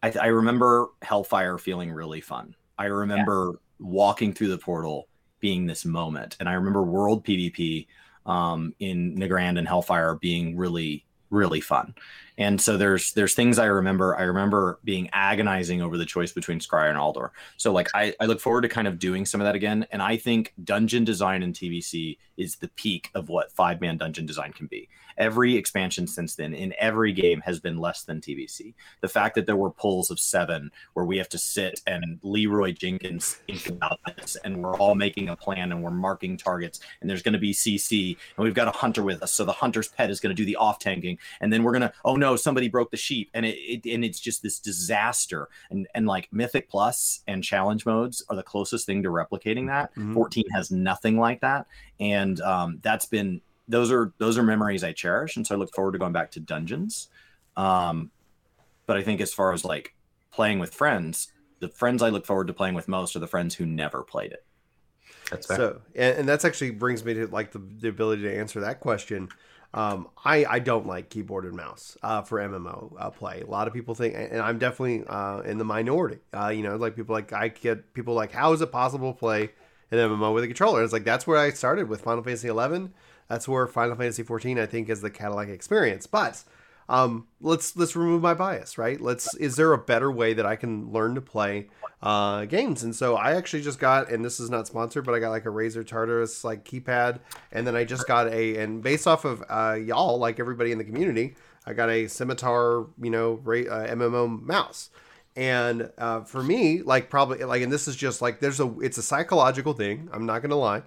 I, 0.02 0.14
I 0.20 0.28
remember 0.28 0.88
Hellfire 1.02 1.58
feeling 1.58 1.92
really 1.92 2.22
fun. 2.22 2.56
I 2.78 2.86
remember 2.86 3.52
yeah. 3.54 3.86
walking 3.86 4.34
through 4.34 4.50
the 4.50 4.58
portal 4.58 5.08
being 5.46 5.68
this 5.68 5.86
moment, 5.86 6.36
and 6.40 6.50
I 6.50 6.54
remember 6.54 6.82
World 6.82 7.24
PvP 7.24 7.86
um, 8.26 8.74
in 8.80 9.16
Nagrand 9.16 9.60
and 9.60 9.68
Hellfire 9.68 10.16
being 10.16 10.58
really 10.58 11.06
really 11.30 11.62
fun. 11.62 11.94
And 12.38 12.60
so 12.60 12.78
there's 12.78 13.14
there's 13.14 13.34
things 13.34 13.60
I 13.60 13.66
remember. 13.66 14.16
I 14.16 14.24
remember 14.24 14.80
being 14.84 15.10
agonizing 15.14 15.82
over 15.82 15.98
the 15.98 16.06
choice 16.06 16.32
between 16.32 16.60
Scryer 16.60 16.90
and 16.90 16.98
Aldor. 16.98 17.30
So 17.58 17.72
like 17.72 17.88
I, 17.94 18.14
I 18.20 18.26
look 18.26 18.40
forward 18.40 18.62
to 18.62 18.70
kind 18.70 18.88
of 18.88 19.00
doing 19.00 19.26
some 19.26 19.42
of 19.42 19.46
that 19.46 19.56
again. 19.56 19.88
And 19.92 20.02
I 20.02 20.18
think 20.18 20.54
dungeon 20.64 21.04
design 21.04 21.44
in 21.44 21.54
TBC 21.54 22.18
is 22.38 22.58
the 22.58 22.68
peak 22.70 23.10
of 23.16 23.30
what 23.30 23.52
five 23.52 23.82
man 23.82 23.98
dungeon 23.98 24.26
design 24.26 24.54
can 24.54 24.68
be. 24.68 24.90
Every 25.18 25.56
expansion 25.56 26.08
since 26.08 26.36
then 26.36 26.54
in 26.54 26.74
every 26.78 27.14
game 27.14 27.42
has 27.42 27.60
been 27.60 27.78
less 27.78 28.04
than 28.04 28.20
TBC. 28.20 28.74
The 29.00 29.08
fact 29.08 29.36
that 29.36 29.46
there 29.46 29.56
were 29.56 29.70
pulls 29.70 30.12
of 30.12 30.20
seven 30.20 30.72
where 30.94 31.06
we 31.06 31.18
have 31.18 31.30
to 31.30 31.38
sit 31.38 31.82
and 31.88 32.20
Leeroy 32.22 32.74
Jenkins 32.74 33.36
think 33.48 33.68
about 33.70 34.00
this 34.18 34.36
and 34.44 34.62
we're 34.62 34.78
all 34.78 34.96
making 34.96 35.30
a 35.30 35.36
plan 35.36 35.72
and 35.72 35.82
we're 35.82 35.92
marking 35.92 36.36
targets 36.36 36.82
and 37.00 37.10
there's 37.10 37.22
going 37.22 37.34
to 37.34 37.40
be 37.40 37.54
CC 37.54 38.18
and 38.36 38.44
we've 38.44 38.54
got 38.54 38.68
a 38.68 38.72
hunter 38.72 39.04
with 39.04 39.24
us. 39.24 39.32
So 39.32 39.46
the 39.46 39.54
hunter's 39.54 39.88
pet 39.88 40.10
is 40.10 40.20
going 40.20 40.36
to 40.36 40.42
do 40.42 40.46
the 40.46 40.58
off 40.58 40.80
tanking 40.80 41.18
and 41.40 41.52
then 41.52 41.64
we're 41.64 41.72
going 41.72 41.82
to, 41.84 41.94
oh 42.04 42.18
no, 42.18 42.25
somebody 42.34 42.68
broke 42.68 42.90
the 42.90 42.98
sheep 42.98 43.30
and 43.34 43.46
it, 43.46 43.56
it, 43.58 43.94
and 43.94 44.04
it's 44.04 44.20
just 44.20 44.42
this 44.42 44.58
disaster. 44.60 45.50
And, 45.70 45.88
and 45.94 46.08
like 46.08 46.30
Mythic 46.32 46.70
Plus 46.70 47.22
and 47.28 47.44
challenge 47.44 47.86
modes 47.86 48.24
are 48.30 48.36
the 48.36 48.44
closest 48.44 48.86
thing 48.88 49.04
to 49.04 49.10
replicating 49.10 49.68
that. 49.68 49.92
Mm-hmm. 49.92 50.14
14 50.14 50.46
has 50.56 50.72
nothing 50.72 51.20
like 51.20 51.42
that. 51.42 51.68
And 52.00 52.42
um, 52.42 52.80
that's 52.82 53.06
been 53.06 53.42
those 53.68 53.92
are 53.92 54.14
those 54.18 54.38
are 54.38 54.44
memories 54.44 54.84
I 54.84 54.92
cherish, 54.92 55.36
and 55.36 55.46
so 55.46 55.56
I 55.56 55.58
look 55.58 55.74
forward 55.74 55.94
to 55.94 55.98
going 55.98 56.14
back 56.14 56.32
to 56.32 56.40
dungeons. 56.40 57.10
Um, 57.58 58.12
but 58.86 58.98
I 58.98 59.02
think 59.02 59.22
as 59.22 59.34
far 59.34 59.54
as 59.54 59.66
like 59.66 59.96
playing 60.32 60.60
with 60.60 60.74
friends, 60.74 61.32
the 61.60 61.70
friends 61.70 62.04
I 62.04 62.10
look 62.10 62.26
forward 62.26 62.48
to 62.48 62.54
playing 62.54 62.76
with 62.76 62.88
most 62.88 63.16
are 63.16 63.20
the 63.20 63.28
friends 63.28 63.56
who 63.56 63.66
never 63.66 64.04
played 64.04 64.32
it. 64.32 64.46
That's 65.32 65.48
fair. 65.48 65.58
So, 65.58 65.82
and, 65.96 66.20
and 66.20 66.30
that's 66.30 66.46
actually 66.46 66.72
brings 66.72 67.04
me 67.04 67.16
to 67.16 67.28
like 67.28 67.52
the, 67.52 67.62
the 67.80 67.88
ability 67.88 68.24
to 68.24 68.38
answer 68.38 68.60
that 68.60 68.80
question. 68.80 69.30
Um, 69.76 70.08
I, 70.24 70.46
I 70.46 70.60
don't 70.60 70.88
like 70.88 71.10
keyboard 71.10 71.46
and 71.46 71.56
mouse 71.56 71.98
uh, 72.02 72.22
for 72.22 72.40
MMO 72.40 72.94
uh, 72.98 73.10
play. 73.12 73.42
A 73.42 73.46
lot 73.46 73.68
of 73.68 73.74
people 73.74 73.94
think, 73.94 74.16
and 74.16 74.42
I'm 74.42 74.58
definitely 74.58 75.04
uh, 75.06 75.42
in 75.42 75.58
the 75.58 75.66
minority. 75.66 76.20
Uh, 76.34 76.48
you 76.48 76.64
know, 76.64 76.78
like 76.78 76.96
people 76.96 77.14
like 77.14 77.34
I 77.34 77.50
get 77.50 77.94
people 77.94 78.14
like, 78.14 78.32
how 78.32 78.54
is 78.54 78.62
it 78.62 78.72
possible 78.72 79.12
to 79.14 79.20
play 79.20 79.52
an 79.92 79.98
MMO 79.98 80.34
with 80.34 80.46
a 80.46 80.48
controller? 80.48 80.80
And 80.80 80.86
it's 80.86 80.94
like 80.94 81.04
that's 81.04 81.28
where 81.28 81.38
I 81.38 81.50
started 81.52 81.90
with 81.90 82.02
Final 82.02 82.24
Fantasy 82.24 82.48
11 82.48 82.94
that's 83.28 83.48
where 83.48 83.68
Final 83.68 83.96
Fantasy 83.96 84.24
14 84.24 84.60
I 84.60 84.66
think 84.66 84.90
is 84.90 85.02
the 85.02 85.10
Cadillac 85.10 85.50
experience. 85.50 86.08
But 86.08 86.44
um, 86.88 87.28
let's 87.42 87.76
let's 87.76 87.96
remove 87.96 88.22
my 88.22 88.34
bias, 88.34 88.78
right? 88.78 89.00
Let's 89.00 89.34
is 89.36 89.56
there 89.56 89.74
a 89.74 89.78
better 89.78 90.12
way 90.12 90.34
that 90.34 90.46
I 90.46 90.56
can 90.56 90.92
learn 90.92 91.16
to 91.16 91.22
play 91.22 91.68
uh, 92.02 92.46
games? 92.46 92.84
And 92.84 92.96
so 92.96 93.16
I 93.16 93.36
actually 93.36 93.64
just 93.64 93.80
got, 93.80 94.12
and 94.12 94.24
this 94.24 94.40
is 94.40 94.50
not 94.50 94.68
sponsored, 94.68 95.06
but 95.06 95.16
I 95.16 95.20
got 95.20 95.32
like 95.32 95.46
a 95.46 95.50
Razer 95.50 95.86
Tartarus 95.86 96.44
like 96.44 96.64
keypad, 96.64 97.20
and 97.52 97.66
then 97.66 97.76
I 97.76 97.86
just 97.86 98.08
got 98.08 98.28
a, 98.32 98.58
and 98.58 98.84
based 98.84 99.08
off 99.08 99.26
of 99.26 99.44
uh, 99.50 99.74
y'all, 99.74 100.18
like 100.20 100.40
everybody 100.40 100.72
in 100.72 100.78
the 100.78 100.84
community, 100.84 101.36
I 101.66 101.74
got 101.74 101.90
a 101.90 102.08
Scimitar, 102.08 102.86
you 103.02 103.10
know, 103.10 103.34
uh, 103.34 103.88
MMO 103.88 104.42
mouse. 104.42 104.90
And 105.38 105.92
uh, 105.98 106.22
for 106.22 106.42
me, 106.42 106.82
like 106.82 107.10
probably 107.10 107.44
like, 107.44 107.62
and 107.62 107.72
this 107.72 107.88
is 107.88 107.96
just 107.96 108.22
like 108.22 108.40
there's 108.40 108.60
a, 108.60 108.80
it's 108.80 108.98
a 108.98 109.04
psychological 109.04 109.74
thing. 109.74 110.08
I'm 110.14 110.26
not 110.26 110.42
gonna 110.42 110.56
lie 110.56 110.84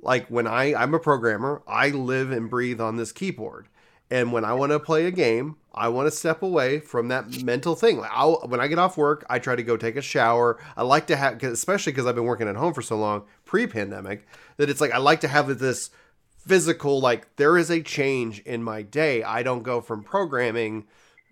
like 0.00 0.26
when 0.28 0.46
I 0.46 0.74
I'm 0.74 0.94
a 0.94 0.98
programmer, 0.98 1.62
I 1.66 1.90
live 1.90 2.30
and 2.30 2.50
breathe 2.50 2.80
on 2.80 2.96
this 2.96 3.12
keyboard. 3.12 3.68
And 4.10 4.32
when 4.32 4.44
I 4.44 4.54
want 4.54 4.72
to 4.72 4.78
play 4.78 5.06
a 5.06 5.10
game, 5.10 5.56
I 5.74 5.88
want 5.88 6.06
to 6.06 6.10
step 6.10 6.42
away 6.42 6.80
from 6.80 7.08
that 7.08 7.42
mental 7.42 7.74
thing. 7.74 7.98
Like 7.98 8.10
I'll, 8.12 8.40
when 8.46 8.60
I 8.60 8.68
get 8.68 8.78
off 8.78 8.96
work, 8.96 9.26
I 9.28 9.38
try 9.38 9.56
to 9.56 9.62
go 9.62 9.76
take 9.76 9.96
a 9.96 10.02
shower. 10.02 10.58
I 10.76 10.82
like 10.82 11.08
to 11.08 11.16
have, 11.16 11.42
especially 11.42 11.92
because 11.92 12.06
I've 12.06 12.14
been 12.14 12.24
working 12.24 12.48
at 12.48 12.56
home 12.56 12.72
for 12.72 12.82
so 12.82 12.96
long, 12.96 13.24
pre-pandemic, 13.44 14.26
that 14.56 14.70
it's 14.70 14.80
like 14.80 14.92
I 14.92 14.98
like 14.98 15.20
to 15.20 15.28
have 15.28 15.58
this 15.58 15.90
physical. 16.38 17.00
Like 17.00 17.36
there 17.36 17.58
is 17.58 17.70
a 17.70 17.82
change 17.82 18.40
in 18.40 18.62
my 18.62 18.82
day. 18.82 19.22
I 19.22 19.42
don't 19.42 19.62
go 19.62 19.80
from 19.80 20.02
programming 20.02 20.86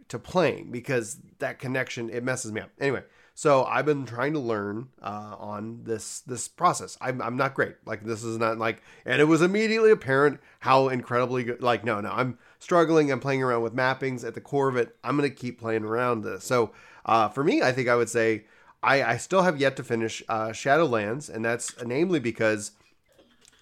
to 0.09 0.19
playing 0.19 0.71
because 0.71 1.19
that 1.39 1.59
connection 1.59 2.11
it 2.11 2.25
messes 2.25 2.53
me 2.53 2.61
up. 2.61 2.71
Anyway, 2.79 3.05
so 3.35 3.65
I've 3.65 3.87
been 3.87 4.07
trying 4.07 4.33
to 4.35 4.39
learn 4.39 4.89
uh, 5.03 5.37
on 5.39 5.81
this 5.85 6.21
this 6.21 6.47
process. 6.47 6.97
I'm, 7.01 7.21
I'm 7.23 7.37
not 7.37 7.55
great. 7.55 7.77
Like 7.85 8.05
this 8.05 8.23
is 8.23 8.39
not 8.39 8.59
like, 8.59 8.83
and 9.05 9.21
it 9.21 9.25
was 9.25 9.43
immediately 9.43 9.91
apparent 9.91 10.41
how 10.61 10.89
incredibly 10.89 11.45
good. 11.45 11.63
Like 11.63 11.85
no, 11.85 12.01
no, 12.01 12.11
I'm 12.11 12.39
struggling. 12.65 13.13
I'm 13.13 13.21
playing 13.21 13.43
around 13.43 13.63
with 13.63 13.77
mappings 13.77 14.27
at 14.27 14.35
the 14.35 14.41
core 14.41 14.69
of 14.69 14.77
it. 14.77 14.97
I'm 15.05 15.17
gonna 15.17 15.31
keep 15.31 15.61
playing 15.61 15.85
around 15.85 16.23
this. 16.23 16.45
So 16.45 16.73
uh, 17.05 17.29
for 17.29 17.45
me, 17.45 17.63
I 17.63 17.71
think 17.71 17.89
I 17.89 17.95
would 17.95 18.09
say 18.09 18.47
I, 18.83 19.03
I 19.03 19.17
still 19.19 19.43
have 19.43 19.61
yet 19.61 19.77
to 19.77 19.85
finish 19.85 20.23
uh, 20.29 20.49
Shadowlands, 20.49 21.33
and 21.33 21.45
that's 21.45 21.81
namely 21.85 22.19
because 22.19 22.73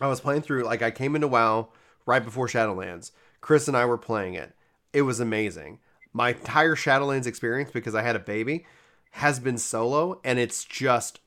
I 0.00 0.06
was 0.06 0.20
playing 0.20 0.42
through. 0.42 0.62
Like 0.62 0.82
I 0.82 0.90
came 0.90 1.14
into 1.14 1.28
WoW 1.28 1.68
right 2.06 2.24
before 2.24 2.46
Shadowlands. 2.46 3.10
Chris 3.40 3.68
and 3.68 3.76
I 3.76 3.84
were 3.84 3.98
playing 3.98 4.34
it. 4.34 4.54
It 4.92 5.02
was 5.02 5.20
amazing. 5.20 5.80
My 6.12 6.30
entire 6.30 6.76
Shadowlands 6.76 7.26
experience 7.26 7.70
because 7.72 7.94
I 7.94 8.02
had 8.02 8.16
a 8.16 8.20
baby 8.20 8.66
has 9.16 9.40
been 9.40 9.58
solo 9.58 10.20
and 10.24 10.38
it's 10.38 10.64
just 10.64 11.20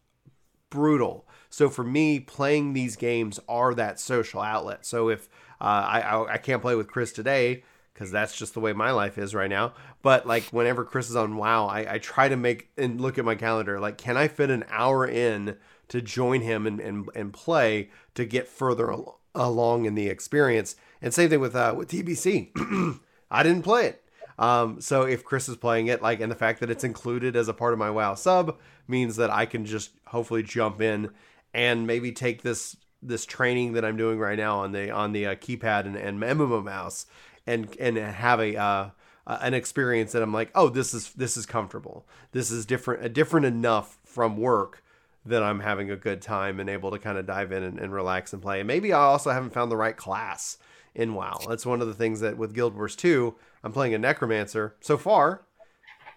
brutal. 0.70 1.28
So 1.50 1.70
for 1.70 1.84
me, 1.84 2.20
playing 2.20 2.74
these 2.74 2.96
games 2.96 3.40
are 3.48 3.74
that 3.76 4.00
social 4.00 4.42
outlet. 4.42 4.86
So 4.86 5.10
if 5.10 5.30
I, 5.60 6.02
I, 6.02 6.34
I 6.34 6.38
can't 6.38 6.62
play 6.62 6.76
with 6.76 6.88
Chris 6.88 7.12
today 7.12 7.64
because 7.94 8.12
that's 8.12 8.38
just 8.38 8.54
the 8.54 8.60
way 8.60 8.74
my 8.74 8.92
life 8.92 9.18
is 9.18 9.34
right 9.34 9.50
now. 9.50 9.74
But 10.02 10.28
like 10.28 10.44
whenever 10.46 10.84
Chris 10.84 11.10
is 11.10 11.16
on 11.16 11.38
WoW, 11.38 11.68
I, 11.68 11.96
I 11.96 11.98
try 11.98 12.28
to 12.28 12.36
make 12.36 12.70
and 12.78 13.00
look 13.00 13.18
at 13.18 13.26
my 13.26 13.36
calendar. 13.36 13.80
Like, 13.80 13.98
can 13.98 14.18
I 14.18 14.28
fit 14.28 14.50
an 14.50 14.66
hour 14.70 15.08
in 15.08 15.58
to 15.88 16.02
join 16.02 16.42
him 16.42 16.68
and 16.68 16.80
and, 16.80 17.10
and 17.16 17.34
play 17.34 17.90
to 18.16 18.26
get 18.26 18.48
further 18.48 18.92
al- 18.92 19.20
along 19.34 19.86
in 19.86 19.96
the 19.96 20.10
experience? 20.10 20.76
And 21.02 21.14
same 21.14 21.30
thing 21.30 21.40
with 21.40 21.56
uh, 21.56 21.74
with 21.76 21.90
TBC. 21.90 23.00
I 23.32 23.44
didn't 23.44 23.64
play 23.64 23.88
it. 23.88 24.02
Um, 24.38 24.82
so 24.82 25.04
if 25.04 25.24
Chris 25.24 25.48
is 25.48 25.56
playing 25.56 25.88
it, 25.88 26.02
like, 26.02 26.20
and 26.20 26.30
the 26.30 26.36
fact 26.36 26.60
that 26.60 26.70
it's 26.70 26.84
included 26.84 27.38
as 27.38 27.48
a 27.48 27.54
part 27.54 27.72
of 27.72 27.80
my 27.80 27.90
WoW 27.90 28.16
sub 28.16 28.58
means 28.88 29.16
that 29.16 29.30
I 29.30 29.46
can 29.46 29.66
just 29.66 29.92
hopefully 30.08 30.44
jump 30.44 30.82
in 30.82 31.12
and 31.54 31.88
maybe 31.88 32.12
take 32.12 32.42
this 32.42 32.76
this 33.08 33.26
training 33.26 33.74
that 33.74 33.86
I'm 33.86 33.98
doing 33.98 34.20
right 34.20 34.38
now 34.38 34.60
on 34.60 34.72
the 34.72 34.92
on 34.92 35.12
the 35.12 35.28
uh, 35.28 35.36
keypad 35.36 35.86
and, 35.86 35.96
and 35.96 36.20
MMO 36.22 36.64
mouse 36.64 37.06
and 37.48 37.76
and 37.80 37.98
have 37.98 38.40
a 38.40 38.56
uh, 38.56 38.90
an 39.28 39.54
experience 39.54 40.12
that 40.12 40.22
I'm 40.22 40.34
like, 40.34 40.52
oh, 40.56 40.70
this 40.70 40.94
is 40.94 41.12
this 41.14 41.38
is 41.38 41.46
comfortable. 41.46 42.08
This 42.32 42.52
is 42.52 42.66
different, 42.66 43.14
different 43.14 43.46
enough 43.46 43.98
from 44.04 44.38
work 44.38 44.84
that 45.26 45.42
I'm 45.42 45.62
having 45.62 45.90
a 45.90 45.96
good 45.96 46.22
time 46.22 46.60
and 46.60 46.70
able 46.70 46.92
to 46.92 47.00
kind 47.00 47.18
of 47.18 47.26
dive 47.26 47.52
in 47.52 47.64
and, 47.64 47.80
and 47.80 47.92
relax 47.92 48.32
and 48.32 48.42
play. 48.42 48.60
And 48.60 48.68
maybe 48.68 48.94
I 48.94 49.00
also 49.00 49.32
haven't 49.32 49.54
found 49.54 49.72
the 49.72 49.78
right 49.78 49.98
class 49.98 50.58
in 50.94 51.16
WoW. 51.16 51.40
That's 51.50 51.66
one 51.66 51.82
of 51.82 51.88
the 51.88 51.96
things 51.96 52.20
that 52.20 52.38
with 52.38 52.54
Guild 52.54 52.76
Wars 52.76 52.96
2, 52.96 53.34
I'm 53.64 53.72
playing 53.72 53.96
a 53.96 53.98
necromancer. 53.98 54.76
So 54.82 54.98
far, 54.98 55.46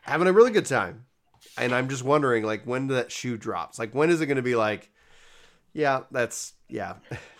having 0.02 0.28
a 0.28 0.32
really 0.32 0.50
good 0.50 0.66
time. 0.66 1.06
And 1.56 1.74
I'm 1.74 1.88
just 1.88 2.04
wondering 2.04 2.44
like 2.44 2.64
when 2.64 2.88
that 2.88 3.10
shoe 3.10 3.38
drops. 3.38 3.78
Like 3.78 3.94
when 3.94 4.10
is 4.10 4.20
it 4.20 4.26
going 4.26 4.36
to 4.36 4.42
be 4.42 4.54
like 4.54 4.90
yeah, 5.78 6.00
that's 6.10 6.54
yeah. 6.68 6.94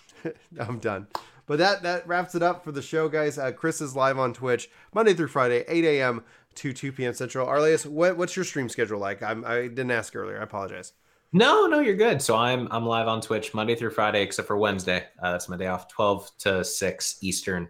I'm 0.61 0.79
done. 0.79 1.09
But 1.47 1.59
that 1.59 1.83
that 1.83 2.07
wraps 2.07 2.37
it 2.37 2.43
up 2.43 2.63
for 2.63 2.71
the 2.71 2.81
show, 2.81 3.09
guys. 3.09 3.37
Uh, 3.37 3.51
Chris 3.51 3.81
is 3.81 3.97
live 3.97 4.17
on 4.17 4.33
Twitch 4.33 4.71
Monday 4.95 5.13
through 5.13 5.29
Friday, 5.29 5.65
8 5.67 5.85
a.m. 5.85 6.23
to 6.55 6.73
2 6.73 6.93
p.m. 6.93 7.15
Central. 7.15 7.49
Arlaeus, 7.49 7.85
what, 7.85 8.17
what's 8.17 8.37
your 8.37 8.45
stream 8.45 8.69
schedule 8.69 9.01
like? 9.01 9.23
I'm, 9.25 9.45
I 9.45 9.63
didn't 9.63 9.91
ask 9.91 10.15
earlier. 10.15 10.39
I 10.39 10.45
apologize. 10.45 10.93
No, 11.33 11.67
no, 11.67 11.81
you're 11.81 11.97
good. 11.97 12.23
So 12.23 12.37
I'm 12.37 12.69
I'm 12.71 12.87
live 12.87 13.09
on 13.09 13.21
Twitch 13.21 13.55
Monday 13.55 13.75
through 13.75 13.91
Friday, 13.91 14.23
except 14.23 14.47
for 14.47 14.57
Wednesday. 14.57 15.05
Uh, 15.21 15.33
that's 15.33 15.49
my 15.49 15.57
day 15.57 15.67
off, 15.67 15.89
12 15.89 16.31
to 16.39 16.65
6 16.65 17.19
Eastern. 17.23 17.69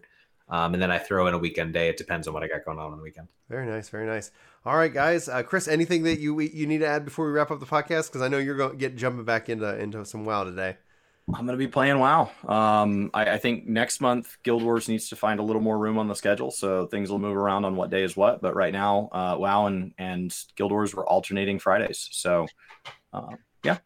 Um, 0.51 0.75
and 0.75 0.83
then 0.83 0.91
I 0.91 0.99
throw 0.99 1.27
in 1.29 1.35
a 1.35 1.39
weekend 1.39 1.73
day. 1.73 1.89
It 1.89 1.97
depends 1.97 2.29
on 2.29 2.35
what 2.35 2.43
I 2.43 2.49
got 2.49 2.65
going 2.65 2.79
on 2.79 2.93
on 2.93 2.99
the 2.99 3.03
weekend. 3.03 3.29
Very 3.49 3.67
nice, 3.67 3.89
very 3.89 4.07
nice. 4.07 4.33
All 4.69 4.77
right, 4.77 4.93
guys. 4.93 5.31
Uh, 5.31 5.43
Chris, 5.43 5.67
anything 5.67 6.03
that 6.03 6.21
you 6.21 6.39
you 6.41 6.67
need 6.67 6.81
to 6.81 6.87
add 6.87 7.07
before 7.07 7.25
we 7.25 7.33
wrap 7.33 7.51
up 7.51 7.59
the 7.59 7.65
podcast? 7.65 8.09
Because 8.09 8.21
I 8.21 8.29
know 8.29 8.37
you're 8.37 8.55
going 8.55 8.73
to 8.73 8.77
get 8.77 8.97
jumping 8.97 9.25
back 9.25 9.49
into 9.49 9.79
into 9.79 10.05
some 10.05 10.27
WoW 10.27 10.45
today. 10.45 10.77
I'm 11.29 11.47
going 11.47 11.59
to 11.59 11.65
be 11.65 11.69
playing 11.69 11.99
WoW. 11.99 12.31
Um, 12.47 13.11
I, 13.15 13.31
I, 13.31 13.39
think 13.39 13.67
next 13.67 14.03
month 14.03 14.37
Guild 14.43 14.63
Wars 14.63 14.87
needs 14.87 15.09
to 15.09 15.17
find 15.17 15.41
a 15.41 15.43
little 15.43 15.63
more 15.63 15.79
room 15.79 15.97
on 15.97 16.07
the 16.07 16.15
schedule, 16.15 16.51
so 16.51 16.87
things 16.87 17.11
will 17.11 17.19
move 17.19 17.35
around 17.35 17.65
on 17.65 17.77
what 17.77 17.89
day 17.89 18.03
is 18.03 18.15
what. 18.15 18.43
But 18.43 18.55
right 18.55 18.75
now, 18.75 19.09
uh, 19.11 19.37
WoW 19.39 19.69
and 19.69 19.95
and 19.97 20.37
Guild 20.55 20.71
Wars 20.71 20.95
were 20.95 21.09
alternating 21.09 21.59
Fridays. 21.59 22.07
So, 22.13 22.47
uh, 23.15 23.37
yeah, 23.65 23.79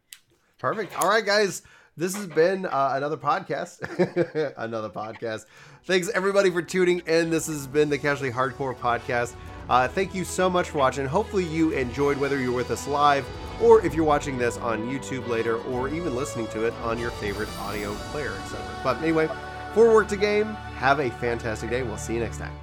perfect. 0.57 0.99
All 1.01 1.07
right, 1.07 1.25
guys. 1.25 1.61
This 1.95 2.13
has 2.15 2.27
been 2.27 2.65
uh, 2.65 2.93
another 2.95 3.17
podcast. 3.17 3.79
another 4.57 4.89
podcast. 4.89 5.45
Thanks 5.85 6.09
everybody 6.09 6.49
for 6.49 6.61
tuning 6.61 7.03
in. 7.07 7.29
This 7.29 7.47
has 7.47 7.67
been 7.67 7.89
the 7.89 7.97
Casually 7.97 8.31
Hardcore 8.31 8.75
podcast. 8.75 9.35
Uh, 9.69 9.87
thank 9.87 10.13
you 10.13 10.23
so 10.23 10.49
much 10.49 10.69
for 10.69 10.77
watching. 10.79 11.05
Hopefully, 11.05 11.45
you 11.45 11.71
enjoyed 11.71 12.17
whether 12.17 12.39
you're 12.39 12.51
with 12.51 12.71
us 12.71 12.87
live 12.87 13.25
or 13.61 13.85
if 13.85 13.93
you're 13.93 14.05
watching 14.05 14.37
this 14.37 14.57
on 14.57 14.89
YouTube 14.89 15.27
later, 15.27 15.57
or 15.63 15.87
even 15.87 16.15
listening 16.15 16.47
to 16.47 16.65
it 16.65 16.73
on 16.83 16.99
your 16.99 17.11
favorite 17.11 17.49
audio 17.59 17.93
player, 18.11 18.33
etc. 18.43 18.65
But 18.83 18.97
anyway, 18.97 19.29
for 19.73 19.93
work 19.93 20.07
to 20.09 20.17
game, 20.17 20.53
have 20.75 20.99
a 20.99 21.09
fantastic 21.09 21.69
day. 21.69 21.83
We'll 21.83 21.97
see 21.97 22.15
you 22.15 22.19
next 22.19 22.39
time. 22.39 22.62